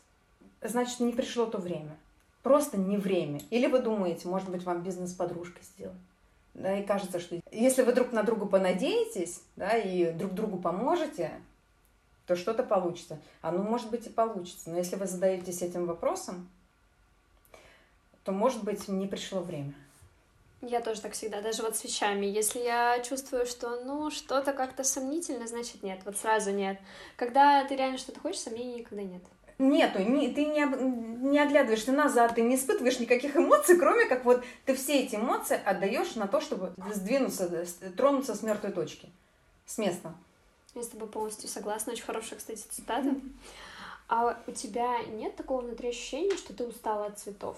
значит, 0.61 0.99
не 0.99 1.11
пришло 1.11 1.47
то 1.47 1.57
время. 1.57 1.97
Просто 2.43 2.77
не 2.77 2.97
время. 2.97 3.41
Или 3.49 3.65
вы 3.65 3.79
думаете, 3.79 4.27
может 4.27 4.47
быть, 4.47 4.63
вам 4.63 4.83
бизнес 4.83 5.13
подружкой 5.13 5.63
сделать. 5.63 5.97
Да, 6.53 6.77
и 6.77 6.85
кажется, 6.85 7.19
что 7.19 7.39
если 7.51 7.81
вы 7.81 7.93
друг 7.93 8.11
на 8.11 8.21
друга 8.21 8.45
понадеетесь, 8.45 9.41
да, 9.55 9.75
и 9.75 10.11
друг 10.11 10.35
другу 10.35 10.59
поможете, 10.59 11.31
то 12.27 12.35
что-то 12.35 12.61
получится. 12.61 13.19
Оно, 13.41 13.63
может 13.63 13.89
быть, 13.89 14.05
и 14.05 14.11
получится. 14.11 14.69
Но 14.69 14.77
если 14.77 14.97
вы 14.97 15.07
задаетесь 15.07 15.63
этим 15.63 15.87
вопросом, 15.87 16.47
то, 18.23 18.31
может 18.31 18.63
быть, 18.63 18.87
не 18.87 19.07
пришло 19.07 19.41
время. 19.41 19.73
Я 20.67 20.81
тоже 20.81 21.01
так 21.01 21.13
всегда, 21.13 21.41
даже 21.41 21.61
вот 21.61 21.75
с 21.75 21.83
вещами. 21.83 22.25
Если 22.25 22.59
я 22.59 22.99
чувствую, 22.99 23.45
что, 23.45 23.81
ну, 23.83 24.09
что-то 24.09 24.51
как-то 24.51 24.83
сомнительно, 24.83 25.47
значит 25.47 25.83
нет, 25.83 25.99
вот 26.05 26.17
сразу 26.17 26.51
нет. 26.51 26.79
Когда 27.17 27.63
ты 27.65 27.75
реально 27.75 27.99
что-то 27.99 28.19
хочешь, 28.19 28.41
сомнений 28.41 28.79
никогда 28.79 29.03
нет. 29.03 29.21
Нету, 29.57 29.99
не, 29.99 30.33
ты 30.33 30.45
не, 30.45 30.65
не 31.29 31.39
оглядываешься 31.39 31.91
назад, 31.91 32.35
ты 32.35 32.41
не 32.41 32.55
испытываешь 32.55 32.99
никаких 32.99 33.37
эмоций, 33.37 33.77
кроме 33.77 34.05
как 34.05 34.25
вот 34.25 34.43
ты 34.65 34.75
все 34.75 35.03
эти 35.03 35.15
эмоции 35.15 35.57
отдаешь 35.63 36.15
на 36.15 36.27
то, 36.27 36.41
чтобы 36.41 36.73
сдвинуться, 36.91 37.65
тронуться 37.95 38.35
с 38.35 38.41
мертвой 38.41 38.73
точки, 38.73 39.09
с 39.65 39.77
места. 39.77 40.13
Я 40.73 40.83
с 40.83 40.87
тобой 40.87 41.07
полностью 41.07 41.47
согласна, 41.47 41.93
очень 41.93 42.03
хорошая, 42.03 42.37
кстати, 42.37 42.65
цитата. 42.69 43.15
А 44.09 44.37
у 44.45 44.51
тебя 44.51 45.03
нет 45.05 45.35
такого 45.35 45.61
внутри 45.61 45.89
ощущения, 45.89 46.35
что 46.35 46.53
ты 46.53 46.65
устала 46.65 47.05
от 47.05 47.19
цветов? 47.19 47.57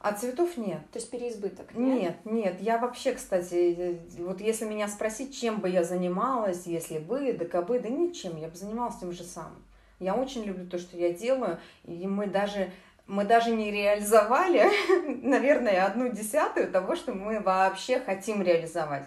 А 0.00 0.14
цветов 0.14 0.56
нет. 0.56 0.80
То 0.92 0.98
есть 0.98 1.10
переизбыток? 1.10 1.74
Нет, 1.74 2.24
нет. 2.24 2.32
нет. 2.32 2.60
Я 2.60 2.78
вообще, 2.78 3.12
кстати, 3.12 4.00
вот 4.16 4.40
если 4.40 4.64
меня 4.64 4.88
спросить, 4.88 5.38
чем 5.38 5.60
бы 5.60 5.68
я 5.68 5.84
занималась, 5.84 6.66
если 6.66 6.98
бы, 6.98 7.34
да 7.34 7.44
кабы, 7.44 7.78
да 7.80 7.90
ничем, 7.90 8.38
я 8.38 8.48
бы 8.48 8.56
занималась 8.56 8.96
тем 8.98 9.12
же 9.12 9.22
самым. 9.22 9.62
Я 9.98 10.14
очень 10.14 10.44
люблю 10.44 10.66
то, 10.66 10.78
что 10.78 10.96
я 10.96 11.12
делаю, 11.12 11.58
и 11.84 12.06
мы 12.06 12.26
даже 12.26 12.70
мы 13.06 13.24
даже 13.24 13.50
не 13.50 13.70
реализовали, 13.70 14.62
наверное, 15.26 15.84
одну 15.84 16.08
десятую 16.08 16.70
того, 16.70 16.94
что 16.94 17.12
мы 17.12 17.40
вообще 17.40 17.98
хотим 17.98 18.40
реализовать. 18.40 19.04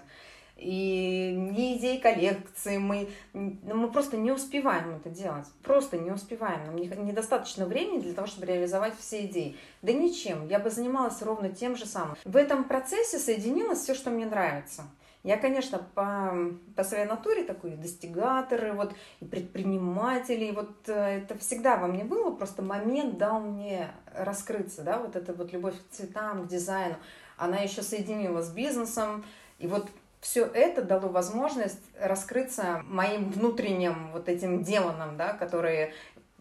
И 0.63 1.35
ни 1.35 1.77
идей 1.77 1.99
коллекции, 1.99 2.77
мы, 2.77 3.09
ну, 3.33 3.75
мы 3.75 3.91
просто 3.91 4.15
не 4.15 4.31
успеваем 4.31 4.95
это 4.95 5.09
делать. 5.09 5.45
Просто 5.61 5.97
не 5.97 6.09
успеваем. 6.09 6.65
Нам 6.65 6.77
недостаточно 6.77 7.65
времени 7.65 7.99
для 7.99 8.13
того, 8.13 8.27
чтобы 8.27 8.47
реализовать 8.47 8.97
все 8.97 9.25
идеи. 9.25 9.57
Да 9.81 9.91
ничем. 9.91 10.47
Я 10.47 10.59
бы 10.59 10.69
занималась 10.69 11.21
ровно 11.21 11.49
тем 11.49 11.75
же 11.75 11.85
самым. 11.85 12.15
В 12.23 12.37
этом 12.37 12.63
процессе 12.63 13.19
соединилось 13.19 13.79
все, 13.79 13.93
что 13.93 14.09
мне 14.09 14.25
нравится. 14.25 14.83
Я, 15.23 15.37
конечно, 15.37 15.79
по, 15.95 16.33
по 16.75 16.83
своей 16.83 17.05
натуре 17.05 17.43
такой 17.43 17.71
достигатор, 17.71 18.73
вот, 18.73 18.93
и 19.21 19.25
предприниматель, 19.25 20.43
и 20.43 20.51
вот 20.51 20.71
э, 20.87 21.19
это 21.19 21.37
всегда 21.37 21.77
во 21.77 21.87
мне 21.87 22.03
было, 22.03 22.31
просто 22.31 22.61
момент 22.61 23.17
дал 23.17 23.39
мне 23.39 23.89
раскрыться, 24.13 24.81
да, 24.81 24.99
вот 24.99 25.15
эта 25.15 25.33
вот 25.33 25.53
любовь 25.53 25.75
к 25.75 25.93
цветам, 25.93 26.43
к 26.43 26.49
дизайну, 26.49 26.97
она 27.37 27.59
еще 27.59 27.83
соединила 27.83 28.41
с 28.41 28.51
бизнесом, 28.51 29.23
и 29.59 29.67
вот 29.67 29.87
все 30.23 30.45
это 30.45 30.81
дало 30.81 31.09
возможность 31.09 31.81
раскрыться 31.99 32.81
моим 32.85 33.29
внутренним 33.29 34.11
вот 34.13 34.29
этим 34.29 34.63
демонам, 34.63 35.17
да, 35.17 35.33
которые 35.33 35.93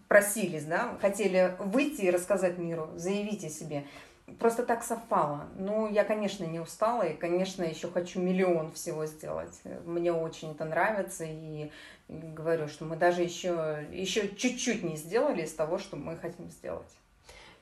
просились, 0.07 0.65
да, 0.65 0.97
хотели 1.01 1.57
выйти 1.59 2.03
и 2.03 2.11
рассказать 2.11 2.59
миру, 2.59 2.89
заявить 2.95 3.45
о 3.45 3.49
себе 3.49 3.85
просто 4.39 4.65
так 4.65 4.83
совпало. 4.85 5.49
Ну, 5.57 5.91
я, 5.91 6.05
конечно, 6.05 6.45
не 6.45 6.61
устала, 6.61 7.03
и, 7.03 7.17
конечно, 7.17 7.65
еще 7.65 7.91
хочу 7.91 8.21
миллион 8.21 8.73
всего 8.73 9.05
сделать. 9.05 9.61
Мне 9.85 10.13
очень 10.13 10.53
это 10.53 10.65
нравится, 10.65 11.25
и 11.27 11.71
говорю, 12.09 12.69
что 12.69 12.85
мы 12.85 12.97
даже 12.97 13.23
еще, 13.23 13.87
еще 13.91 14.29
чуть-чуть 14.35 14.85
не 14.85 14.97
сделали 14.97 15.43
из 15.43 15.53
того, 15.53 15.79
что 15.79 15.97
мы 15.97 16.17
хотим 16.17 16.49
сделать. 16.51 16.89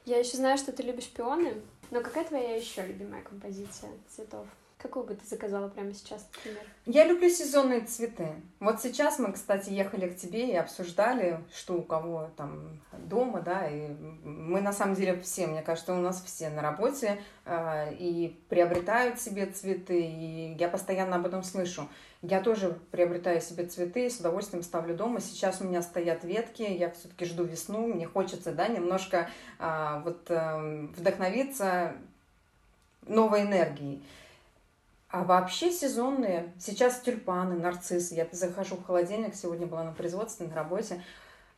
Я 0.05 0.19
еще 0.19 0.37
знаю, 0.37 0.59
что 0.59 0.71
ты 0.71 0.83
любишь 0.83 1.09
пионы, 1.09 1.55
но 1.91 2.03
какая 2.03 2.25
твоя 2.25 2.57
еще 2.57 2.87
любимая 2.87 3.23
композиция 3.23 3.91
цветов? 4.09 4.47
Какую 4.83 5.05
бы 5.05 5.15
ты 5.15 5.27
заказала 5.27 5.69
прямо 5.69 5.93
сейчас, 5.93 6.27
например? 6.37 6.63
Я 6.87 7.05
люблю 7.05 7.29
сезонные 7.29 7.83
цветы. 7.83 8.29
Вот 8.61 8.81
сейчас 8.81 9.19
мы, 9.19 9.31
кстати, 9.33 9.69
ехали 9.69 10.09
к 10.09 10.17
тебе 10.17 10.51
и 10.51 10.57
обсуждали, 10.57 11.41
что 11.55 11.75
у 11.75 11.83
кого 11.83 12.31
там 12.37 12.81
дома, 12.93 13.43
да, 13.43 13.69
и 13.69 13.91
мы 14.25 14.63
на 14.63 14.73
самом 14.73 14.95
деле 14.95 15.21
все, 15.21 15.47
мне 15.47 15.61
кажется, 15.61 15.93
у 15.93 15.99
нас 16.01 16.23
все 16.25 16.49
на 16.49 16.63
работе 16.63 17.21
э, 17.45 17.95
и 17.95 18.41
приобретают 18.49 19.21
себе 19.21 19.47
цветы, 19.47 20.01
и 20.01 20.57
я 20.59 20.69
постоянно 20.69 21.17
об 21.17 21.27
этом 21.27 21.43
слышу. 21.43 21.87
Я 22.23 22.41
тоже 22.41 22.79
приобретаю 22.91 23.43
себе 23.43 23.67
цветы, 23.67 24.09
с 24.09 24.19
удовольствием 24.19 24.63
ставлю 24.63 24.97
дома. 24.97 25.21
Сейчас 25.21 25.61
у 25.61 25.65
меня 25.65 25.83
стоят 25.83 26.25
ветки, 26.25 26.63
я 26.63 26.91
все-таки 26.91 27.27
жду 27.27 27.45
весну, 27.45 27.87
мне 27.87 28.07
хочется, 28.07 28.53
да, 28.53 28.67
немножко 28.67 29.29
э, 29.59 30.01
вот 30.05 30.31
э, 30.31 30.89
вдохновиться 30.97 31.93
новой 33.07 33.43
энергией. 33.43 34.03
А 35.11 35.25
вообще 35.25 35.73
сезонные. 35.73 36.53
Сейчас 36.59 37.01
тюльпаны, 37.01 37.57
нарциссы. 37.57 38.15
Я 38.15 38.29
захожу 38.31 38.77
в 38.77 38.85
холодильник, 38.85 39.35
сегодня 39.35 39.67
была 39.67 39.83
на 39.83 39.93
производстве, 39.93 40.47
на 40.47 40.55
работе. 40.55 41.03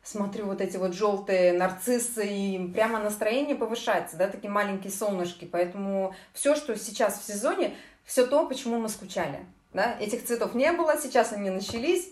Смотрю 0.01 0.47
вот 0.47 0.59
эти 0.59 0.75
вот 0.77 0.93
желтые 0.93 1.53
нарциссы, 1.53 2.27
и 2.27 2.67
прямо 2.73 2.99
настроение 2.99 3.55
повышается, 3.55 4.17
да, 4.17 4.27
такие 4.27 4.49
маленькие 4.49 4.91
солнышки. 4.91 5.45
Поэтому 5.45 6.13
все, 6.33 6.55
что 6.55 6.75
сейчас 6.75 7.19
в 7.19 7.25
сезоне, 7.25 7.75
все 8.03 8.25
то, 8.25 8.47
почему 8.47 8.79
мы 8.79 8.89
скучали. 8.89 9.45
Да? 9.71 9.95
Этих 9.99 10.25
цветов 10.25 10.55
не 10.55 10.71
было, 10.73 10.97
сейчас 10.97 11.31
они 11.31 11.49
начались, 11.49 12.09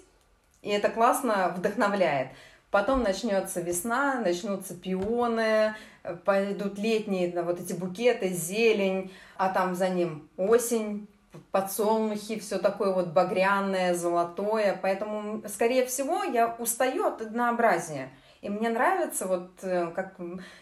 и 0.61 0.69
это 0.69 0.89
классно 0.89 1.53
вдохновляет. 1.57 2.29
Потом 2.69 3.03
начнется 3.03 3.59
весна, 3.59 4.21
начнутся 4.21 4.73
пионы, 4.73 5.75
пойдут 6.23 6.77
летние 6.77 7.27
да, 7.29 7.43
вот 7.43 7.59
эти 7.59 7.73
букеты, 7.73 8.29
зелень, 8.29 9.11
а 9.37 9.49
там 9.49 9.75
за 9.75 9.89
ним 9.89 10.29
осень, 10.37 11.07
подсолнухи, 11.51 12.39
все 12.39 12.57
такое 12.57 12.93
вот 12.93 13.07
багряное, 13.07 13.93
золотое. 13.93 14.77
Поэтому, 14.81 15.43
скорее 15.47 15.85
всего, 15.85 16.23
я 16.23 16.55
устаю 16.59 17.05
от 17.05 17.21
однообразия. 17.21 18.09
И 18.41 18.49
мне 18.49 18.69
нравится, 18.69 19.27
вот 19.27 19.51
э, 19.61 19.91
как 19.91 20.15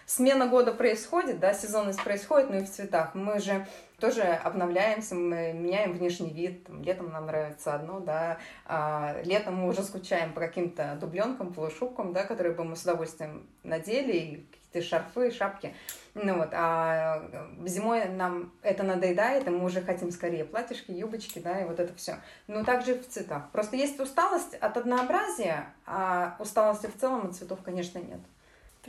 смена 0.05 0.47
года 0.47 0.73
происходит, 0.73 1.39
да, 1.39 1.53
сезонность 1.53 2.03
происходит, 2.03 2.49
но 2.49 2.57
и 2.57 2.65
в 2.65 2.69
цветах. 2.69 3.15
Мы 3.15 3.39
же 3.39 3.65
тоже 3.99 4.23
обновляемся, 4.23 5.15
мы 5.15 5.53
меняем 5.53 5.93
внешний 5.93 6.33
вид. 6.33 6.67
Летом 6.83 7.09
нам 7.11 7.27
нравится 7.27 7.75
одно, 7.75 8.01
да, 8.01 8.37
а 8.65 9.21
летом 9.23 9.55
мы 9.55 9.69
уже 9.69 9.83
скучаем 9.83 10.33
по 10.33 10.41
каким-то 10.41 10.97
дубленкам, 10.99 11.53
полушубкам, 11.53 12.11
да, 12.11 12.25
которые 12.25 12.53
бы 12.53 12.65
мы 12.65 12.75
с 12.75 12.83
удовольствием 12.83 13.47
надели, 13.63 14.11
и 14.11 14.47
какие-то 14.51 14.87
шарфы, 14.87 15.31
шапки. 15.31 15.73
Ну 16.21 16.37
вот, 16.37 16.49
а 16.51 17.23
зимой 17.65 18.09
нам 18.09 18.51
это 18.61 18.83
надоедает, 18.83 19.47
и 19.47 19.51
мы 19.51 19.63
уже 19.63 19.81
хотим 19.81 20.11
скорее 20.11 20.43
платьишки, 20.43 20.91
юбочки, 20.91 21.39
да, 21.39 21.61
и 21.61 21.65
вот 21.65 21.79
это 21.79 21.93
все. 21.95 22.17
Но 22.47 22.65
также 22.65 22.95
в 22.95 23.07
цветах. 23.07 23.49
Просто 23.51 23.77
есть 23.77 23.99
усталость 23.99 24.55
от 24.55 24.75
однообразия, 24.75 25.73
а 25.85 26.35
усталости 26.39 26.87
в 26.87 26.97
целом 26.99 27.27
от 27.27 27.35
цветов, 27.35 27.59
конечно, 27.63 27.99
нет. 27.99 28.19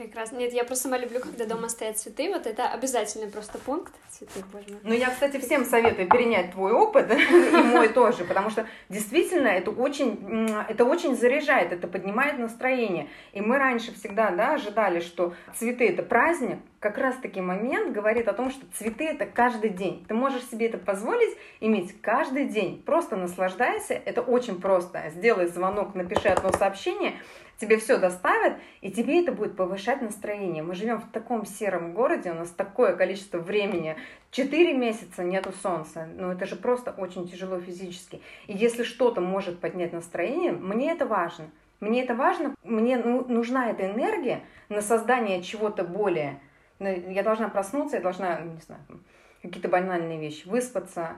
Прекрасно. 0.00 0.38
Нет, 0.38 0.54
я 0.54 0.64
просто 0.64 0.84
сама 0.84 0.96
люблю, 0.96 1.20
когда 1.20 1.44
дома 1.44 1.68
стоят 1.68 1.98
цветы. 1.98 2.30
Вот 2.30 2.46
это 2.46 2.72
обязательный 2.72 3.28
просто 3.28 3.58
пункт. 3.58 3.92
Цветы, 4.08 4.42
боже 4.50 4.64
мой. 4.70 4.80
Ну, 4.82 4.94
я, 4.94 5.10
кстати, 5.10 5.36
всем 5.36 5.66
советую 5.66 6.08
перенять 6.08 6.52
твой 6.52 6.72
опыт, 6.72 7.12
и 7.12 7.56
мой 7.56 7.88
тоже, 7.88 8.24
потому 8.24 8.48
что 8.48 8.66
действительно 8.88 9.48
это 9.48 9.70
очень, 9.70 10.48
это 10.70 10.86
очень 10.86 11.14
заряжает, 11.14 11.72
это 11.72 11.86
поднимает 11.86 12.38
настроение. 12.38 13.08
И 13.34 13.42
мы 13.42 13.58
раньше 13.58 13.92
всегда, 13.92 14.30
да, 14.30 14.54
ожидали, 14.54 15.00
что 15.00 15.34
цветы 15.54 15.88
это 15.88 16.02
праздник, 16.02 16.60
как 16.78 16.96
раз 16.96 17.16
таки 17.16 17.42
момент 17.42 17.92
говорит 17.92 18.26
о 18.26 18.32
том, 18.32 18.50
что 18.50 18.64
цветы 18.78 19.04
это 19.04 19.26
каждый 19.26 19.68
день. 19.68 20.02
Ты 20.08 20.14
можешь 20.14 20.44
себе 20.44 20.68
это 20.68 20.78
позволить 20.78 21.36
иметь 21.60 22.00
каждый 22.00 22.46
день. 22.46 22.82
Просто 22.86 23.16
наслаждайся, 23.16 23.92
это 23.92 24.22
очень 24.22 24.62
просто. 24.62 25.10
Сделай 25.10 25.46
звонок, 25.48 25.94
напиши 25.94 26.28
одно 26.28 26.50
сообщение, 26.52 27.16
тебе 27.60 27.76
все 27.76 27.98
доставят, 27.98 28.54
и 28.80 28.90
тебе 28.90 29.22
это 29.22 29.32
будет 29.32 29.54
повышать 29.54 30.00
настроение. 30.00 30.62
Мы 30.62 30.74
живем 30.74 31.00
в 31.00 31.10
таком 31.10 31.44
сером 31.44 31.92
городе, 31.92 32.30
у 32.30 32.34
нас 32.34 32.50
такое 32.50 32.96
количество 32.96 33.38
времени, 33.38 33.96
четыре 34.30 34.72
месяца 34.72 35.22
нету 35.22 35.52
солнца, 35.62 36.08
ну 36.16 36.30
это 36.30 36.46
же 36.46 36.56
просто 36.56 36.90
очень 36.92 37.28
тяжело 37.28 37.60
физически. 37.60 38.22
И 38.46 38.54
если 38.54 38.82
что-то 38.82 39.20
может 39.20 39.60
поднять 39.60 39.92
настроение, 39.92 40.52
мне 40.52 40.90
это 40.92 41.06
важно. 41.06 41.50
Мне 41.80 42.02
это 42.04 42.14
важно, 42.14 42.54
мне 42.62 42.98
ну, 42.98 43.24
нужна 43.26 43.70
эта 43.70 43.90
энергия 43.90 44.42
на 44.68 44.82
создание 44.82 45.42
чего-то 45.42 45.82
более. 45.82 46.38
Ну, 46.78 46.88
я 46.88 47.22
должна 47.22 47.48
проснуться, 47.48 47.96
я 47.96 48.02
должна, 48.02 48.40
не 48.40 48.60
знаю, 48.60 48.82
какие-то 49.42 49.68
банальные 49.68 50.18
вещи, 50.20 50.46
выспаться, 50.46 51.16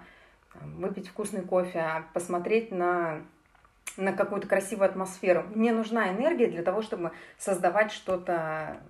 выпить 0.55 1.09
вкусный 1.09 1.43
кофе, 1.43 2.05
посмотреть 2.15 2.71
на 2.71 3.23
на 3.97 4.13
какую-то 4.13 4.49
красивую 4.49 4.89
атмосферу. 4.89 5.45
Мне 5.55 5.73
нужна 5.73 6.11
энергия 6.11 6.47
для 6.47 6.63
того, 6.63 6.83
чтобы 6.83 7.13
создавать 7.39 7.93
что-то 7.93 8.81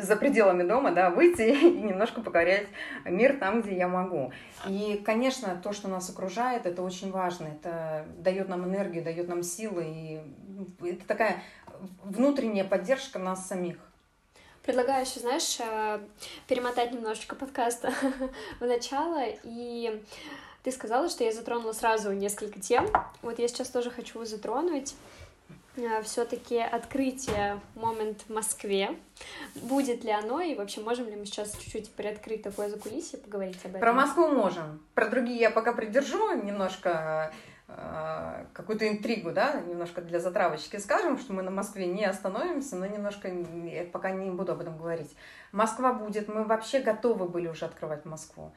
за 0.00 0.16
пределами 0.16 0.62
дома, 0.62 0.92
да, 0.92 1.10
выйти 1.10 1.42
и 1.66 1.82
немножко 1.82 2.20
покорять 2.20 2.68
мир 3.04 3.36
там, 3.38 3.62
где 3.62 3.76
я 3.76 3.88
могу. 3.88 4.32
И, 4.66 5.02
конечно, 5.04 5.60
то, 5.62 5.72
что 5.72 5.88
нас 5.88 6.08
окружает, 6.10 6.66
это 6.66 6.82
очень 6.82 7.10
важно. 7.10 7.48
Это 7.48 8.06
дает 8.18 8.48
нам 8.48 8.64
энергию, 8.64 9.04
дает 9.04 9.28
нам 9.28 9.42
силы. 9.42 9.84
И 9.86 10.20
это 10.82 11.06
такая 11.06 11.42
внутренняя 12.04 12.64
поддержка 12.64 13.18
нас 13.18 13.46
самих. 13.46 13.76
Предлагаю 14.62 15.04
еще, 15.04 15.20
знаешь, 15.20 15.58
э, 15.60 16.00
перемотать 16.48 16.90
немножечко 16.90 17.36
подкаста 17.36 17.92
в 18.60 18.64
начало 18.66 19.22
и 19.44 20.02
ты 20.66 20.72
сказала, 20.72 21.08
что 21.08 21.22
я 21.22 21.30
затронула 21.30 21.72
сразу 21.72 22.10
несколько 22.10 22.58
тем. 22.58 22.88
Вот 23.22 23.38
я 23.38 23.46
сейчас 23.46 23.68
тоже 23.68 23.88
хочу 23.88 24.24
затронуть 24.24 24.96
э, 25.76 26.02
все-таки 26.02 26.58
открытие 26.58 27.60
момент 27.76 28.22
в 28.22 28.32
Москве. 28.34 28.96
Будет 29.54 30.02
ли 30.02 30.10
оно, 30.10 30.40
и 30.40 30.56
вообще 30.56 30.80
можем 30.80 31.06
ли 31.06 31.14
мы 31.14 31.24
сейчас 31.24 31.56
чуть-чуть 31.56 31.92
приоткрыть 31.92 32.42
такое 32.42 32.68
закулисье, 32.68 33.16
поговорить 33.20 33.60
об 33.62 33.70
этом? 33.70 33.80
Про 33.80 33.92
Москву 33.92 34.26
можем. 34.26 34.84
Про 34.94 35.06
другие 35.08 35.38
я 35.38 35.50
пока 35.52 35.72
придержу 35.72 36.32
немножко 36.32 37.32
э, 37.68 38.46
какую-то 38.52 38.88
интригу, 38.88 39.30
да, 39.30 39.60
немножко 39.68 40.00
для 40.00 40.18
затравочки 40.18 40.78
скажем, 40.78 41.16
что 41.16 41.32
мы 41.32 41.42
на 41.42 41.52
Москве 41.52 41.86
не 41.86 42.04
остановимся, 42.04 42.74
но 42.74 42.86
немножко 42.86 43.28
я 43.28 43.84
пока 43.84 44.10
не 44.10 44.32
буду 44.32 44.50
об 44.50 44.62
этом 44.62 44.76
говорить. 44.76 45.14
Москва 45.52 45.92
будет, 45.92 46.26
мы 46.26 46.42
вообще 46.42 46.80
готовы 46.80 47.28
были 47.28 47.46
уже 47.46 47.66
открывать 47.66 48.04
Москву. 48.04 48.52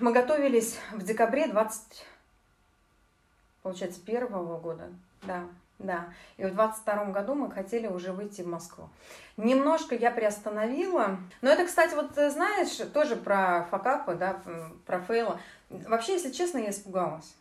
Мы 0.00 0.12
готовились 0.12 0.76
в 0.92 1.04
декабре 1.04 1.46
20, 1.46 2.04
получается, 3.62 4.00
первого 4.00 4.58
года, 4.58 4.90
да, 5.22 5.44
да. 5.78 6.12
И 6.36 6.44
в 6.44 6.52
двадцать 6.52 6.82
втором 6.82 7.12
году 7.12 7.36
мы 7.36 7.48
хотели 7.48 7.86
уже 7.86 8.12
выйти 8.12 8.42
в 8.42 8.48
Москву. 8.48 8.88
Немножко 9.36 9.94
я 9.94 10.10
приостановила. 10.10 11.18
Но 11.42 11.50
это, 11.50 11.64
кстати, 11.64 11.94
вот 11.94 12.10
знаешь, 12.16 12.76
тоже 12.92 13.14
про 13.14 13.68
факапы, 13.70 14.16
да, 14.16 14.42
про 14.84 15.00
фейлы. 15.00 15.38
Вообще, 15.70 16.14
если 16.14 16.32
честно, 16.32 16.58
я 16.58 16.70
испугалась. 16.70 17.32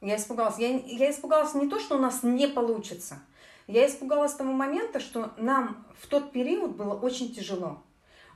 Я 0.00 0.16
испугалась. 0.16 0.58
Я, 0.58 0.68
я 0.68 1.10
испугалась 1.10 1.52
не 1.52 1.68
то, 1.68 1.78
что 1.78 1.96
у 1.96 2.00
нас 2.00 2.22
не 2.22 2.48
получится. 2.48 3.18
Я 3.66 3.86
испугалась 3.86 4.32
того 4.32 4.52
момента, 4.52 4.98
что 4.98 5.30
нам 5.36 5.84
в 6.00 6.06
тот 6.06 6.32
период 6.32 6.74
было 6.74 6.94
очень 6.94 7.34
тяжело. 7.34 7.82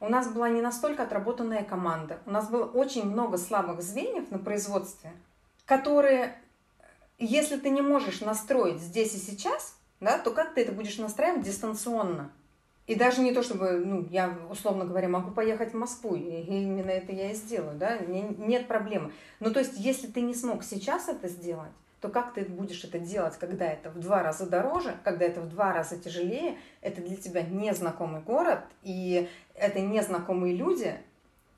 У 0.01 0.09
нас 0.09 0.29
была 0.29 0.49
не 0.49 0.61
настолько 0.61 1.05
отработанная 1.05 1.65
команда. 1.65 2.21
У 2.27 2.31
нас 2.31 2.49
было 2.49 2.65
очень 2.65 3.05
много 3.05 3.39
слабых 3.39 3.83
звеньев 3.83 4.31
на 4.31 4.39
производстве, 4.39 5.13
которые, 5.65 6.39
если 7.19 7.57
ты 7.57 7.71
не 7.71 7.81
можешь 7.81 8.21
настроить 8.21 8.81
здесь 8.81 9.15
и 9.15 9.19
сейчас, 9.19 9.77
да, 10.01 10.19
то 10.19 10.31
как 10.31 10.55
ты 10.55 10.63
это 10.63 10.73
будешь 10.73 10.99
настраивать 10.99 11.43
дистанционно? 11.43 12.31
И 12.87 12.95
даже 12.95 13.21
не 13.21 13.33
то, 13.33 13.43
чтобы, 13.43 13.83
ну, 13.85 14.07
я, 14.11 14.39
условно 14.49 14.85
говоря, 14.85 15.09
могу 15.09 15.33
поехать 15.33 15.73
в 15.73 15.77
Москву, 15.77 16.15
и 16.15 16.21
именно 16.21 16.91
это 16.91 17.11
я 17.11 17.33
и 17.33 17.35
сделаю, 17.35 17.77
да, 17.77 17.99
нет 17.99 18.69
проблемы. 18.69 19.13
Но 19.41 19.51
то 19.51 19.59
есть, 19.59 19.77
если 19.77 20.07
ты 20.07 20.21
не 20.21 20.35
смог 20.35 20.63
сейчас 20.63 21.09
это 21.09 21.27
сделать, 21.27 21.73
то 22.07 22.13
как 22.13 22.35
ты 22.35 22.45
будешь 22.45 22.85
это 22.85 23.01
делать, 23.01 23.37
когда 23.37 23.67
это 23.67 23.91
в 23.91 23.99
два 23.99 24.23
раза 24.23 24.47
дороже, 24.49 24.97
когда 25.03 25.25
это 25.25 25.41
в 25.41 25.49
два 25.49 25.73
раза 25.73 25.99
тяжелее, 25.99 26.57
это 26.81 27.01
для 27.01 27.17
тебя 27.17 27.43
незнакомый 27.43 28.21
город, 28.21 28.61
и 28.85 29.29
это 29.57 29.81
незнакомые 29.81 30.55
люди. 30.55 30.97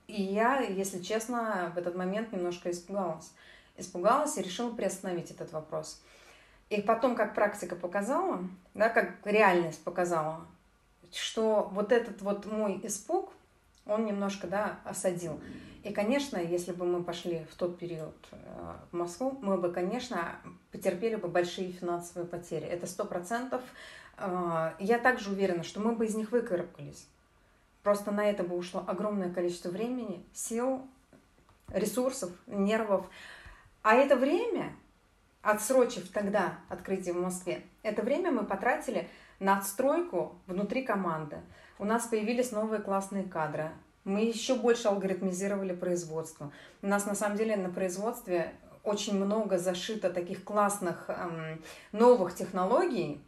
И 0.07 0.23
я, 0.23 0.61
если 0.61 1.03
честно, 1.03 1.71
в 1.75 1.79
этот 1.79 1.97
момент 1.97 2.33
немножко 2.33 2.71
испугалась. 2.71 3.31
Испугалась 3.77 4.39
и 4.39 4.43
решила 4.43 4.71
приостановить 4.75 5.31
этот 5.31 5.53
вопрос. 5.53 6.01
И 6.71 6.81
потом, 6.81 7.15
как 7.15 7.35
практика 7.35 7.77
показала, 7.77 8.41
да, 8.73 8.89
как 8.89 9.17
реальность 9.25 9.85
показала, 9.85 10.47
что 11.13 11.69
вот 11.75 11.93
этот 11.93 12.23
вот 12.23 12.47
мой 12.47 12.81
испуг, 12.85 13.35
он 13.85 14.07
немножко, 14.07 14.47
да, 14.47 14.79
осадил. 14.87 15.39
И, 15.89 15.93
конечно, 15.95 16.37
если 16.37 16.73
бы 16.73 16.85
мы 16.85 17.03
пошли 17.03 17.47
в 17.51 17.55
тот 17.55 17.79
период 17.79 18.15
э, 18.31 18.37
в 18.93 18.95
Москву, 18.95 19.39
мы 19.41 19.57
бы, 19.57 19.73
конечно, 19.73 20.37
потерпели 20.71 21.17
бы 21.17 21.29
большие 21.29 21.73
финансовые 21.73 22.29
потери. 22.29 22.67
Это 22.67 22.87
сто 22.87 23.07
процентов. 23.07 23.63
Э, 24.19 24.73
я 24.79 24.99
также 24.99 25.31
уверена, 25.31 25.63
что 25.63 25.81
мы 25.81 25.93
бы 25.93 26.05
из 26.05 26.15
них 26.15 26.31
выкарабкались. 26.31 27.09
Просто 27.83 28.11
на 28.11 28.29
это 28.29 28.43
бы 28.45 28.55
ушло 28.55 28.85
огромное 28.87 29.33
количество 29.33 29.71
времени, 29.71 30.27
сил, 30.35 30.87
ресурсов, 31.69 32.33
нервов. 32.47 33.09
А 33.83 33.95
это 33.95 34.17
время, 34.17 34.77
отсрочив 35.41 36.11
тогда 36.11 36.59
открытие 36.69 37.15
в 37.15 37.23
Москве, 37.23 37.63
это 37.83 38.03
время 38.03 38.31
мы 38.31 38.45
потратили 38.45 39.09
на 39.41 39.57
отстройку 39.57 40.39
внутри 40.47 40.83
команды. 40.83 41.39
У 41.79 41.87
нас 41.87 42.07
появились 42.09 42.53
новые 42.53 42.83
классные 42.83 43.25
кадры. 43.25 43.71
Мы 44.05 44.23
еще 44.23 44.55
больше 44.55 44.89
алгоритмизировали 44.89 45.75
производство. 45.75 46.51
У 46.83 46.87
нас 46.87 47.07
на 47.07 47.15
самом 47.15 47.37
деле 47.37 47.57
на 47.57 47.71
производстве 47.71 48.55
очень 48.85 49.23
много 49.23 49.59
зашито 49.59 50.11
таких 50.11 50.45
классных 50.45 51.05
эм, 51.09 51.63
новых 51.93 52.35
технологий. 52.35 53.21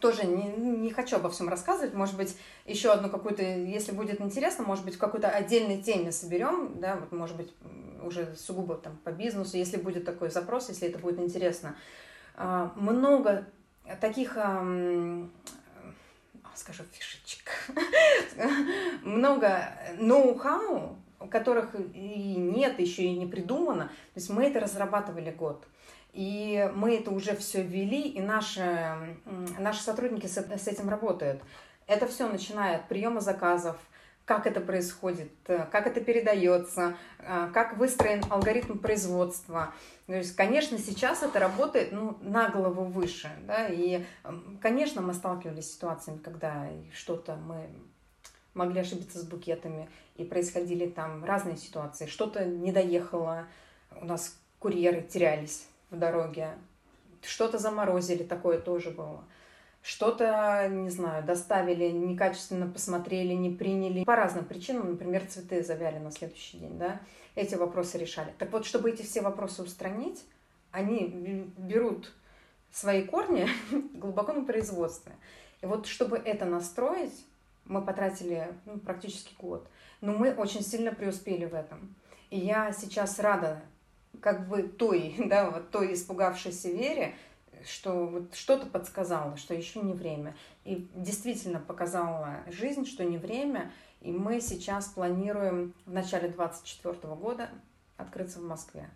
Тоже 0.00 0.26
не, 0.26 0.48
не 0.48 0.90
хочу 0.90 1.16
обо 1.16 1.30
всем 1.30 1.48
рассказывать. 1.48 1.94
Может 1.94 2.16
быть, 2.16 2.36
еще 2.66 2.90
одну 2.90 3.08
какую-то, 3.08 3.42
если 3.42 3.92
будет 3.92 4.20
интересно, 4.20 4.64
может 4.64 4.84
быть, 4.84 4.96
в 4.96 4.98
какой-то 4.98 5.28
отдельной 5.28 5.80
теме 5.80 6.12
соберем, 6.12 6.80
да, 6.80 6.96
вот, 6.96 7.12
может 7.12 7.36
быть, 7.36 7.54
уже 8.02 8.34
сугубо 8.36 8.76
там 8.76 8.98
по 9.04 9.10
бизнесу, 9.10 9.56
если 9.56 9.78
будет 9.78 10.04
такой 10.04 10.30
запрос, 10.30 10.68
если 10.68 10.88
это 10.88 10.98
будет 10.98 11.18
интересно. 11.18 11.76
Э, 12.36 12.68
много 12.76 13.46
таких 14.00 14.36
эм, 14.36 15.30
скажу, 16.58 16.84
фишечек, 16.92 17.50
много 19.02 19.72
ноу-хау, 19.98 20.96
которых 21.30 21.74
и 21.94 22.34
нет, 22.36 22.78
еще 22.78 23.04
и 23.04 23.16
не 23.16 23.26
придумано. 23.26 23.86
То 23.86 24.20
есть 24.20 24.30
мы 24.30 24.44
это 24.44 24.60
разрабатывали 24.60 25.30
год. 25.30 25.66
И 26.12 26.70
мы 26.76 26.96
это 26.96 27.10
уже 27.10 27.34
все 27.34 27.62
ввели, 27.62 28.02
и 28.02 28.20
наши, 28.20 29.18
наши 29.58 29.82
сотрудники 29.82 30.26
с, 30.26 30.68
этим 30.68 30.88
работают. 30.88 31.42
Это 31.86 32.06
все 32.06 32.28
начиная 32.28 32.76
от 32.76 32.88
приема 32.88 33.20
заказов, 33.20 33.76
как 34.24 34.46
это 34.46 34.60
происходит, 34.60 35.30
как 35.44 35.86
это 35.86 36.00
передается, 36.00 36.96
как 37.18 37.76
выстроен 37.76 38.22
алгоритм 38.30 38.78
производства, 38.78 39.74
то 40.06 40.12
есть, 40.12 40.36
конечно, 40.36 40.78
сейчас 40.78 41.22
это 41.22 41.38
работает 41.38 41.92
ну, 41.92 42.18
на 42.20 42.50
голову 42.50 42.84
выше. 42.84 43.30
Да? 43.46 43.68
И, 43.68 44.04
конечно, 44.60 45.00
мы 45.00 45.14
сталкивались 45.14 45.70
с 45.70 45.74
ситуациями, 45.74 46.18
когда 46.18 46.68
что-то 46.92 47.36
мы 47.36 47.70
могли 48.52 48.80
ошибиться 48.80 49.18
с 49.18 49.24
букетами, 49.24 49.88
и 50.16 50.24
происходили 50.24 50.86
там 50.86 51.24
разные 51.24 51.56
ситуации. 51.56 52.06
Что-то 52.06 52.44
не 52.44 52.70
доехало, 52.70 53.46
у 54.00 54.04
нас 54.04 54.38
курьеры 54.60 55.02
терялись 55.02 55.66
в 55.90 55.98
дороге, 55.98 56.50
что-то 57.22 57.58
заморозили, 57.58 58.22
такое 58.22 58.60
тоже 58.60 58.90
было. 58.90 59.24
Что-то, 59.84 60.66
не 60.70 60.88
знаю, 60.88 61.22
доставили, 61.24 61.90
некачественно 61.90 62.66
посмотрели, 62.66 63.34
не 63.34 63.50
приняли. 63.50 64.02
По 64.04 64.16
разным 64.16 64.46
причинам, 64.46 64.90
например, 64.92 65.26
цветы 65.26 65.62
завяли 65.62 65.98
на 65.98 66.10
следующий 66.10 66.56
день, 66.58 66.78
да 66.78 67.00
эти 67.34 67.54
вопросы 67.54 67.98
решали. 67.98 68.32
Так 68.38 68.52
вот, 68.52 68.64
чтобы 68.64 68.90
эти 68.90 69.02
все 69.02 69.20
вопросы 69.20 69.62
устранить, 69.62 70.24
они 70.70 71.52
берут 71.56 72.12
свои 72.70 73.04
корни 73.04 73.48
глубоко 73.94 74.32
на 74.32 74.44
производстве. 74.44 75.12
И 75.60 75.66
вот 75.66 75.86
чтобы 75.86 76.16
это 76.16 76.44
настроить, 76.44 77.24
мы 77.64 77.82
потратили 77.82 78.48
ну, 78.66 78.78
практически 78.78 79.34
год. 79.38 79.66
Но 80.00 80.12
мы 80.12 80.34
очень 80.34 80.62
сильно 80.62 80.92
преуспели 80.92 81.46
в 81.46 81.54
этом. 81.54 81.94
И 82.30 82.38
я 82.38 82.72
сейчас 82.72 83.18
рада, 83.18 83.62
как 84.20 84.48
бы 84.48 84.62
той, 84.62 85.14
да, 85.26 85.50
вот 85.50 85.70
той 85.70 85.94
испугавшейся 85.94 86.70
Вере, 86.70 87.14
что 87.66 88.06
вот 88.06 88.34
что-то 88.34 88.66
подсказало, 88.66 89.36
что 89.36 89.54
еще 89.54 89.80
не 89.80 89.92
время. 89.92 90.36
И 90.64 90.88
действительно 90.94 91.60
показала 91.60 92.40
жизнь, 92.46 92.86
что 92.86 93.04
не 93.04 93.18
время, 93.18 93.72
и 94.00 94.12
мы 94.12 94.40
сейчас 94.40 94.86
планируем 94.86 95.74
в 95.86 95.92
начале 95.92 96.28
2024 96.28 97.14
года 97.14 97.48
открыться 97.96 98.40
в 98.40 98.44
Москве. 98.44 98.88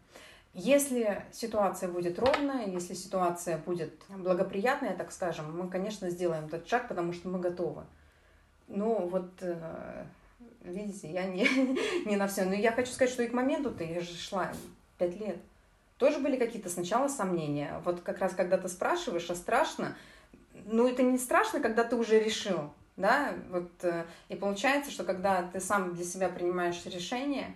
Если 0.54 1.24
ситуация 1.32 1.88
будет 1.88 2.18
ровная, 2.18 2.66
если 2.66 2.94
ситуация 2.94 3.58
будет 3.58 3.94
благоприятная, 4.08 4.96
так 4.96 5.12
скажем, 5.12 5.56
мы, 5.56 5.68
конечно, 5.68 6.10
сделаем 6.10 6.46
этот 6.46 6.66
шаг, 6.68 6.88
потому 6.88 7.12
что 7.12 7.28
мы 7.28 7.38
готовы. 7.38 7.84
Ну, 8.66 9.08
вот, 9.08 9.30
э, 9.40 10.04
видите, 10.62 11.10
я 11.10 11.26
не, 11.26 11.46
не 12.06 12.16
на 12.16 12.26
все. 12.28 12.44
Но 12.44 12.54
я 12.54 12.72
хочу 12.72 12.90
сказать, 12.90 13.12
что 13.12 13.22
и 13.22 13.28
к 13.28 13.32
моменту-то 13.32 13.84
я 13.84 14.00
же 14.00 14.14
шла 14.14 14.52
пять 14.98 15.18
лет. 15.20 15.38
Тоже 15.98 16.18
были 16.18 16.36
какие-то 16.36 16.70
сначала 16.70 17.08
сомнения. 17.08 17.80
Вот 17.84 18.00
как 18.00 18.18
раз, 18.18 18.34
когда 18.34 18.56
ты 18.56 18.68
спрашиваешь, 18.68 19.28
а 19.30 19.34
страшно, 19.34 19.96
ну, 20.66 20.88
это 20.88 21.02
не 21.02 21.18
страшно, 21.18 21.60
когда 21.60 21.84
ты 21.84 21.96
уже 21.96 22.18
решил 22.18 22.70
да, 22.98 23.32
вот, 23.50 23.70
э, 23.82 24.04
и 24.28 24.34
получается, 24.34 24.90
что 24.90 25.04
когда 25.04 25.42
ты 25.42 25.60
сам 25.60 25.94
для 25.94 26.04
себя 26.04 26.28
принимаешь 26.28 26.84
решение, 26.84 27.54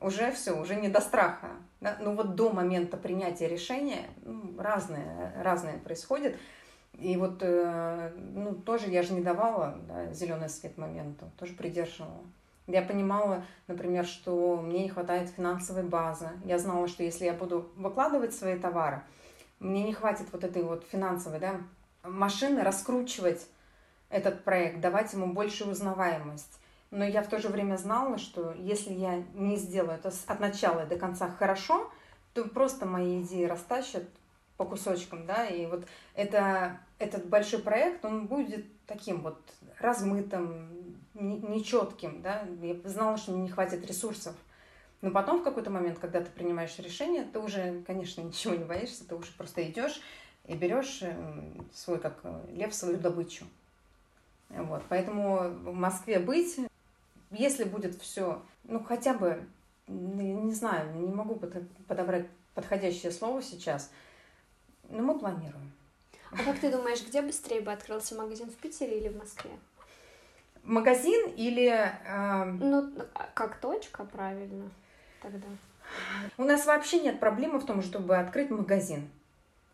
уже 0.00 0.30
все, 0.30 0.52
уже 0.52 0.76
не 0.76 0.88
до 0.88 1.00
страха, 1.00 1.48
да, 1.80 1.96
ну 2.00 2.14
вот 2.14 2.36
до 2.36 2.52
момента 2.52 2.96
принятия 2.96 3.48
решения 3.48 4.10
ну, 4.24 4.54
разное, 4.58 5.32
разное 5.42 5.78
происходит, 5.78 6.36
и 6.92 7.16
вот, 7.16 7.38
э, 7.40 8.12
ну, 8.34 8.54
тоже 8.54 8.88
я 8.90 9.02
же 9.02 9.14
не 9.14 9.22
давала 9.22 9.78
да, 9.88 10.12
зеленый 10.12 10.50
свет 10.50 10.76
моменту, 10.76 11.30
тоже 11.38 11.54
придерживала. 11.54 12.20
Я 12.68 12.82
понимала, 12.82 13.42
например, 13.66 14.04
что 14.04 14.56
мне 14.56 14.84
не 14.84 14.88
хватает 14.90 15.30
финансовой 15.30 15.84
базы. 15.84 16.28
Я 16.44 16.58
знала, 16.58 16.86
что 16.86 17.02
если 17.02 17.24
я 17.24 17.32
буду 17.32 17.70
выкладывать 17.76 18.34
свои 18.34 18.58
товары, 18.58 19.00
мне 19.58 19.82
не 19.82 19.94
хватит 19.94 20.26
вот 20.32 20.44
этой 20.44 20.62
вот 20.62 20.84
финансовой, 20.84 21.40
да, 21.40 21.56
машины 22.02 22.62
раскручивать 22.62 23.46
этот 24.10 24.44
проект, 24.44 24.80
давать 24.80 25.14
ему 25.14 25.32
большую 25.32 25.70
узнаваемость. 25.70 26.60
Но 26.90 27.04
я 27.04 27.22
в 27.22 27.28
то 27.28 27.38
же 27.38 27.48
время 27.48 27.76
знала, 27.78 28.18
что 28.18 28.52
если 28.58 28.92
я 28.92 29.24
не 29.32 29.56
сделаю 29.56 29.94
это 29.96 30.12
от 30.26 30.40
начала 30.40 30.84
до 30.84 30.96
конца 30.96 31.30
хорошо, 31.30 31.90
то 32.34 32.44
просто 32.44 32.84
мои 32.84 33.22
идеи 33.22 33.44
растащат 33.44 34.04
по 34.58 34.66
кусочкам, 34.66 35.24
да, 35.24 35.46
и 35.46 35.64
вот 35.64 35.86
это, 36.14 36.78
этот 36.98 37.26
большой 37.28 37.60
проект, 37.60 38.04
он 38.04 38.26
будет 38.26 38.66
таким 38.86 39.22
вот 39.22 39.40
размытым, 39.78 40.87
нечетким, 41.18 42.22
да, 42.22 42.44
я 42.62 42.76
знала, 42.84 43.16
что 43.16 43.32
мне 43.32 43.42
не 43.42 43.48
хватит 43.48 43.86
ресурсов. 43.86 44.34
Но 45.00 45.10
потом 45.10 45.40
в 45.40 45.44
какой-то 45.44 45.70
момент, 45.70 45.98
когда 45.98 46.20
ты 46.20 46.30
принимаешь 46.30 46.76
решение, 46.78 47.24
ты 47.24 47.38
уже, 47.38 47.82
конечно, 47.86 48.20
ничего 48.22 48.54
не 48.54 48.64
боишься, 48.64 49.06
ты 49.06 49.14
уже 49.14 49.32
просто 49.32 49.68
идешь 49.68 50.00
и 50.46 50.54
берешь 50.54 51.02
эм, 51.02 51.68
свой, 51.72 51.98
как 51.98 52.18
э, 52.22 52.40
лев, 52.52 52.74
свою 52.74 52.98
добычу. 52.98 53.44
Вот, 54.48 54.82
поэтому 54.88 55.50
в 55.50 55.74
Москве 55.74 56.18
быть, 56.18 56.56
если 57.30 57.64
будет 57.64 58.00
все, 58.00 58.42
ну 58.64 58.82
хотя 58.82 59.12
бы, 59.12 59.44
не 59.86 60.54
знаю, 60.54 60.94
не 60.96 61.12
могу 61.12 61.38
подобрать 61.86 62.26
подходящее 62.54 63.12
слово 63.12 63.42
сейчас, 63.42 63.90
но 64.88 65.02
мы 65.02 65.18
планируем. 65.18 65.70
А 66.30 66.36
как 66.36 66.58
ты 66.58 66.70
думаешь, 66.70 67.06
где 67.06 67.20
быстрее 67.20 67.60
бы 67.60 67.72
открылся 67.72 68.14
магазин 68.14 68.50
в 68.50 68.54
Питере 68.54 68.98
или 68.98 69.08
в 69.08 69.18
Москве? 69.18 69.50
Магазин 70.68 71.32
или... 71.34 71.66
Э... 72.04 72.44
Ну, 72.44 72.92
как 73.32 73.56
точка, 73.56 74.04
правильно, 74.04 74.70
тогда. 75.22 75.46
У 76.36 76.44
нас 76.44 76.66
вообще 76.66 77.00
нет 77.00 77.18
проблемы 77.18 77.58
в 77.58 77.64
том, 77.64 77.80
чтобы 77.80 78.18
открыть 78.18 78.50
магазин. 78.50 79.08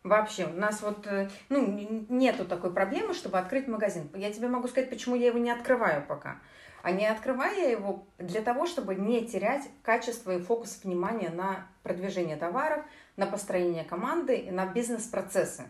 Вообще, 0.03 0.45
у 0.45 0.53
нас 0.53 0.81
вот, 0.81 1.05
э, 1.07 1.29
ну, 1.49 2.05
нету 2.07 2.45
такой 2.45 2.71
проблемы, 2.71 3.13
чтобы 3.13 3.39
открыть 3.39 3.67
магазин. 3.67 4.09
Я 4.15 4.31
тебе 4.31 4.47
могу 4.47 4.69
сказать, 4.69 4.89
почему 4.89 5.15
я 5.15 5.27
его 5.27 5.37
не 5.37 5.51
открываю 5.51 6.05
пока. 6.07 6.37
А 6.81 6.91
не 6.91 7.05
открываю 7.07 7.57
я 7.57 7.71
его 7.71 8.07
для 8.17 8.41
того, 8.41 8.65
чтобы 8.65 8.95
не 8.95 9.27
терять 9.27 9.67
качество 9.83 10.31
и 10.31 10.41
фокус 10.41 10.79
внимания 10.83 11.29
на 11.29 11.67
продвижение 11.83 12.37
товаров, 12.37 12.85
на 13.17 13.25
построение 13.25 13.83
команды 13.83 14.37
и 14.37 14.51
на 14.51 14.65
бизнес-процессы. 14.65 15.63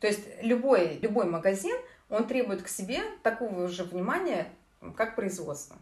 То 0.00 0.06
есть 0.06 0.28
любой, 0.42 0.98
любой 1.00 1.24
магазин, 1.26 1.76
он 2.10 2.26
требует 2.26 2.62
к 2.62 2.68
себе 2.68 3.00
такого 3.22 3.68
же 3.68 3.84
внимания, 3.84 4.48
как 4.96 5.16
производство. 5.16 5.76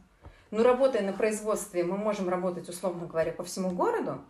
Но 0.50 0.62
работая 0.62 1.02
на 1.02 1.12
производстве, 1.12 1.84
мы 1.84 1.96
можем 1.96 2.28
работать, 2.28 2.68
условно 2.68 3.06
говоря, 3.06 3.32
по 3.32 3.44
всему 3.44 3.70
городу, 3.70 4.20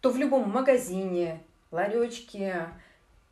то 0.00 0.10
в 0.10 0.16
любом 0.16 0.50
магазине, 0.50 1.40
ларечке, 1.70 2.68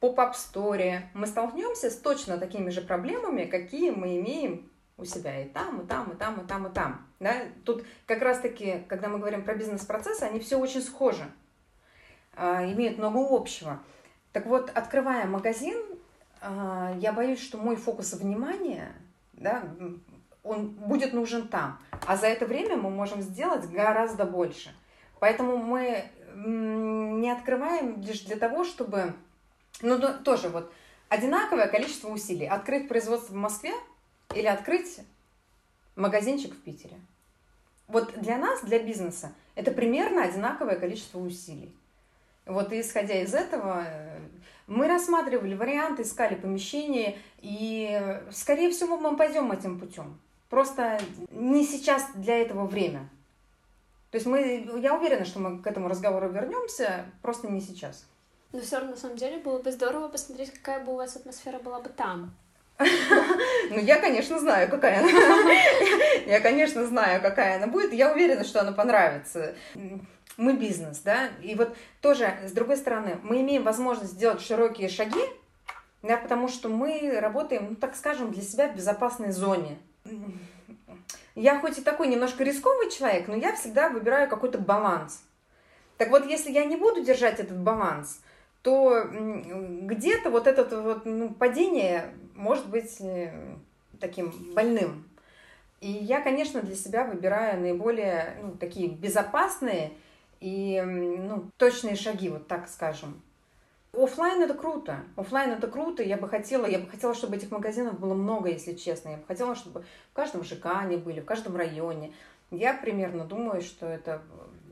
поп-ап-сторе 0.00 1.10
мы 1.14 1.26
столкнемся 1.26 1.90
с 1.90 1.96
точно 1.96 2.38
такими 2.38 2.70
же 2.70 2.80
проблемами, 2.80 3.44
какие 3.44 3.90
мы 3.90 4.18
имеем 4.18 4.70
у 4.96 5.04
себя 5.04 5.42
и 5.42 5.48
там, 5.48 5.80
и 5.80 5.86
там, 5.86 6.12
и 6.12 6.16
там, 6.16 6.40
и 6.40 6.46
там, 6.46 6.66
и 6.66 6.70
там. 6.70 7.06
Да? 7.20 7.34
Тут 7.64 7.84
как 8.06 8.22
раз-таки, 8.22 8.84
когда 8.88 9.08
мы 9.08 9.18
говорим 9.18 9.44
про 9.44 9.54
бизнес-процессы, 9.54 10.22
они 10.22 10.40
все 10.40 10.58
очень 10.58 10.82
схожи, 10.82 11.24
а, 12.34 12.64
имеют 12.64 12.98
много 12.98 13.18
общего. 13.34 13.80
Так 14.32 14.46
вот, 14.46 14.70
открывая 14.74 15.26
магазин, 15.26 15.76
я 16.42 17.12
боюсь, 17.12 17.40
что 17.40 17.58
мой 17.58 17.76
фокус 17.76 18.12
внимания, 18.14 18.92
да, 19.32 19.62
он 20.42 20.68
будет 20.68 21.12
нужен 21.12 21.48
там. 21.48 21.78
А 22.06 22.16
за 22.16 22.26
это 22.26 22.46
время 22.46 22.76
мы 22.76 22.90
можем 22.90 23.22
сделать 23.22 23.68
гораздо 23.70 24.24
больше. 24.24 24.74
Поэтому 25.20 25.56
мы 25.56 26.10
не 26.34 27.30
открываем 27.30 28.00
лишь 28.00 28.20
для 28.22 28.36
того, 28.36 28.64
чтобы... 28.64 29.14
Ну, 29.80 29.98
тоже 30.24 30.48
вот 30.48 30.72
одинаковое 31.08 31.68
количество 31.68 32.08
усилий. 32.08 32.46
Открыть 32.46 32.88
производство 32.88 33.32
в 33.32 33.36
Москве 33.36 33.72
или 34.34 34.46
открыть 34.46 35.00
магазинчик 35.96 36.54
в 36.54 36.60
Питере. 36.62 36.96
Вот 37.86 38.12
для 38.18 38.36
нас, 38.36 38.62
для 38.62 38.78
бизнеса, 38.78 39.32
это 39.54 39.70
примерно 39.70 40.22
одинаковое 40.22 40.76
количество 40.76 41.18
усилий. 41.18 41.74
Вот 42.44 42.72
исходя 42.72 43.20
из 43.20 43.34
этого, 43.34 43.84
э, 43.86 44.18
мы 44.68 44.86
рассматривали 44.86 45.54
варианты, 45.54 46.02
искали 46.02 46.34
помещение, 46.34 47.18
и, 47.40 48.20
скорее 48.30 48.70
всего, 48.70 48.96
мы 48.98 49.16
пойдем 49.16 49.50
этим 49.50 49.80
путем. 49.80 50.20
Просто 50.50 51.00
не 51.30 51.64
сейчас 51.64 52.06
для 52.14 52.38
этого 52.40 52.66
время. 52.66 53.08
То 54.10 54.16
есть 54.16 54.26
мы, 54.26 54.68
я 54.80 54.94
уверена, 54.94 55.24
что 55.24 55.40
мы 55.40 55.58
к 55.60 55.66
этому 55.66 55.88
разговору 55.88 56.28
вернемся, 56.30 57.06
просто 57.22 57.48
не 57.48 57.60
сейчас. 57.60 58.06
Но 58.52 58.60
все 58.60 58.76
равно, 58.76 58.92
на 58.92 58.96
самом 58.96 59.16
деле, 59.16 59.38
было 59.38 59.58
бы 59.58 59.70
здорово 59.72 60.08
посмотреть, 60.08 60.52
какая 60.52 60.82
бы 60.82 60.92
у 60.92 60.96
вас 60.96 61.16
атмосфера 61.16 61.58
была 61.58 61.80
бы 61.80 61.88
там. 61.90 62.34
Ну, 63.70 63.78
я, 63.80 64.00
конечно, 64.00 64.38
знаю, 64.38 64.70
какая 64.70 65.00
она. 65.00 65.10
Я, 66.26 66.40
конечно, 66.40 66.86
знаю, 66.86 67.20
какая 67.20 67.56
она 67.56 67.66
будет. 67.66 67.92
Я 67.92 68.12
уверена, 68.12 68.44
что 68.44 68.62
она 68.62 68.72
понравится. 68.72 69.54
Мы 70.38 70.54
бизнес, 70.56 71.00
да, 71.00 71.28
и 71.42 71.54
вот 71.56 71.76
тоже, 72.00 72.32
с 72.46 72.52
другой 72.52 72.76
стороны, 72.76 73.18
мы 73.22 73.40
имеем 73.40 73.64
возможность 73.64 74.12
сделать 74.12 74.40
широкие 74.40 74.88
шаги, 74.88 75.20
да, 76.02 76.16
потому 76.16 76.48
что 76.48 76.68
мы 76.68 77.18
работаем, 77.20 77.66
ну, 77.70 77.74
так 77.74 77.96
скажем, 77.96 78.30
для 78.30 78.42
себя 78.42 78.68
в 78.68 78.76
безопасной 78.76 79.32
зоне. 79.32 79.78
Я 81.34 81.60
хоть 81.60 81.78
и 81.78 81.82
такой 81.82 82.08
немножко 82.08 82.44
рисковый 82.44 82.90
человек, 82.90 83.28
но 83.28 83.34
я 83.34 83.54
всегда 83.54 83.88
выбираю 83.90 84.28
какой-то 84.28 84.58
баланс. 84.58 85.22
Так 85.96 86.10
вот, 86.10 86.24
если 86.24 86.50
я 86.50 86.64
не 86.64 86.76
буду 86.76 87.02
держать 87.02 87.40
этот 87.40 87.58
баланс, 87.58 88.20
то 88.62 89.04
где-то 89.10 90.30
вот 90.30 90.46
это 90.46 90.80
вот 90.80 91.04
ну, 91.04 91.30
падение 91.34 92.14
может 92.34 92.68
быть 92.68 93.00
э, 93.00 93.56
таким 94.00 94.32
больным. 94.54 95.08
И 95.80 95.90
я, 95.90 96.20
конечно, 96.20 96.60
для 96.62 96.74
себя 96.74 97.04
выбираю 97.04 97.60
наиболее 97.60 98.36
ну, 98.42 98.52
такие 98.52 98.88
безопасные 98.88 99.92
и 100.40 100.82
ну, 100.84 101.50
точные 101.56 101.96
шаги, 101.96 102.28
вот 102.28 102.46
так 102.46 102.68
скажем. 102.68 103.22
Оффлайн 103.92 104.42
это 104.42 104.54
круто. 104.54 105.00
Оффлайн 105.16 105.52
это 105.52 105.66
круто. 105.66 106.02
Я 106.02 106.16
бы 106.16 106.28
хотела, 106.28 106.66
я 106.66 106.78
бы 106.78 106.88
хотела, 106.88 107.14
чтобы 107.14 107.36
этих 107.36 107.50
магазинов 107.50 107.98
было 107.98 108.14
много, 108.14 108.48
если 108.48 108.74
честно. 108.74 109.10
Я 109.10 109.16
бы 109.16 109.24
хотела, 109.26 109.54
чтобы 109.54 109.84
в 110.10 110.12
каждом 110.14 110.44
ЖК 110.44 110.66
они 110.76 110.96
были, 110.96 111.20
в 111.20 111.24
каждом 111.24 111.56
районе. 111.56 112.12
Я 112.50 112.74
примерно 112.74 113.24
думаю, 113.24 113.62
что 113.62 113.86
это 113.86 114.22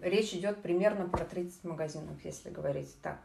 речь 0.02 0.32
идет 0.34 0.62
примерно 0.62 1.08
про 1.08 1.24
30 1.24 1.64
магазинов, 1.64 2.16
если 2.24 2.50
говорить 2.50 2.94
так. 3.02 3.18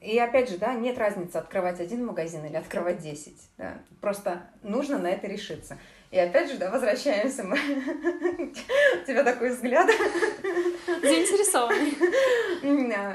И 0.00 0.18
опять 0.18 0.50
же, 0.50 0.58
да, 0.58 0.74
нет 0.74 0.98
разницы 0.98 1.36
открывать 1.36 1.80
один 1.80 2.04
магазин 2.04 2.44
или 2.44 2.56
открывать 2.56 2.98
10. 2.98 3.34
Да. 3.56 3.78
Просто 4.00 4.42
нужно 4.62 4.98
на 4.98 5.08
это 5.08 5.26
решиться. 5.26 5.78
И 6.10 6.18
опять 6.18 6.50
же, 6.50 6.58
да, 6.58 6.70
возвращаемся 6.70 7.42
мы. 7.42 7.56
У 7.58 9.04
тебя 9.06 9.24
такой 9.24 9.50
взгляд. 9.50 9.90
Заинтересованный. 10.86 11.96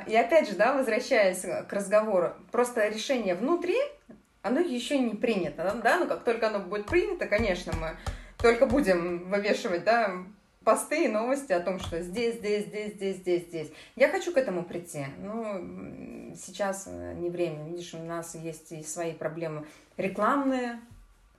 И 0.08 0.16
опять 0.16 0.50
же, 0.50 0.56
да, 0.56 0.74
возвращаясь 0.74 1.42
к 1.42 1.72
разговору, 1.72 2.34
просто 2.52 2.88
решение 2.88 3.36
внутри, 3.36 3.78
оно 4.42 4.60
еще 4.60 5.00
не 5.00 5.16
принято, 5.16 5.80
да, 5.84 6.00
но 6.00 6.08
как 6.08 6.24
только 6.24 6.48
оно 6.48 6.60
будет 6.60 6.88
принято, 6.88 7.28
конечно, 7.28 7.74
мы 7.80 7.96
только 8.42 8.66
будем 8.66 9.30
вывешивать, 9.30 9.84
да, 9.84 10.24
посты 10.64 11.06
и 11.06 11.08
новости 11.08 11.54
о 11.54 11.60
том, 11.60 11.80
что 11.80 12.02
здесь, 12.02 12.36
здесь, 12.36 12.66
здесь, 12.66 12.94
здесь, 12.94 13.18
здесь, 13.18 13.44
здесь. 13.44 13.72
Я 13.96 14.10
хочу 14.10 14.32
к 14.32 14.38
этому 14.38 14.64
прийти. 14.64 15.06
Ну, 15.20 16.36
сейчас 16.36 16.88
э, 16.88 17.14
не 17.14 17.30
время. 17.30 17.68
Видишь, 17.68 17.94
у 17.94 18.04
нас 18.04 18.36
есть 18.36 18.72
и 18.72 18.84
свои 18.84 19.14
проблемы 19.14 19.66
рекламные, 19.98 20.80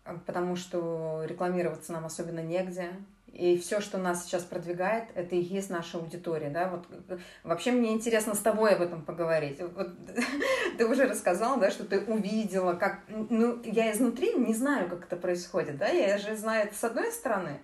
потому 0.04 0.56
что 0.56 1.24
рекламироваться 1.24 1.92
нам 1.92 2.04
особенно 2.04 2.40
негде. 2.40 2.90
И 3.32 3.56
все, 3.56 3.80
что 3.80 3.96
нас 3.96 4.24
сейчас 4.24 4.42
продвигает, 4.42 5.04
это 5.14 5.34
и 5.34 5.40
есть 5.40 5.70
наша 5.70 5.96
аудитория, 5.96 6.50
да, 6.50 6.68
вот 6.68 6.84
э, 7.08 7.16
вообще 7.44 7.72
мне 7.72 7.92
интересно 7.92 8.34
с 8.34 8.40
тобой 8.40 8.74
об 8.74 8.82
этом 8.82 9.02
поговорить. 9.02 9.58
Вот, 9.58 9.88
ты 10.76 10.86
уже 10.86 11.06
рассказала, 11.06 11.58
да, 11.58 11.70
что 11.70 11.84
ты 11.84 12.00
увидела, 12.00 12.74
как, 12.74 13.00
ну, 13.08 13.58
я 13.64 13.90
изнутри 13.90 14.34
не 14.34 14.52
знаю, 14.52 14.86
как 14.90 15.04
это 15.04 15.16
происходит, 15.16 15.78
да, 15.78 15.88
я 15.88 16.18
же 16.18 16.36
знаю 16.36 16.66
это 16.66 16.76
с 16.76 16.84
одной 16.84 17.10
стороны, 17.10 17.58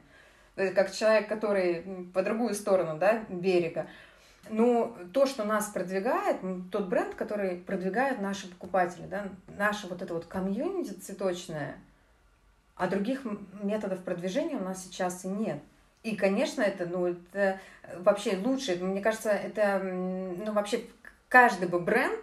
как 0.57 0.91
человек, 0.91 1.28
который 1.28 1.84
по 2.14 2.22
другую 2.22 2.55
сторону 2.55 2.99
да, 2.99 3.24
берега. 3.28 3.89
Но 4.49 4.97
то, 5.12 5.26
что 5.26 5.45
нас 5.45 5.66
продвигает, 5.66 6.39
тот 6.72 6.89
бренд, 6.89 7.14
который 7.14 7.57
продвигают 7.57 8.22
наши 8.22 8.49
покупатели, 8.49 9.05
да, 9.05 9.28
наше 9.59 9.86
вот 9.86 10.01
это 10.01 10.14
вот 10.14 10.24
комьюнити 10.24 10.93
цветочное, 10.93 11.76
а 12.79 12.87
других 12.87 13.22
методов 13.62 14.03
продвижения 14.05 14.57
у 14.57 14.64
нас 14.64 14.85
сейчас 14.85 15.24
и 15.24 15.29
нет. 15.29 15.61
И, 16.05 16.14
конечно, 16.16 16.62
это, 16.62 16.87
ну, 16.87 17.07
это 17.07 17.61
вообще 17.97 18.37
лучше. 18.37 18.76
Мне 18.76 19.01
кажется, 19.01 19.31
это, 19.31 19.81
ну, 19.83 20.53
вообще 20.53 20.85
каждый 21.29 21.68
бы 21.68 21.81
бренд 21.81 22.20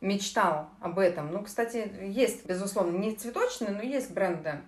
мечтал 0.00 0.70
об 0.80 0.98
этом. 0.98 1.32
Ну, 1.32 1.42
кстати, 1.42 1.92
есть, 2.02 2.46
безусловно, 2.46 2.96
не 2.96 3.16
цветочные, 3.16 3.72
но 3.72 3.82
есть 3.82 4.12
бренды, 4.12 4.60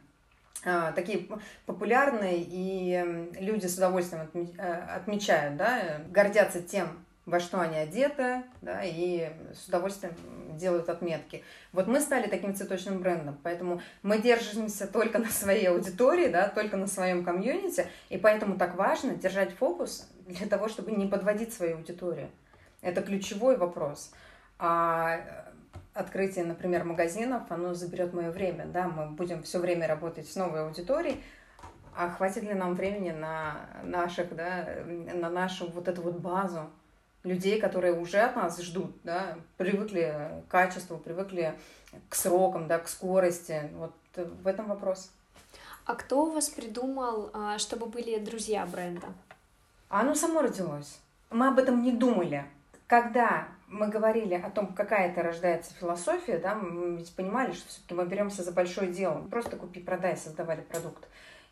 а, 0.64 0.91
такие 0.93 1.28
популярные, 1.66 2.45
и 2.47 3.30
люди 3.39 3.66
с 3.66 3.76
удовольствием 3.76 4.28
э, 4.59 4.72
отмечают, 4.97 5.57
да, 5.57 6.01
гордятся 6.09 6.61
тем, 6.61 7.05
во 7.28 7.40
что 7.40 7.60
они 7.60 7.76
одеты, 7.76 8.42
да, 8.62 8.80
и 8.82 9.30
с 9.52 9.68
удовольствием 9.68 10.14
делают 10.56 10.88
отметки. 10.88 11.44
Вот 11.72 11.86
мы 11.86 12.00
стали 12.00 12.26
таким 12.26 12.54
цветочным 12.54 13.00
брендом, 13.00 13.38
поэтому 13.42 13.82
мы 14.02 14.18
держимся 14.18 14.86
только 14.86 15.18
на 15.18 15.28
своей 15.28 15.66
аудитории, 15.66 16.28
да, 16.28 16.48
только 16.48 16.76
на 16.76 16.86
своем 16.86 17.24
комьюнити, 17.24 17.86
и 18.08 18.16
поэтому 18.16 18.56
так 18.56 18.76
важно 18.76 19.14
держать 19.14 19.52
фокус 19.52 20.10
для 20.26 20.46
того, 20.46 20.68
чтобы 20.68 20.92
не 20.92 21.06
подводить 21.06 21.52
свою 21.52 21.76
аудиторию. 21.76 22.30
Это 22.80 23.02
ключевой 23.02 23.56
вопрос. 23.56 24.12
А 24.58 25.20
открытие, 25.92 26.46
например, 26.46 26.84
магазинов, 26.84 27.42
оно 27.50 27.74
заберет 27.74 28.14
мое 28.14 28.30
время, 28.30 28.66
да, 28.66 28.88
мы 28.88 29.10
будем 29.10 29.42
все 29.42 29.58
время 29.58 29.86
работать 29.86 30.30
с 30.30 30.34
новой 30.34 30.62
аудиторией, 30.64 31.22
а 31.94 32.08
хватит 32.08 32.44
ли 32.44 32.54
нам 32.54 32.74
времени 32.74 33.10
на 33.10 33.68
наших, 33.82 34.34
да, 34.34 34.66
на 34.86 35.28
нашу 35.28 35.70
вот 35.70 35.88
эту 35.88 36.00
вот 36.02 36.20
базу 36.20 36.70
людей, 37.24 37.60
которые 37.60 37.94
уже 37.94 38.20
от 38.20 38.36
нас 38.36 38.60
ждут, 38.60 38.92
да, 39.04 39.36
привыкли 39.56 40.42
к 40.48 40.50
качеству, 40.50 40.98
привыкли 40.98 41.54
к 42.08 42.14
срокам, 42.14 42.68
да, 42.68 42.78
к 42.78 42.88
скорости, 42.88 43.70
вот 43.74 43.92
в 44.14 44.46
этом 44.46 44.68
вопрос. 44.68 45.10
А 45.84 45.94
кто 45.94 46.26
у 46.26 46.32
вас 46.32 46.50
придумал, 46.50 47.30
а, 47.32 47.58
чтобы 47.58 47.86
были 47.86 48.18
друзья 48.18 48.66
бренда? 48.66 49.06
Оно 49.88 50.14
само 50.14 50.42
родилось. 50.42 51.00
Мы 51.30 51.48
об 51.48 51.58
этом 51.58 51.82
не 51.82 51.92
думали. 51.92 52.44
Когда 52.86 53.48
мы 53.68 53.88
говорили 53.88 54.34
о 54.34 54.50
том, 54.50 54.74
какая 54.74 55.10
это 55.10 55.22
рождается 55.22 55.74
философия, 55.74 56.38
да, 56.38 56.54
мы 56.54 56.96
ведь 56.96 57.14
понимали, 57.14 57.52
что 57.52 57.68
все-таки 57.68 57.94
мы 57.94 58.06
беремся 58.06 58.42
за 58.42 58.52
большое 58.52 58.90
дело. 58.90 59.26
Просто 59.30 59.56
купи, 59.56 59.80
продай, 59.80 60.16
создавали 60.16 60.60
продукт. 60.60 61.08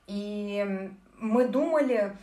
И 0.06 0.90
мы 1.18 1.48
думали, 1.48 2.16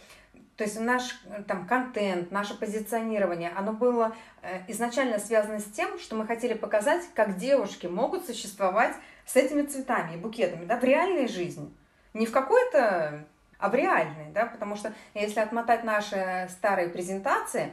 то 0.58 0.64
есть 0.64 0.80
наш 0.80 1.20
там 1.48 1.66
контент, 1.68 2.32
наше 2.32 2.58
позиционирование, 2.58 3.52
оно 3.56 3.74
было 3.74 4.16
э, 4.42 4.62
изначально 4.68 5.18
связано 5.18 5.60
с 5.60 5.66
тем, 5.66 5.98
что 6.00 6.16
мы 6.16 6.28
хотели 6.28 6.54
показать, 6.54 7.04
как 7.16 7.38
девушки 7.38 7.88
могут 7.88 8.26
существовать 8.26 8.96
с 9.26 9.36
этими 9.36 9.64
цветами 9.64 10.14
и 10.14 10.18
букетами, 10.18 10.66
да, 10.66 10.78
в 10.78 10.84
реальной 10.84 11.28
жизни. 11.28 11.74
Не 12.14 12.28
в 12.28 12.32
какой-то, 12.32 13.26
а 13.58 13.70
в 13.70 13.74
реальной, 13.74 14.32
да, 14.32 14.46
потому 14.46 14.76
что 14.76 14.94
если 15.16 15.40
отмотать 15.40 15.84
наши 15.84 16.48
старые 16.52 16.90
презентации, 16.90 17.72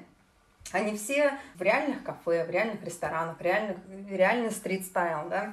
они 0.73 0.97
все 0.97 1.39
в 1.57 1.63
реальных 1.63 2.03
кафе, 2.03 2.47
в 2.47 2.51
реальных 2.51 2.83
ресторанах, 2.83 3.39
в 3.39 3.43
реальных, 3.43 3.77
реальный 4.09 4.51
стрит-стайл, 4.51 5.29
да. 5.29 5.53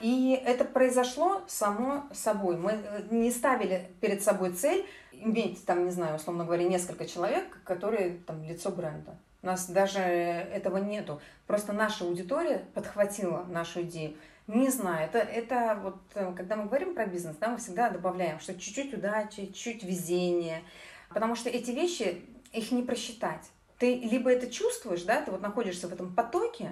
И 0.00 0.40
это 0.44 0.64
произошло 0.64 1.42
само 1.48 2.04
собой. 2.12 2.56
Мы 2.56 2.72
э, 2.72 3.02
не 3.10 3.30
ставили 3.30 3.90
перед 4.00 4.22
собой 4.22 4.52
цель 4.52 4.86
иметь 5.12 5.64
там, 5.64 5.84
не 5.84 5.90
знаю, 5.90 6.16
условно 6.16 6.44
говоря, 6.44 6.64
несколько 6.64 7.06
человек, 7.06 7.58
которые 7.64 8.18
там 8.26 8.42
лицо 8.44 8.70
бренда. 8.70 9.16
У 9.42 9.46
нас 9.46 9.68
даже 9.68 10.00
этого 10.00 10.78
нету. 10.78 11.20
Просто 11.46 11.72
наша 11.72 12.04
аудитория 12.04 12.64
подхватила 12.74 13.44
нашу 13.48 13.82
идею. 13.82 14.16
Не 14.46 14.70
знаю, 14.70 15.06
это, 15.06 15.18
это 15.18 15.78
вот, 15.82 15.96
э, 16.14 16.32
когда 16.36 16.56
мы 16.56 16.66
говорим 16.66 16.94
про 16.94 17.06
бизнес, 17.06 17.36
да, 17.36 17.48
мы 17.48 17.58
всегда 17.58 17.90
добавляем, 17.90 18.40
что 18.40 18.54
чуть-чуть 18.54 18.94
удачи, 18.94 19.46
чуть-чуть 19.46 19.82
везения, 19.82 20.62
потому 21.10 21.34
что 21.34 21.50
эти 21.50 21.70
вещи, 21.70 22.22
их 22.52 22.72
не 22.72 22.82
просчитать. 22.82 23.44
Ты 23.78 23.96
либо 23.96 24.30
это 24.30 24.50
чувствуешь, 24.50 25.02
да, 25.02 25.20
ты 25.20 25.30
вот 25.30 25.42
находишься 25.42 25.86
в 25.86 25.92
этом 25.92 26.14
потоке, 26.14 26.70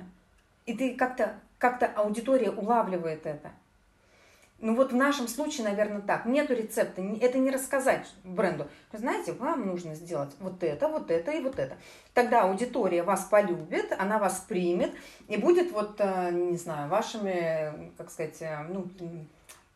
и 0.67 0.75
ты 0.75 0.95
как-то, 0.95 1.39
как-то 1.59 1.87
аудитория 1.87 2.51
улавливает 2.51 3.25
это. 3.25 3.53
Ну 4.59 4.75
вот 4.75 4.91
в 4.91 4.97
нашем 4.97 5.29
случае, 5.29 5.69
наверное, 5.69 6.01
так. 6.01 6.25
Нету 6.25 6.55
рецепта. 6.55 7.03
Это 7.21 7.39
не 7.39 7.51
рассказать 7.51 8.07
бренду. 8.25 8.67
Вы 8.91 8.99
знаете, 8.99 9.33
вам 9.33 9.67
нужно 9.67 9.95
сделать 9.95 10.35
вот 10.41 10.62
это, 10.62 10.89
вот 10.89 11.11
это 11.11 11.31
и 11.31 11.43
вот 11.43 11.59
это. 11.59 11.77
Тогда 12.14 12.43
аудитория 12.45 13.03
вас 13.03 13.25
полюбит, 13.25 13.93
она 13.99 14.19
вас 14.19 14.45
примет 14.49 14.95
и 15.29 15.37
будет 15.37 15.73
вот, 15.73 15.97
э, 15.99 16.31
не 16.33 16.57
знаю, 16.57 16.89
вашими, 16.89 17.93
как 17.99 18.11
сказать, 18.11 18.41
э, 18.41 18.64
ну, 18.71 18.87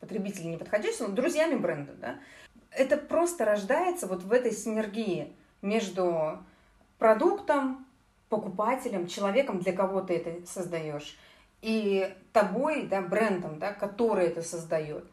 потребители 0.00 0.46
не 0.46 0.56
подходящими, 0.56 1.08
но 1.08 1.14
друзьями 1.14 1.56
бренда, 1.56 1.92
да. 2.00 2.18
Это 2.70 2.96
просто 2.96 3.44
рождается 3.44 4.06
вот 4.06 4.22
в 4.22 4.32
этой 4.32 4.52
синергии 4.52 5.30
между 5.60 6.38
продуктом, 6.98 7.84
покупателем, 8.30 9.06
человеком, 9.06 9.60
для 9.60 9.74
кого 9.74 10.00
ты 10.00 10.16
это 10.16 10.46
создаешь 10.46 11.18
и 11.62 12.14
тобой, 12.32 12.86
да, 12.86 13.02
брендом, 13.02 13.58
да, 13.58 13.72
который 13.72 14.26
это 14.26 14.42
создает. 14.42 15.04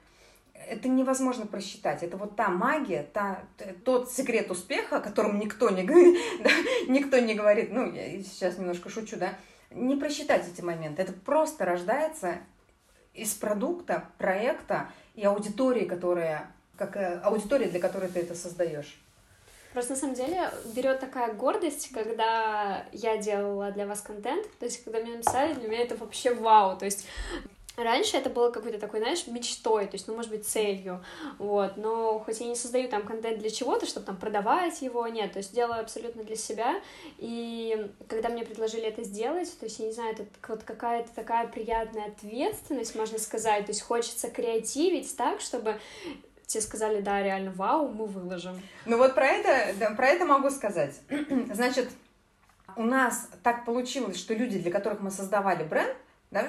Это 0.53 0.87
невозможно 0.87 1.45
просчитать. 1.45 2.03
Это 2.03 2.17
вот 2.17 2.35
та 2.35 2.49
магия, 2.49 3.03
та, 3.13 3.43
тот 3.85 4.11
секрет 4.11 4.49
успеха, 4.49 4.97
о 4.97 5.01
котором 5.01 5.39
никто 5.39 5.69
не, 5.69 5.83
да, 6.43 6.49
никто 6.87 7.19
не 7.19 7.35
говорит. 7.35 7.71
Ну, 7.71 7.91
я 7.91 8.21
сейчас 8.23 8.57
немножко 8.57 8.89
шучу, 8.89 9.17
да. 9.17 9.33
Не 9.71 9.97
просчитать 9.97 10.47
эти 10.47 10.61
моменты. 10.61 11.01
Это 11.01 11.13
просто 11.13 11.65
рождается 11.65 12.37
из 13.13 13.33
продукта, 13.33 14.09
проекта 14.17 14.89
и 15.15 15.23
аудитории, 15.25 15.85
которая, 15.85 16.51
как 16.77 16.95
э, 16.95 17.19
аудитория, 17.23 17.67
для 17.67 17.79
которой 17.79 18.09
ты 18.09 18.21
это 18.21 18.35
создаешь. 18.35 18.99
Просто 19.77 19.93
на 19.93 19.99
самом 19.99 20.15
деле 20.15 20.49
берет 20.73 20.99
такая 20.99 21.31
гордость, 21.33 21.91
когда 21.91 22.83
я 22.93 23.17
делала 23.17 23.69
для 23.69 23.85
вас 23.85 24.01
контент, 24.01 24.47
то 24.57 24.65
есть 24.65 24.83
когда 24.83 24.99
мне 25.01 25.17
написали, 25.17 25.53
для 25.53 25.69
меня 25.69 25.83
это 25.83 25.95
вообще 25.95 26.33
вау, 26.33 26.75
то 26.75 26.85
есть 26.85 27.05
Раньше 27.75 28.17
это 28.17 28.31
было 28.31 28.49
какой-то 28.49 28.79
такой, 28.79 29.01
знаешь, 29.01 29.27
мечтой, 29.27 29.85
то 29.85 29.93
есть, 29.93 30.07
ну, 30.07 30.15
может 30.15 30.31
быть, 30.31 30.47
целью, 30.47 31.05
вот, 31.37 31.77
но 31.77 32.17
хоть 32.17 32.39
я 32.39 32.47
не 32.47 32.55
создаю 32.55 32.89
там 32.89 33.03
контент 33.03 33.37
для 33.37 33.51
чего-то, 33.51 33.85
чтобы 33.85 34.07
там 34.07 34.17
продавать 34.17 34.81
его, 34.81 35.07
нет, 35.07 35.33
то 35.33 35.37
есть 35.37 35.53
делаю 35.53 35.81
абсолютно 35.81 36.23
для 36.23 36.35
себя, 36.35 36.81
и 37.19 37.91
когда 38.07 38.29
мне 38.29 38.43
предложили 38.43 38.85
это 38.85 39.03
сделать, 39.03 39.55
то 39.59 39.65
есть, 39.65 39.77
я 39.77 39.85
не 39.85 39.91
знаю, 39.91 40.13
это 40.13 40.25
вот 40.47 40.63
какая-то 40.63 41.09
такая 41.13 41.47
приятная 41.49 42.07
ответственность, 42.07 42.95
можно 42.95 43.19
сказать, 43.19 43.67
то 43.67 43.71
есть 43.71 43.83
хочется 43.83 44.27
креативить 44.31 45.15
так, 45.15 45.39
чтобы 45.39 45.79
тебе 46.47 46.61
сказали, 46.61 47.01
да, 47.01 47.21
реально, 47.21 47.51
вау, 47.51 47.89
мы 47.89 48.07
выложим. 48.07 48.59
Ну 48.85 48.97
вот 48.97 49.13
про 49.13 49.27
это, 49.27 49.77
да, 49.77 49.91
про 49.91 50.07
это 50.07 50.25
могу 50.25 50.49
сказать. 50.49 50.99
Значит, 51.53 51.89
у 52.75 52.83
нас 52.83 53.29
так 53.43 53.65
получилось, 53.65 54.17
что 54.17 54.33
люди, 54.33 54.57
для 54.57 54.71
которых 54.71 55.01
мы 55.01 55.11
создавали 55.11 55.63
бренд, 55.63 55.95
да, 56.31 56.47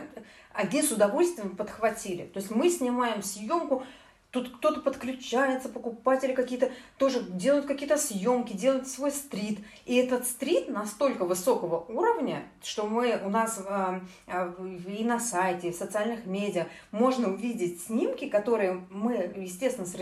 они 0.53 0.83
с 0.83 0.91
удовольствием 0.91 1.57
подхватили. 1.57 2.25
То 2.27 2.39
есть 2.39 2.51
мы 2.51 2.71
снимаем 2.71 3.23
съемку, 3.23 3.85
Тут 4.31 4.55
кто-то 4.59 4.83
подключается, 4.83 5.71
покупатели 5.71 6.35
какие-то 6.35 6.71
тоже 6.99 7.23
делают 7.23 7.65
какие-то 7.65 7.97
съемки, 7.97 8.53
делают 8.53 8.87
свой 8.87 9.11
стрит. 9.11 9.61
И 9.87 9.97
этот 9.97 10.27
стрит 10.27 10.69
настолько 10.69 11.25
высокого 11.25 11.87
уровня, 11.89 12.43
что 12.63 12.87
мы 12.87 13.19
у 13.25 13.31
нас 13.31 13.59
э, 13.67 14.01
э, 14.27 14.53
и 14.87 15.03
на 15.03 15.19
сайте, 15.19 15.69
и 15.69 15.73
в 15.73 15.77
социальных 15.77 16.27
медиа 16.27 16.67
можно 16.91 17.29
увидеть 17.33 17.83
снимки, 17.85 18.29
которые 18.29 18.85
мы, 18.91 19.33
естественно, 19.37 19.87
с, 19.87 19.95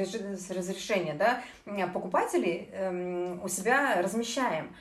разрешения 0.51 1.14
да, 1.14 1.43
покупателей 1.93 2.68
э, 2.72 3.39
у 3.41 3.47
себя 3.49 4.03
размещаем 4.03 4.74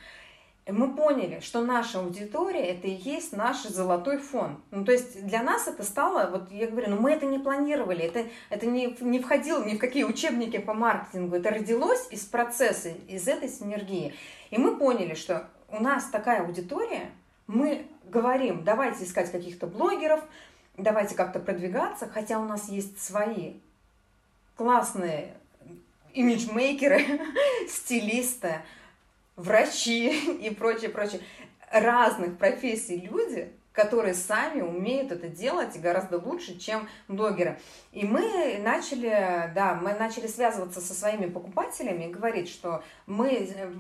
мы 0.72 0.96
поняли, 0.96 1.42
что 1.42 1.62
наша 1.62 2.00
аудитория 2.00 2.66
это 2.66 2.88
и 2.88 2.96
есть 2.96 3.34
наш 3.34 3.62
золотой 3.64 4.18
фон. 4.18 4.60
Ну, 4.72 4.84
то 4.84 4.92
есть 4.92 5.26
для 5.26 5.44
нас 5.44 5.68
это 5.68 5.84
стало, 5.84 6.28
вот 6.32 6.52
я 6.52 6.68
говорю, 6.68 6.90
ну 6.90 7.00
мы 7.00 7.12
это 7.12 7.28
не 7.28 7.38
планировали, 7.38 8.04
это, 8.04 8.26
это 8.50 8.66
не, 8.66 8.98
не 9.00 9.20
входило 9.20 9.64
ни 9.64 9.76
в 9.76 9.80
какие 9.80 10.06
учебники 10.06 10.58
по 10.58 10.74
маркетингу, 10.74 11.36
это 11.36 11.52
родилось 11.52 12.08
из 12.10 12.22
процесса, 12.22 12.90
из 13.08 13.28
этой 13.28 13.48
синергии. 13.48 14.16
И 14.50 14.58
мы 14.58 14.76
поняли, 14.76 15.14
что 15.14 15.48
у 15.70 15.80
нас 15.80 16.06
такая 16.06 16.42
аудитория, 16.42 17.12
мы 17.46 17.86
говорим, 18.06 18.64
давайте 18.64 19.04
искать 19.04 19.32
каких-то 19.32 19.68
блогеров, 19.68 20.24
давайте 20.78 21.14
как-то 21.14 21.40
продвигаться, 21.40 22.10
хотя 22.12 22.40
у 22.40 22.46
нас 22.46 22.70
есть 22.70 23.00
свои 23.00 23.54
классные 24.56 25.36
имиджмейкеры, 26.14 27.22
стилисты, 27.70 28.62
врачи 29.36 30.38
и 30.42 30.50
прочее, 30.50 30.90
прочее, 30.90 31.22
разных 31.72 32.38
профессий 32.38 32.98
люди, 32.98 33.52
которые 33.76 34.14
сами 34.14 34.62
умеют 34.62 35.12
это 35.12 35.28
делать 35.28 35.80
гораздо 35.80 36.18
лучше, 36.18 36.58
чем 36.58 36.88
блогеры. 37.08 37.60
И 37.92 38.06
мы 38.06 38.58
начали, 38.64 39.52
да, 39.54 39.76
мы 39.76 39.94
начали 39.94 40.28
связываться 40.28 40.80
со 40.80 40.94
своими 40.94 41.26
покупателями 41.26 42.06
и 42.06 42.12
говорить, 42.12 42.50
что 42.50 42.84
мы 43.06 43.34
э, 43.34 43.72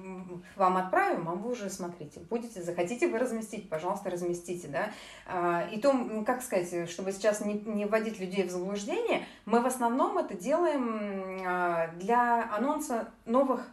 вам 0.57 0.77
отправим, 0.77 1.29
а 1.29 1.35
вы 1.35 1.51
уже 1.51 1.69
смотрите, 1.69 2.19
будете, 2.19 2.61
захотите 2.61 3.07
вы 3.07 3.19
разместить, 3.19 3.69
пожалуйста, 3.69 4.09
разместите, 4.09 4.67
да. 4.67 4.91
А, 5.25 5.67
и 5.71 5.79
то, 5.79 6.23
как 6.25 6.41
сказать, 6.41 6.89
чтобы 6.89 7.13
сейчас 7.13 7.39
не, 7.39 7.53
не 7.53 7.85
вводить 7.85 8.19
людей 8.19 8.45
в 8.45 8.51
заблуждение, 8.51 9.25
мы 9.45 9.61
в 9.61 9.65
основном 9.65 10.17
это 10.17 10.33
делаем 10.33 11.41
а, 11.45 11.87
для 11.95 12.49
анонса 12.53 13.09
новых 13.25 13.65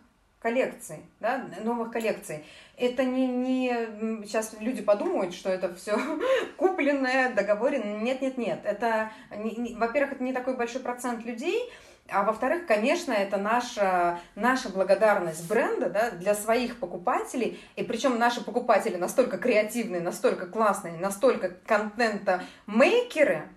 коллекций, 0.42 1.04
да, 1.20 1.44
новых 1.62 1.92
коллекций. 1.92 2.44
Это 2.76 3.04
не, 3.04 3.28
не... 3.28 4.24
Сейчас 4.26 4.54
люди 4.58 4.82
подумают, 4.82 5.34
что 5.34 5.48
это 5.48 5.72
все 5.74 5.96
купленное, 6.56 7.32
договоренное. 7.32 8.00
Нет, 8.00 8.20
нет, 8.20 8.36
нет. 8.36 8.60
Это, 8.64 9.12
не, 9.36 9.54
не, 9.54 9.74
во-первых, 9.74 10.14
это 10.14 10.24
не 10.24 10.32
такой 10.32 10.56
большой 10.56 10.80
процент 10.80 11.24
людей, 11.24 11.70
а 12.08 12.24
во-вторых, 12.24 12.66
конечно, 12.66 13.12
это 13.12 13.36
наша, 13.36 14.18
наша 14.34 14.68
благодарность 14.68 15.48
бренда 15.48 15.88
да, 15.88 16.10
для 16.10 16.34
своих 16.34 16.80
покупателей. 16.80 17.60
И 17.76 17.84
причем 17.84 18.18
наши 18.18 18.44
покупатели 18.44 18.96
настолько 18.96 19.38
креативные, 19.38 20.00
настолько 20.00 20.46
классные, 20.46 20.98
настолько 20.98 21.50
контента-мейкеры, 21.66 23.48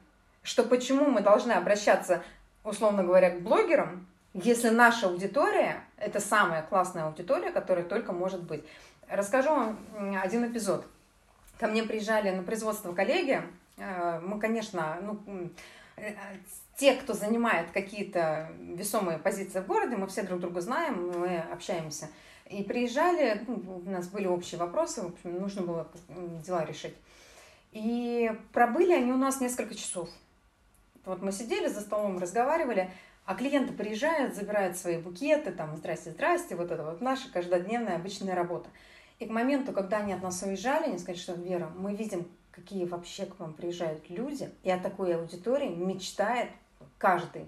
что 0.44 0.64
почему 0.64 1.06
мы 1.10 1.22
должны 1.22 1.54
обращаться, 1.54 2.22
условно 2.64 3.04
говоря, 3.04 3.32
к 3.32 3.42
блогерам, 3.42 4.06
если 4.36 4.70
наша 4.70 5.08
аудитория– 5.08 5.82
это 5.98 6.20
самая 6.20 6.62
классная 6.62 7.06
аудитория, 7.06 7.52
которая 7.52 7.86
только 7.86 8.12
может 8.12 8.44
быть. 8.44 8.66
Расскажу 9.10 9.50
вам 9.50 9.80
один 10.22 10.46
эпизод. 10.46 10.86
Ко 11.58 11.68
мне 11.68 11.84
приезжали 11.84 12.32
на 12.32 12.44
производство 12.44 12.92
коллеги. 12.92 13.42
Э, 13.78 14.20
мы, 14.20 14.38
конечно, 14.38 14.98
ну, 15.02 15.50
э, 15.96 16.14
те, 16.76 16.96
кто 16.96 17.14
занимает 17.14 17.72
какие-то 17.72 18.52
весомые 18.60 19.20
позиции 19.20 19.62
в 19.62 19.68
городе, 19.68 19.96
мы 19.96 20.08
все 20.08 20.24
друг 20.24 20.42
друга 20.42 20.60
знаем, 20.60 21.12
мы 21.18 21.38
общаемся. 21.40 22.10
И 22.50 22.62
приезжали, 22.62 23.42
ну, 23.48 23.84
у 23.86 23.90
нас 23.90 24.10
были 24.10 24.28
общие 24.28 24.60
вопросы, 24.60 25.02
в 25.02 25.08
общем, 25.14 25.40
нужно 25.40 25.62
было 25.62 25.88
дела 26.46 26.66
решить. 26.66 26.96
И 27.72 28.34
пробыли 28.52 28.92
они 28.92 29.14
у 29.14 29.18
нас 29.18 29.40
несколько 29.40 29.76
часов. 29.76 30.10
Вот 31.06 31.22
мы 31.22 31.32
сидели 31.32 31.68
за 31.68 31.80
столом, 31.80 32.20
разговаривали, 32.20 32.92
а 33.26 33.36
клиенты 33.36 33.74
приезжают, 33.74 34.36
забирают 34.36 34.78
свои 34.78 34.98
букеты, 34.98 35.52
там, 35.52 35.76
здрасте, 35.78 36.12
здрасте, 36.12 36.56
вот 36.56 36.72
это 36.72 36.84
вот 36.84 37.02
наша 37.02 37.32
каждодневная 37.32 37.96
обычная 37.96 38.36
работа. 38.36 38.70
И 39.20 39.26
к 39.26 39.30
моменту, 39.30 39.74
когда 39.74 39.98
они 39.98 40.14
от 40.14 40.22
нас 40.22 40.42
уезжали, 40.44 40.86
они 40.86 41.00
сказали, 41.00 41.18
что 41.18 41.34
Вера, 41.34 41.72
мы 41.76 41.96
видим, 41.96 42.28
какие 42.52 42.86
вообще 42.86 43.26
к 43.26 43.40
вам 43.40 43.54
приезжают 43.54 44.10
люди, 44.10 44.50
и 44.64 44.70
о 44.70 44.78
такой 44.78 45.16
аудитории 45.16 45.70
мечтает 45.70 46.50
каждый. 46.98 47.46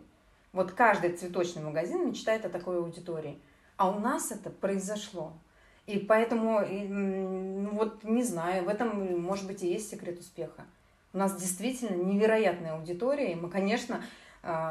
Вот 0.52 0.72
каждый 0.72 1.12
цветочный 1.12 1.62
магазин 1.62 2.08
мечтает 2.08 2.46
о 2.46 2.50
такой 2.50 2.78
аудитории. 2.78 3.40
А 3.76 3.92
у 3.92 4.00
нас 4.00 4.32
это 4.32 4.50
произошло. 4.50 5.34
И 5.86 6.00
поэтому, 6.00 6.62
ну 6.68 7.70
вот 7.72 8.04
не 8.04 8.24
знаю, 8.24 8.66
в 8.66 8.68
этом, 8.68 9.22
может 9.22 9.46
быть, 9.46 9.64
и 9.64 9.68
есть 9.68 9.90
секрет 9.90 10.20
успеха. 10.20 10.66
У 11.14 11.18
нас 11.18 11.40
действительно 11.40 11.96
невероятная 11.96 12.74
аудитория, 12.74 13.32
и 13.32 13.36
мы, 13.36 13.50
конечно, 13.50 14.04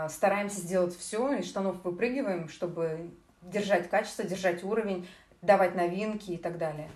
стараемся 0.09 0.61
сделать 0.61 0.97
все, 0.97 1.35
из 1.35 1.47
штанов 1.47 1.85
выпрыгиваем, 1.85 2.49
чтобы 2.49 3.11
держать 3.43 3.89
качество, 3.89 4.25
держать 4.25 4.65
уровень, 4.65 5.07
давать 5.43 5.75
новинки 5.75 6.33
и 6.33 6.37
так 6.37 6.59
далее. 6.59 6.91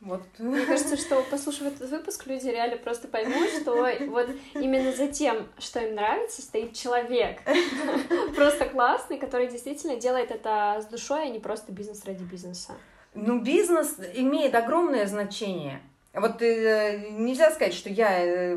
Вот. 0.00 0.22
Мне 0.38 0.64
кажется, 0.66 0.96
что 0.96 1.22
послушав 1.22 1.68
этот 1.68 1.90
выпуск, 1.90 2.26
люди 2.26 2.48
реально 2.48 2.76
просто 2.76 3.08
поймут, 3.08 3.48
что 3.60 3.88
вот 4.08 4.30
именно 4.54 4.92
за 4.92 5.08
тем, 5.08 5.48
что 5.58 5.80
им 5.80 5.94
нравится, 5.94 6.42
стоит 6.42 6.74
человек. 6.74 7.40
Просто 8.36 8.66
классный, 8.66 9.18
который 9.18 9.48
действительно 9.48 9.96
делает 9.96 10.30
это 10.30 10.80
с 10.82 10.86
душой, 10.86 11.22
а 11.24 11.28
не 11.28 11.38
просто 11.38 11.72
бизнес 11.72 12.04
ради 12.04 12.22
бизнеса. 12.22 12.74
Ну, 13.14 13.40
бизнес 13.40 13.96
имеет 14.14 14.54
огромное 14.54 15.06
значение. 15.06 15.80
Вот 16.12 16.42
э, 16.42 17.08
нельзя 17.10 17.50
сказать, 17.50 17.72
что 17.72 17.88
я... 17.88 18.24
Э, 18.24 18.56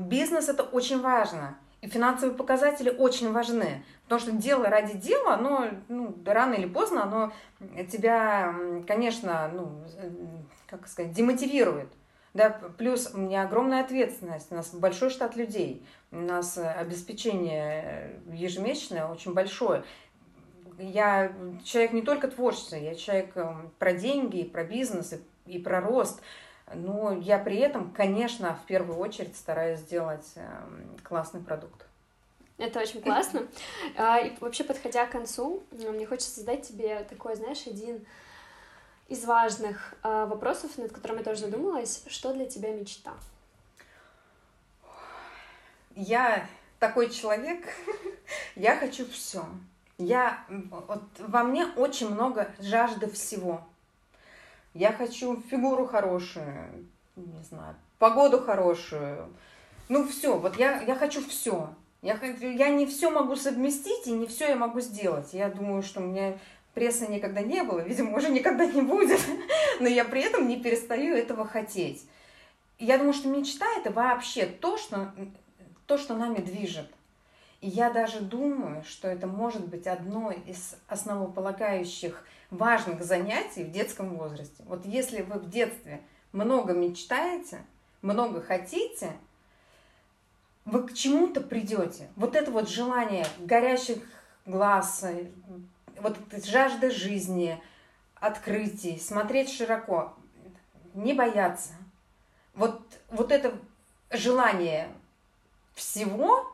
бизнес— 0.00 0.48
это 0.48 0.64
очень 0.64 1.00
важно. 1.00 1.56
И 1.86 1.88
финансовые 1.88 2.36
показатели 2.36 2.90
очень 2.90 3.30
важны. 3.30 3.84
Потому 4.04 4.20
что 4.20 4.32
дело 4.32 4.68
ради 4.68 4.98
дела, 4.98 5.34
оно 5.34 5.68
ну, 5.88 6.16
рано 6.26 6.54
или 6.54 6.66
поздно, 6.66 7.04
оно 7.04 7.32
тебя, 7.92 8.52
конечно, 8.88 9.48
ну, 9.54 9.84
как 10.66 10.88
сказать, 10.88 11.12
демотивирует. 11.12 11.88
Да, 12.34 12.50
плюс 12.76 13.12
у 13.14 13.18
меня 13.18 13.44
огромная 13.44 13.84
ответственность, 13.84 14.50
у 14.50 14.56
нас 14.56 14.74
большой 14.74 15.10
штат 15.10 15.36
людей, 15.36 15.86
у 16.10 16.16
нас 16.16 16.58
обеспечение 16.58 18.20
ежемесячное 18.32 19.06
очень 19.06 19.32
большое. 19.32 19.84
Я 20.78 21.32
человек 21.64 21.92
не 21.92 22.02
только 22.02 22.26
творческий, 22.26 22.82
я 22.82 22.96
человек 22.96 23.30
эм, 23.36 23.70
про 23.78 23.92
деньги, 23.92 24.42
про 24.42 24.64
бизнес 24.64 25.14
и 25.46 25.58
про 25.60 25.80
рост. 25.80 26.20
Но 26.74 27.12
я 27.12 27.38
при 27.38 27.58
этом, 27.58 27.92
конечно, 27.92 28.58
в 28.62 28.66
первую 28.66 28.98
очередь 28.98 29.36
стараюсь 29.36 29.80
сделать 29.80 30.26
эм, 30.34 30.96
классный 31.04 31.40
продукт. 31.40 31.86
Это 32.58 32.80
очень 32.80 33.02
классно. 33.02 33.46
А, 33.96 34.18
и 34.18 34.32
вообще, 34.40 34.64
подходя 34.64 35.06
к 35.06 35.12
концу, 35.12 35.62
мне 35.70 36.06
хочется 36.06 36.40
задать 36.40 36.66
тебе 36.66 37.04
такой, 37.04 37.36
знаешь, 37.36 37.66
один 37.66 38.04
из 39.08 39.24
важных 39.24 39.94
а, 40.02 40.26
вопросов, 40.26 40.76
над 40.76 40.92
которым 40.92 41.18
я 41.18 41.24
тоже 41.24 41.42
задумалась. 41.42 42.02
Что 42.08 42.32
для 42.32 42.46
тебя 42.46 42.72
мечта? 42.72 43.14
Я 45.94 46.46
такой 46.78 47.10
человек, 47.10 47.64
я 48.56 48.76
хочу 48.76 49.06
все. 49.06 49.46
Я, 49.98 50.44
вот 50.48 51.02
во 51.18 51.42
мне 51.42 51.66
очень 51.76 52.10
много 52.10 52.50
жажды 52.58 53.08
всего. 53.10 53.66
Я 54.76 54.92
хочу 54.92 55.42
фигуру 55.50 55.86
хорошую, 55.86 56.86
не 57.16 57.42
знаю, 57.44 57.76
погоду 57.98 58.38
хорошую. 58.38 59.32
Ну 59.88 60.06
все, 60.06 60.36
вот 60.36 60.58
я, 60.58 60.82
я 60.82 60.94
хочу 60.94 61.26
все. 61.26 61.70
Я, 62.02 62.20
я 62.22 62.68
не 62.68 62.84
все 62.84 63.08
могу 63.08 63.36
совместить 63.36 64.06
и 64.06 64.12
не 64.12 64.26
все 64.26 64.50
я 64.50 64.56
могу 64.56 64.80
сделать. 64.80 65.32
Я 65.32 65.48
думаю, 65.48 65.82
что 65.82 66.00
у 66.00 66.04
меня 66.04 66.36
прессы 66.74 67.06
никогда 67.06 67.40
не 67.40 67.62
было, 67.62 67.80
видимо, 67.80 68.14
уже 68.14 68.28
никогда 68.28 68.66
не 68.66 68.82
будет, 68.82 69.18
но 69.80 69.88
я 69.88 70.04
при 70.04 70.20
этом 70.20 70.46
не 70.46 70.60
перестаю 70.60 71.16
этого 71.16 71.46
хотеть. 71.46 72.06
Я 72.78 72.98
думаю, 72.98 73.14
что 73.14 73.28
мечта 73.28 73.64
это 73.78 73.90
вообще 73.90 74.44
то, 74.44 74.76
что, 74.76 75.10
то, 75.86 75.96
что 75.96 76.14
нами 76.14 76.40
движет. 76.40 76.90
И 77.60 77.68
я 77.68 77.90
даже 77.90 78.20
думаю, 78.20 78.84
что 78.84 79.08
это 79.08 79.26
может 79.26 79.66
быть 79.66 79.86
одно 79.86 80.30
из 80.30 80.76
основополагающих 80.88 82.24
важных 82.50 83.02
занятий 83.02 83.64
в 83.64 83.70
детском 83.70 84.16
возрасте. 84.16 84.62
Вот 84.66 84.84
если 84.84 85.22
вы 85.22 85.38
в 85.38 85.48
детстве 85.48 86.02
много 86.32 86.74
мечтаете, 86.74 87.64
много 88.02 88.42
хотите, 88.42 89.12
вы 90.64 90.86
к 90.86 90.92
чему-то 90.92 91.40
придете. 91.40 92.08
Вот 92.16 92.36
это 92.36 92.50
вот 92.50 92.68
желание 92.68 93.26
горящих 93.38 93.98
глаз, 94.44 95.04
вот 96.00 96.18
жажда 96.44 96.90
жизни, 96.90 97.60
открытий, 98.16 98.98
смотреть 98.98 99.50
широко, 99.50 100.14
не 100.94 101.14
бояться. 101.14 101.72
Вот, 102.54 102.80
вот 103.08 103.32
это 103.32 103.58
желание 104.10 104.88
всего, 105.74 106.50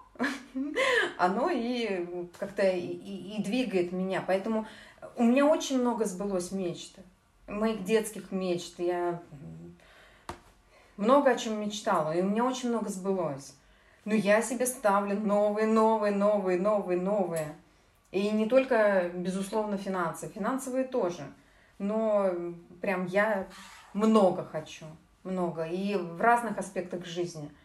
оно 1.19 1.51
и 1.51 2.07
как-то 2.39 2.63
и, 2.69 2.87
и, 2.87 3.43
двигает 3.43 3.93
меня. 3.93 4.23
Поэтому 4.27 4.67
у 5.17 5.25
меня 5.25 5.47
очень 5.47 5.81
много 5.81 6.05
сбылось 6.05 6.53
мечт. 6.53 6.97
Моих 7.47 7.85
детских 7.85 8.33
мечт. 8.33 8.79
Я 8.79 9.21
много 10.97 11.31
о 11.31 11.37
чем 11.37 11.61
мечтала, 11.61 12.13
и 12.13 12.21
у 12.21 12.25
меня 12.25 12.45
очень 12.45 12.69
много 12.69 12.89
сбылось. 12.89 13.55
Но 14.05 14.15
я 14.15 14.43
себе 14.43 14.67
ставлю 14.67 15.19
новые, 15.19 15.67
новые, 15.67 16.15
новые, 16.15 16.59
новые, 16.59 17.01
новые. 17.01 17.55
И 18.11 18.31
не 18.31 18.47
только, 18.47 19.11
безусловно, 19.15 19.79
финансы. 19.79 20.29
Финансовые 20.29 20.85
тоже. 20.85 21.23
Но 21.79 22.31
прям 22.81 23.07
я 23.07 23.47
много 23.95 24.45
хочу. 24.45 24.87
Много. 25.23 25.65
И 25.65 25.95
в 25.97 26.21
разных 26.21 26.59
аспектах 26.59 27.07
жизни– 27.07 27.51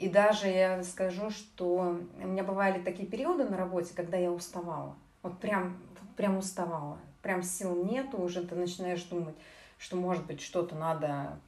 и 0.00 0.08
даже 0.08 0.48
я 0.48 0.82
скажу, 0.82 1.30
что 1.30 1.98
у 2.22 2.26
меня 2.26 2.42
бывали 2.42 2.80
такие 2.80 3.06
периоды 3.06 3.44
на 3.44 3.56
работе, 3.58 3.92
когда 3.94 4.16
я 4.16 4.32
уставала. 4.32 4.96
Вот 5.22 5.38
прям, 5.38 5.76
прям 6.16 6.38
уставала. 6.38 6.98
Прям 7.20 7.42
сил 7.42 7.84
нету, 7.84 8.18
уже 8.18 8.42
ты 8.42 8.54
начинаешь 8.54 9.02
думать, 9.04 9.34
что 9.78 9.96
может 9.96 10.24
быть 10.24 10.40
что-то 10.40 10.74
надо 10.74 11.38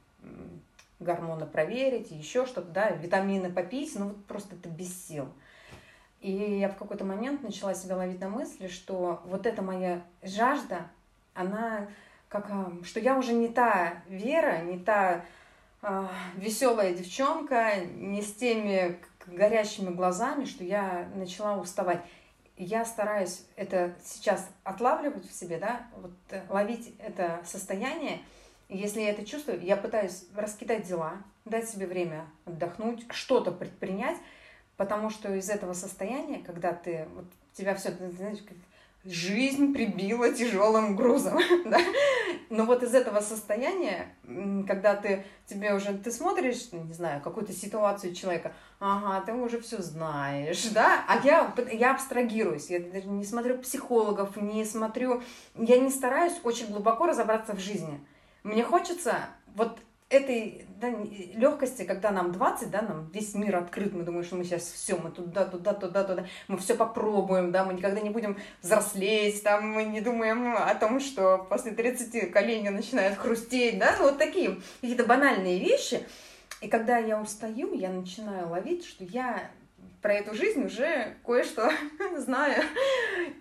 гормоны 0.99 1.47
проверить, 1.47 2.11
еще 2.11 2.45
что-то, 2.45 2.69
да, 2.69 2.91
витамины 2.91 3.51
попить, 3.51 3.93
ну 3.95 4.09
вот 4.09 4.25
просто 4.25 4.55
это 4.55 4.69
без 4.69 5.07
сил. 5.07 5.27
И 6.21 6.31
я 6.31 6.69
в 6.69 6.77
какой-то 6.77 7.03
момент 7.03 7.41
начала 7.41 7.73
себя 7.73 7.97
ловить 7.97 8.21
на 8.21 8.29
мысли, 8.29 8.67
что 8.67 9.21
вот 9.25 9.47
эта 9.47 9.63
моя 9.63 10.03
жажда, 10.21 10.87
она 11.33 11.87
как, 12.29 12.49
что 12.83 12.99
я 12.99 13.17
уже 13.17 13.33
не 13.33 13.47
та 13.47 14.03
Вера, 14.07 14.61
не 14.61 14.77
та 14.77 15.09
а, 15.09 15.25
веселая 16.35 16.93
девчонка, 16.93 17.75
не 17.95 18.21
с 18.21 18.33
теми 18.33 18.99
горящими 19.27 19.89
глазами, 19.89 20.45
что 20.45 20.63
я 20.63 21.09
начала 21.15 21.57
уставать. 21.57 22.01
Я 22.55 22.85
стараюсь 22.85 23.45
это 23.55 23.95
сейчас 24.03 24.47
отлавливать 24.63 25.27
в 25.27 25.33
себе, 25.33 25.57
да, 25.57 25.87
вот 25.97 26.11
э, 26.29 26.41
ловить 26.49 26.93
это 26.99 27.41
состояние. 27.45 28.21
Если 28.69 29.01
я 29.01 29.09
это 29.09 29.25
чувствую, 29.25 29.61
я 29.61 29.75
пытаюсь 29.75 30.25
раскидать 30.35 30.87
дела, 30.87 31.17
дать 31.45 31.67
себе 31.67 31.87
время 31.87 32.27
отдохнуть, 32.45 33.05
что-то 33.11 33.51
предпринять, 33.51 34.17
потому 34.77 35.09
что 35.09 35.33
из 35.33 35.49
этого 35.49 35.73
состояния, 35.73 36.39
когда 36.39 36.73
ты, 36.73 37.07
вот 37.15 37.25
тебя 37.53 37.73
все, 37.75 37.91
знаешь, 37.91 38.39
жизнь 39.05 39.73
прибила 39.73 40.31
тяжелым 40.31 40.95
грузом, 40.95 41.39
да? 41.65 41.79
Но 42.49 42.65
вот 42.65 42.83
из 42.83 42.93
этого 42.93 43.19
состояния, 43.19 44.15
когда 44.67 44.95
ты 44.95 45.25
тебе 45.45 45.73
уже 45.73 45.97
ты 45.97 46.11
смотришь, 46.11 46.71
не 46.71 46.93
знаю, 46.93 47.21
какую-то 47.21 47.51
ситуацию 47.51 48.13
человека, 48.13 48.53
ага, 48.79 49.25
ты 49.25 49.33
уже 49.33 49.59
все 49.59 49.81
знаешь, 49.81 50.63
да? 50.67 51.03
А 51.07 51.19
я 51.23 51.53
я 51.71 51.91
абстрагируюсь, 51.91 52.69
я 52.69 52.79
даже 52.79 53.07
не 53.07 53.25
смотрю 53.25 53.57
психологов, 53.57 54.37
не 54.37 54.63
смотрю, 54.65 55.21
я 55.55 55.79
не 55.79 55.89
стараюсь 55.89 56.39
очень 56.43 56.67
глубоко 56.67 57.05
разобраться 57.05 57.53
в 57.53 57.59
жизни. 57.59 57.99
Мне 58.43 58.63
хочется 58.63 59.29
вот 59.55 59.79
этой 60.09 60.65
да, 60.79 60.89
легкости, 61.35 61.83
когда 61.83 62.11
нам 62.11 62.31
20, 62.31 62.69
да, 62.69 62.81
нам 62.81 63.09
весь 63.11 63.33
мир 63.33 63.55
открыт, 63.55 63.93
мы 63.93 64.03
думаем, 64.03 64.23
что 64.23 64.35
мы 64.35 64.43
сейчас 64.43 64.63
все, 64.63 64.95
мы 64.95 65.11
туда, 65.11 65.45
туда, 65.45 65.73
туда, 65.73 66.03
туда, 66.03 66.25
мы 66.47 66.57
все 66.57 66.75
попробуем, 66.75 67.51
да, 67.51 67.63
мы 67.63 67.73
никогда 67.73 67.99
не 68.01 68.09
будем 68.09 68.37
взрослеть, 68.61 69.43
там, 69.43 69.69
мы 69.69 69.83
не 69.85 70.01
думаем 70.01 70.55
о 70.55 70.73
том, 70.75 70.99
что 70.99 71.45
после 71.49 71.71
30 71.71 72.31
колени 72.31 72.69
начинают 72.69 73.17
хрустеть, 73.17 73.79
да, 73.79 73.95
ну, 73.97 74.05
вот 74.05 74.17
такие 74.17 74.59
какие-то 74.81 75.05
банальные 75.05 75.59
вещи. 75.59 76.05
И 76.61 76.67
когда 76.67 76.97
я 76.97 77.19
устаю, 77.19 77.73
я 77.73 77.89
начинаю 77.89 78.49
ловить, 78.49 78.85
что 78.85 79.03
я 79.03 79.51
про 80.01 80.13
эту 80.13 80.35
жизнь 80.35 80.63
уже 80.65 81.15
кое-что 81.25 81.71
знаю. 82.17 82.61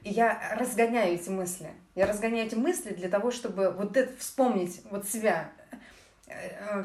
И 0.02 0.10
я 0.10 0.56
разгоняю 0.58 1.14
эти 1.14 1.28
мысли. 1.28 1.70
Я 1.94 2.06
разгоняю 2.06 2.46
эти 2.46 2.54
мысли 2.54 2.94
для 2.94 3.08
того, 3.08 3.30
чтобы 3.30 3.70
вот 3.70 3.96
это 3.96 4.16
вспомнить 4.18 4.80
вот 4.90 5.06
себя, 5.06 5.52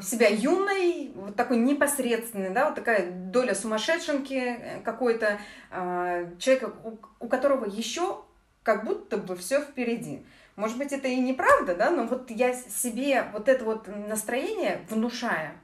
себя 0.02 0.28
юной, 0.28 1.12
вот 1.14 1.36
такой 1.36 1.56
непосредственной, 1.56 2.50
да, 2.50 2.66
вот 2.66 2.74
такая 2.74 3.10
доля 3.10 3.54
сумасшедшенки 3.54 4.34
э, 4.34 4.80
какой-то, 4.80 5.38
э, 5.70 6.30
человека, 6.38 6.72
у, 7.20 7.28
которого 7.28 7.64
еще 7.64 8.22
как 8.62 8.84
будто 8.84 9.16
бы 9.16 9.36
все 9.36 9.60
впереди. 9.60 10.24
Может 10.56 10.76
быть, 10.76 10.92
это 10.92 11.08
и 11.08 11.16
неправда, 11.16 11.74
да, 11.74 11.90
но 11.90 12.06
вот 12.06 12.30
я 12.30 12.52
себе 12.52 13.24
вот 13.32 13.48
это 13.48 13.64
вот 13.64 13.86
настроение 13.86 14.80
внушая, 14.90 15.54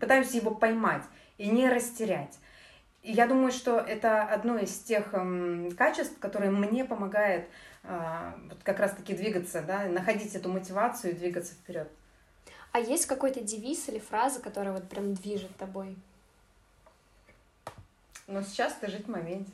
пытаюсь 0.00 0.32
его 0.32 0.50
поймать 0.50 1.02
и 1.36 1.50
не 1.50 1.68
растерять. 1.68 2.38
я 3.02 3.26
думаю, 3.26 3.52
что 3.52 3.78
это 3.78 4.22
одно 4.22 4.58
из 4.58 4.78
тех 4.78 5.14
качеств, 5.76 6.18
которые 6.18 6.50
мне 6.50 6.84
помогает 6.84 7.48
э, 7.84 8.32
вот 8.48 8.58
как 8.64 8.80
раз-таки 8.80 9.14
двигаться, 9.14 9.62
да, 9.62 9.84
находить 9.84 10.34
эту 10.34 10.48
мотивацию 10.48 11.12
и 11.12 11.16
двигаться 11.16 11.52
вперед. 11.52 11.88
А 12.76 12.78
есть 12.78 13.06
какой-то 13.06 13.40
девиз 13.40 13.88
или 13.88 13.98
фраза, 13.98 14.38
которая 14.38 14.74
вот 14.74 14.86
прям 14.86 15.14
движет 15.14 15.56
тобой? 15.56 15.96
Ну, 18.26 18.42
сейчас 18.42 18.74
ты 18.74 18.88
жить 18.88 19.06
в 19.06 19.10
моменте. 19.10 19.50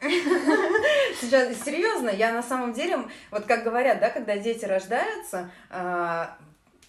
Сейчас, 0.00 1.62
серьезно, 1.62 2.08
я 2.08 2.32
на 2.32 2.42
самом 2.42 2.72
деле, 2.72 3.08
вот 3.30 3.44
как 3.44 3.62
говорят, 3.62 4.00
да, 4.00 4.10
когда 4.10 4.36
дети 4.36 4.64
рождаются, 4.64 5.48
а, 5.70 6.36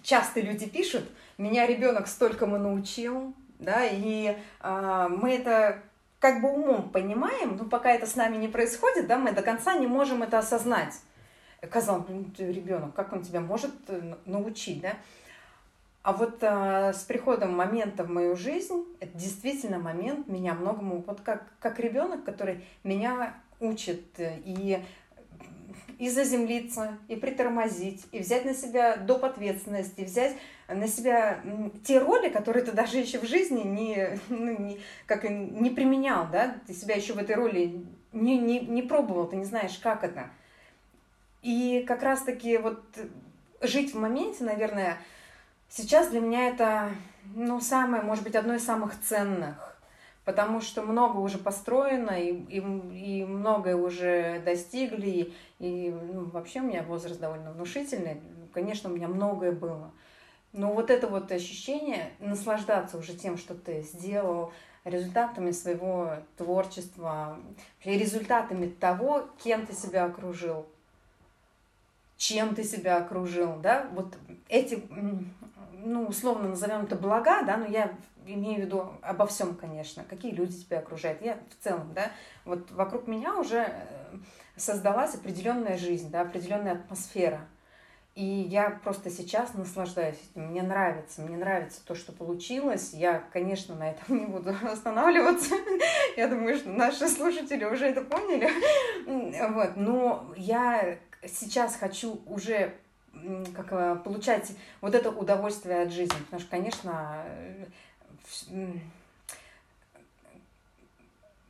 часто 0.01 0.39
люди 0.39 0.67
пишут, 0.67 1.07
меня 1.37 1.67
ребенок 1.67 2.07
столькому 2.07 2.57
научил, 2.57 3.31
да, 3.59 3.85
и 3.85 4.35
а, 4.61 5.09
мы 5.09 5.35
это 5.35 5.79
как 6.17 6.41
бы 6.41 6.49
умом 6.49 6.89
понимаем, 6.89 7.55
но 7.57 7.65
пока 7.65 7.91
это 7.91 8.07
с 8.07 8.15
нами 8.15 8.37
не 8.37 8.47
происходит, 8.47 9.05
да, 9.05 9.19
мы 9.19 9.31
до 9.31 9.43
конца 9.43 9.75
не 9.75 9.85
можем 9.85 10.23
это 10.23 10.39
осознать. 10.39 10.95
Казалось, 11.69 12.07
ребенок, 12.39 12.95
как 12.95 13.13
он 13.13 13.21
тебя 13.21 13.41
может 13.41 13.71
э, 13.89 14.15
научить, 14.25 14.81
да? 14.81 14.95
А 16.03 16.13
вот 16.13 16.43
а, 16.43 16.93
с 16.93 17.03
приходом 17.03 17.55
момента 17.55 18.03
в 18.03 18.09
мою 18.09 18.35
жизнь, 18.35 18.85
это 18.99 19.15
действительно 19.17 19.77
момент 19.77 20.27
меня 20.27 20.53
многому, 20.55 21.03
вот 21.05 21.21
как, 21.21 21.43
как 21.59 21.79
ребенок, 21.79 22.23
который 22.23 22.65
меня 22.83 23.35
учит 23.59 24.19
э, 24.19 24.39
и 24.43 24.83
и 25.99 26.09
заземлиться, 26.09 26.97
и 27.07 27.15
притормозить, 27.15 28.07
и 28.11 28.19
взять 28.19 28.43
на 28.43 28.55
себя 28.55 28.97
доп. 28.97 29.23
и 29.37 30.03
взять 30.03 30.35
на 30.67 30.87
себя 30.87 31.39
те 31.83 31.99
роли, 31.99 32.29
которые 32.29 32.65
ты 32.65 32.71
даже 32.71 32.97
еще 32.97 33.19
в 33.19 33.25
жизни 33.25 33.61
не, 33.61 34.19
ну, 34.29 34.57
не, 34.57 34.79
как, 35.05 35.29
не 35.29 35.69
применял, 35.69 36.27
да, 36.31 36.55
ты 36.65 36.73
себя 36.73 36.95
еще 36.95 37.13
в 37.13 37.19
этой 37.19 37.35
роли 37.35 37.85
не, 38.13 38.39
не, 38.39 38.61
не 38.61 38.81
пробовал, 38.81 39.27
ты 39.27 39.35
не 39.35 39.45
знаешь, 39.45 39.77
как 39.77 40.03
это. 40.03 40.31
И 41.43 41.85
как 41.87 42.01
раз-таки 42.01 42.57
вот 42.57 42.81
жить 43.61 43.93
в 43.93 43.99
моменте, 43.99 44.43
наверное, 44.43 44.97
сейчас 45.71 46.09
для 46.09 46.19
меня 46.19 46.49
это, 46.49 46.91
ну, 47.33 47.59
самое, 47.59 48.03
может 48.03 48.23
быть, 48.23 48.35
одно 48.35 48.53
из 48.53 48.63
самых 48.63 48.99
ценных 49.01 49.71
потому 50.25 50.61
что 50.61 50.81
много 50.81 51.17
уже 51.17 51.37
построено, 51.37 52.11
и, 52.11 52.31
и, 52.31 52.57
и 52.59 53.25
многое 53.25 53.75
уже 53.75 54.39
достигли, 54.45 55.33
и 55.59 55.89
ну, 55.89 56.25
вообще 56.25 56.59
у 56.59 56.63
меня 56.63 56.83
возраст 56.83 57.19
довольно 57.19 57.51
внушительный, 57.51 58.21
конечно, 58.53 58.89
у 58.89 58.93
меня 58.93 59.07
многое 59.07 59.51
было. 59.51 59.91
Но 60.53 60.73
вот 60.73 60.89
это 60.89 61.07
вот 61.07 61.31
ощущение, 61.31 62.11
наслаждаться 62.19 62.97
уже 62.97 63.13
тем, 63.13 63.37
что 63.37 63.55
ты 63.55 63.81
сделал, 63.81 64.51
результатами 64.83 65.51
своего 65.51 66.15
творчества, 66.37 67.37
результатами 67.83 68.67
того, 68.67 69.27
кем 69.43 69.65
ты 69.65 69.73
себя 69.73 70.05
окружил, 70.05 70.65
чем 72.21 72.53
ты 72.53 72.63
себя 72.63 72.97
окружил, 72.97 73.55
да, 73.63 73.87
вот 73.93 74.15
эти, 74.47 74.83
ну, 75.71 76.05
условно 76.05 76.49
назовем 76.49 76.83
это 76.83 76.95
блага, 76.95 77.41
да, 77.41 77.57
но 77.57 77.65
я 77.65 77.91
имею 78.27 78.57
в 78.57 78.65
виду 78.65 78.93
обо 79.01 79.25
всем, 79.25 79.55
конечно, 79.55 80.03
какие 80.07 80.31
люди 80.31 80.55
тебя 80.55 80.77
окружают. 80.77 81.19
Я 81.23 81.39
в 81.49 81.63
целом, 81.63 81.91
да, 81.95 82.11
вот 82.45 82.69
вокруг 82.73 83.07
меня 83.07 83.35
уже 83.39 83.57
э, 83.57 84.17
создалась 84.55 85.15
определенная 85.15 85.79
жизнь, 85.79 86.11
да, 86.11 86.21
определенная 86.21 86.73
атмосфера. 86.73 87.41
И 88.13 88.23
я 88.23 88.69
просто 88.69 89.09
сейчас 89.09 89.55
наслаждаюсь 89.55 90.17
этим. 90.31 90.49
Мне 90.49 90.61
нравится, 90.61 91.23
мне 91.23 91.37
нравится 91.37 91.83
то, 91.83 91.95
что 91.95 92.11
получилось. 92.11 92.93
Я, 92.93 93.23
конечно, 93.33 93.73
на 93.73 93.89
этом 93.89 94.15
не 94.19 94.25
буду 94.27 94.53
останавливаться. 94.61 95.55
Я 96.15 96.27
думаю, 96.27 96.55
что 96.55 96.69
наши 96.69 97.07
слушатели 97.07 97.65
уже 97.65 97.87
это 97.87 98.01
поняли. 98.01 98.47
Вот. 99.07 99.75
Но 99.75 100.31
я 100.35 100.99
сейчас 101.27 101.75
хочу 101.75 102.21
уже 102.25 102.73
как 103.55 103.71
э, 103.71 103.95
получать 104.03 104.51
вот 104.79 104.95
это 104.95 105.09
удовольствие 105.09 105.81
от 105.81 105.91
жизни. 105.91 106.17
Потому 106.25 106.39
что, 106.39 106.49
конечно, 106.49 107.25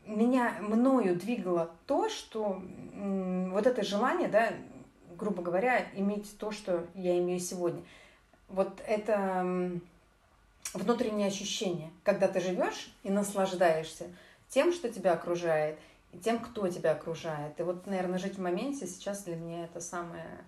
меня, 0.05 0.55
мною 0.59 1.15
двигало 1.15 1.71
то, 1.85 2.09
что 2.09 2.61
вот 2.93 3.67
это 3.67 3.83
желание, 3.83 4.27
да, 4.27 4.53
грубо 5.17 5.43
говоря, 5.43 5.85
иметь 5.95 6.37
то, 6.37 6.51
что 6.51 6.87
я 6.95 7.17
имею 7.19 7.39
сегодня. 7.39 7.83
Вот 8.49 8.81
это 8.85 9.71
внутреннее 10.73 11.27
ощущение, 11.27 11.91
когда 12.03 12.27
ты 12.27 12.39
живешь 12.41 12.93
и 13.03 13.09
наслаждаешься 13.09 14.07
тем, 14.49 14.73
что 14.73 14.89
тебя 14.89 15.13
окружает, 15.13 15.79
и 16.11 16.17
тем, 16.17 16.39
кто 16.39 16.67
тебя 16.67 16.91
окружает. 16.91 17.59
И 17.59 17.63
вот, 17.63 17.87
наверное, 17.87 18.19
жить 18.19 18.35
в 18.35 18.41
моменте 18.41 18.87
сейчас 18.87 19.23
для 19.23 19.35
меня 19.35 19.65
это 19.65 19.79
самое, 19.79 20.45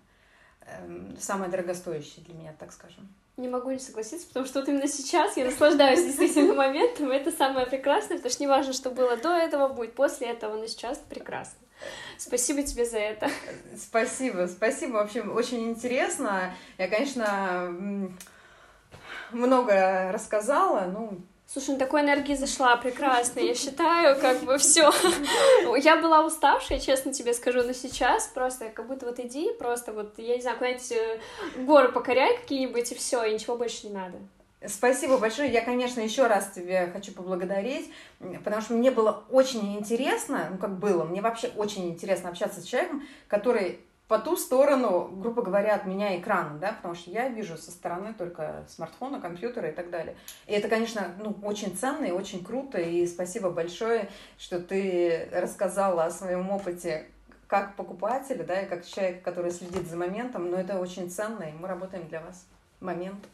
эм, 0.61 1.15
самое 1.19 1.49
дорогостоящее 1.49 2.25
для 2.25 2.35
меня, 2.35 2.53
так 2.57 2.71
скажем. 2.71 3.07
Не 3.37 3.47
могу 3.47 3.71
не 3.71 3.79
согласиться, 3.79 4.27
потому 4.27 4.45
что 4.45 4.59
вот 4.59 4.69
именно 4.69 4.87
сейчас 4.87 5.37
я 5.37 5.45
наслаждаюсь 5.45 6.03
действительно 6.05 6.53
моментом, 6.53 7.11
и 7.11 7.15
это 7.15 7.31
самое 7.31 7.65
прекрасное, 7.65 8.17
потому 8.17 8.31
что 8.31 8.43
не 8.43 8.47
важно, 8.47 8.73
что 8.73 8.91
было 8.91 9.17
до 9.17 9.29
этого, 9.35 9.69
будет 9.69 9.95
после 9.95 10.27
этого, 10.27 10.55
но 10.55 10.67
сейчас 10.67 10.99
прекрасно. 11.09 11.57
Спасибо 12.17 12.63
тебе 12.63 12.85
за 12.85 12.99
это. 12.99 13.29
Спасибо, 13.75 14.47
спасибо. 14.47 14.93
В 14.93 14.97
общем, 14.97 15.35
очень 15.35 15.69
интересно. 15.69 16.53
Я, 16.77 16.87
конечно, 16.87 17.75
много 19.31 20.11
рассказала, 20.11 20.85
ну, 20.85 21.19
Слушай, 21.53 21.73
ну 21.73 21.77
такой 21.77 22.01
энергии 22.01 22.33
зашла, 22.33 22.75
прекрасно, 22.77 23.39
я 23.39 23.53
считаю, 23.53 24.19
как 24.19 24.39
бы 24.39 24.57
все. 24.57 24.91
Я 25.77 25.97
была 25.97 26.25
уставшая, 26.25 26.79
честно 26.79 27.13
тебе 27.13 27.31
скажу, 27.31 27.61
но 27.61 27.73
сейчас 27.73 28.25
просто 28.25 28.69
как 28.69 28.87
будто 28.87 29.05
вот 29.05 29.19
иди, 29.19 29.53
просто 29.59 29.93
вот, 29.93 30.17
я 30.17 30.35
не 30.35 30.41
знаю, 30.41 30.57
куда-нибудь 30.57 30.91
э, 30.93 31.19
горы 31.57 31.91
покоряй 31.91 32.37
какие-нибудь, 32.37 32.91
и 32.91 32.95
все, 32.95 33.23
и 33.25 33.35
ничего 33.35 33.55
больше 33.55 33.85
не 33.85 33.93
надо. 33.93 34.17
Спасибо 34.65 35.19
большое. 35.19 35.51
Я, 35.51 35.61
конечно, 35.61 36.01
еще 36.01 36.25
раз 36.25 36.49
тебе 36.55 36.89
хочу 36.91 37.11
поблагодарить, 37.11 37.93
потому 38.43 38.63
что 38.63 38.73
мне 38.73 38.89
было 38.89 39.23
очень 39.29 39.77
интересно, 39.77 40.47
ну 40.49 40.57
как 40.57 40.79
было, 40.79 41.03
мне 41.03 41.21
вообще 41.21 41.51
очень 41.55 41.87
интересно 41.87 42.29
общаться 42.29 42.61
с 42.61 42.65
человеком, 42.65 43.03
который 43.27 43.79
по 44.13 44.19
ту 44.19 44.37
сторону, 44.37 45.09
грубо 45.11 45.41
говоря, 45.41 45.73
от 45.73 45.87
меня 45.87 46.19
экрана, 46.19 46.59
да, 46.59 46.73
потому 46.73 46.93
что 46.93 47.09
я 47.09 47.29
вижу 47.29 47.57
со 47.57 47.71
стороны 47.71 48.13
только 48.13 48.63
смартфона, 48.67 49.19
компьютера 49.19 49.69
и 49.69 49.71
так 49.71 49.89
далее. 49.89 50.15
И 50.45 50.53
это, 50.53 50.67
конечно, 50.67 51.15
ну, 51.17 51.35
очень 51.41 51.75
ценно 51.75 52.05
и 52.05 52.11
очень 52.11 52.43
круто, 52.43 52.77
и 52.79 53.07
спасибо 53.07 53.49
большое, 53.49 54.11
что 54.37 54.59
ты 54.59 55.29
рассказала 55.31 56.05
о 56.05 56.11
своем 56.11 56.51
опыте 56.51 57.07
как 57.47 57.75
покупателя, 57.75 58.43
да, 58.43 58.61
и 58.61 58.69
как 58.69 58.85
человек, 58.85 59.23
который 59.23 59.49
следит 59.49 59.89
за 59.89 59.97
моментом, 59.97 60.51
но 60.51 60.57
это 60.57 60.79
очень 60.79 61.09
ценно, 61.09 61.41
и 61.41 61.51
мы 61.51 61.67
работаем 61.67 62.07
для 62.07 62.21
вас. 62.21 62.45
Момент. 62.81 63.25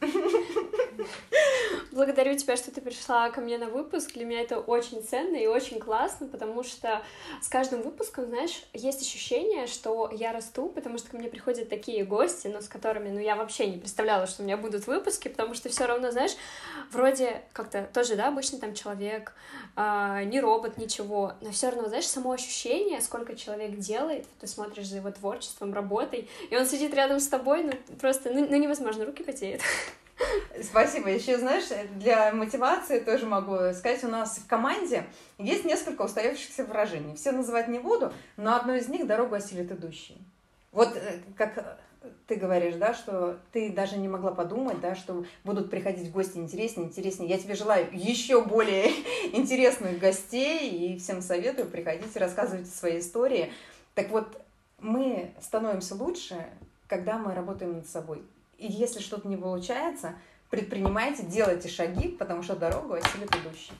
Благодарю 1.92 2.36
тебя, 2.36 2.56
что 2.56 2.70
ты 2.70 2.80
пришла 2.80 3.30
ко 3.30 3.40
мне 3.40 3.58
на 3.58 3.66
выпуск. 3.66 4.12
Для 4.12 4.24
меня 4.24 4.42
это 4.42 4.60
очень 4.60 5.02
ценно 5.02 5.34
и 5.36 5.46
очень 5.46 5.80
классно, 5.80 6.28
потому 6.28 6.62
что 6.62 7.02
с 7.42 7.48
каждым 7.48 7.82
выпуском, 7.82 8.26
знаешь, 8.26 8.62
есть 8.72 9.02
ощущение, 9.02 9.66
что 9.66 10.08
я 10.12 10.32
расту, 10.32 10.68
потому 10.68 10.98
что 10.98 11.10
ко 11.10 11.16
мне 11.16 11.28
приходят 11.28 11.68
такие 11.68 12.04
гости, 12.04 12.46
но 12.46 12.60
с 12.60 12.68
которыми, 12.68 13.08
ну, 13.08 13.18
я 13.18 13.34
вообще 13.34 13.66
не 13.66 13.78
представляла, 13.78 14.28
что 14.28 14.42
у 14.42 14.44
меня 14.44 14.56
будут 14.56 14.86
выпуски, 14.86 15.26
потому 15.28 15.54
что 15.54 15.68
все 15.68 15.86
равно, 15.86 16.12
знаешь, 16.12 16.36
вроде 16.92 17.42
как-то 17.52 17.88
тоже, 17.92 18.14
да, 18.14 18.28
обычный 18.28 18.60
там 18.60 18.74
человек, 18.74 19.32
э, 19.76 20.22
не 20.26 20.40
робот, 20.40 20.78
ничего, 20.78 21.32
но 21.40 21.50
все 21.50 21.70
равно, 21.70 21.88
знаешь, 21.88 22.06
само 22.06 22.30
ощущение, 22.30 23.00
сколько 23.00 23.34
человек 23.34 23.78
делает, 23.78 24.26
ты 24.40 24.46
смотришь 24.46 24.86
за 24.86 24.98
его 24.98 25.10
творчеством, 25.10 25.74
работой, 25.74 26.28
и 26.50 26.56
он 26.56 26.66
сидит 26.66 26.94
рядом 26.94 27.18
с 27.18 27.26
тобой, 27.26 27.64
ну, 27.64 27.72
просто, 27.96 28.30
ну, 28.30 28.46
ну 28.48 28.56
невозможно, 28.56 29.04
руки 29.04 29.24
потеют. 29.24 29.62
Спасибо. 30.62 31.08
Еще, 31.08 31.38
знаешь, 31.38 31.64
для 31.96 32.32
мотивации 32.32 33.00
тоже 33.00 33.26
могу 33.26 33.72
сказать, 33.74 34.04
у 34.04 34.08
нас 34.08 34.38
в 34.38 34.46
команде 34.46 35.04
есть 35.38 35.64
несколько 35.64 36.02
устоявшихся 36.02 36.64
выражений. 36.64 37.16
Все 37.16 37.32
называть 37.32 37.68
не 37.68 37.78
буду, 37.78 38.12
но 38.36 38.56
одно 38.56 38.74
из 38.74 38.88
них 38.88 39.06
«дорогу 39.06 39.34
осилит 39.34 39.70
идущий». 39.72 40.18
Вот 40.72 40.94
э, 40.96 41.20
как 41.36 41.78
ты 42.26 42.36
говоришь, 42.36 42.76
да, 42.76 42.94
что 42.94 43.38
ты 43.52 43.70
даже 43.70 43.96
не 43.96 44.08
могла 44.08 44.32
подумать, 44.32 44.80
да, 44.80 44.94
что 44.94 45.24
будут 45.44 45.70
приходить 45.70 46.10
гости 46.10 46.38
интереснее, 46.38 46.86
интереснее. 46.86 47.28
Я 47.28 47.38
тебе 47.38 47.54
желаю 47.54 47.88
еще 47.92 48.42
более 48.42 48.90
интересных 49.32 49.98
гостей 49.98 50.70
и 50.70 50.98
всем 50.98 51.22
советую 51.22 51.68
приходить 51.68 52.14
и 52.14 52.18
рассказывать 52.18 52.68
свои 52.68 53.00
истории. 53.00 53.52
Так 53.94 54.10
вот, 54.10 54.40
мы 54.78 55.32
становимся 55.40 55.94
лучше, 55.94 56.46
когда 56.86 57.18
мы 57.18 57.34
работаем 57.34 57.74
над 57.74 57.88
собой. 57.88 58.22
И 58.60 58.66
если 58.70 59.00
что-то 59.00 59.26
не 59.26 59.38
получается, 59.38 60.14
предпринимайте, 60.50 61.22
делайте 61.22 61.68
шаги, 61.68 62.08
потому 62.08 62.42
что 62.42 62.54
дорогу 62.54 62.92
осилит 62.92 63.34
идущий. 63.34 63.72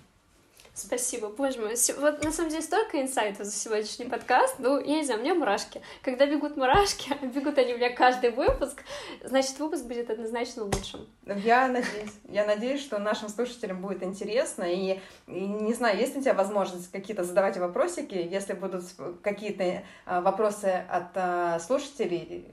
Спасибо, 0.72 1.28
боже 1.28 1.60
мой. 1.60 1.74
Вот 1.98 2.24
на 2.24 2.32
самом 2.32 2.48
деле 2.48 2.62
столько 2.62 3.02
инсайтов 3.02 3.44
за 3.44 3.52
сегодняшний 3.52 4.06
подкаст. 4.06 4.54
Ну, 4.58 4.80
я 4.80 4.96
не 4.96 5.04
знаю, 5.04 5.20
у 5.20 5.22
меня 5.22 5.34
мурашки. 5.34 5.82
Когда 6.00 6.24
бегут 6.24 6.56
мурашки, 6.56 7.12
бегут 7.22 7.58
они 7.58 7.74
у 7.74 7.76
меня 7.76 7.90
каждый 7.90 8.30
выпуск, 8.30 8.82
значит, 9.22 9.58
выпуск 9.58 9.84
будет 9.84 10.08
однозначно 10.08 10.64
лучшим. 10.64 11.06
Я 11.26 11.68
надеюсь. 11.68 12.14
Я 12.26 12.46
надеюсь, 12.46 12.80
что 12.80 12.98
нашим 12.98 13.28
слушателям 13.28 13.82
будет 13.82 14.02
интересно. 14.02 14.62
И, 14.62 14.98
и 15.26 15.40
не 15.40 15.74
знаю, 15.74 15.98
есть 15.98 16.14
ли 16.14 16.20
у 16.20 16.22
тебя 16.22 16.34
возможность 16.34 16.90
какие-то 16.90 17.24
задавать 17.24 17.58
вопросики, 17.58 18.14
если 18.14 18.54
будут 18.54 18.84
какие-то 19.20 19.82
а, 20.06 20.22
вопросы 20.22 20.86
от 20.88 21.10
а, 21.14 21.58
слушателей. 21.58 22.46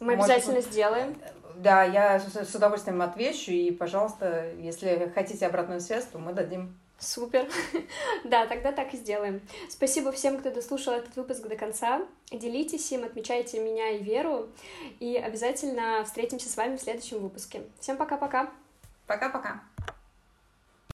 Мы 0.00 0.14
обязательно 0.14 0.56
быть, 0.56 0.66
сделаем. 0.66 1.16
Да, 1.56 1.84
я 1.84 2.20
с 2.20 2.54
удовольствием 2.54 3.00
отвечу, 3.00 3.50
и, 3.50 3.70
пожалуйста, 3.70 4.50
если 4.58 5.10
хотите 5.14 5.46
обратную 5.46 5.80
связь, 5.80 6.04
то 6.04 6.18
мы 6.18 6.32
дадим. 6.32 6.78
Супер. 6.98 7.46
да, 8.24 8.46
тогда 8.46 8.72
так 8.72 8.94
и 8.94 8.96
сделаем. 8.96 9.40
Спасибо 9.68 10.12
всем, 10.12 10.38
кто 10.38 10.50
дослушал 10.50 10.94
этот 10.94 11.14
выпуск 11.16 11.46
до 11.46 11.56
конца. 11.56 12.02
Делитесь 12.30 12.90
им, 12.92 13.04
отмечайте 13.04 13.60
меня 13.60 13.90
и 13.90 14.02
Веру. 14.02 14.48
И 14.98 15.16
обязательно 15.16 16.04
встретимся 16.04 16.48
с 16.48 16.56
вами 16.56 16.76
в 16.76 16.80
следующем 16.80 17.18
выпуске. 17.18 17.62
Всем 17.80 17.96
пока-пока. 17.96 18.50
Пока-пока. 19.06 19.60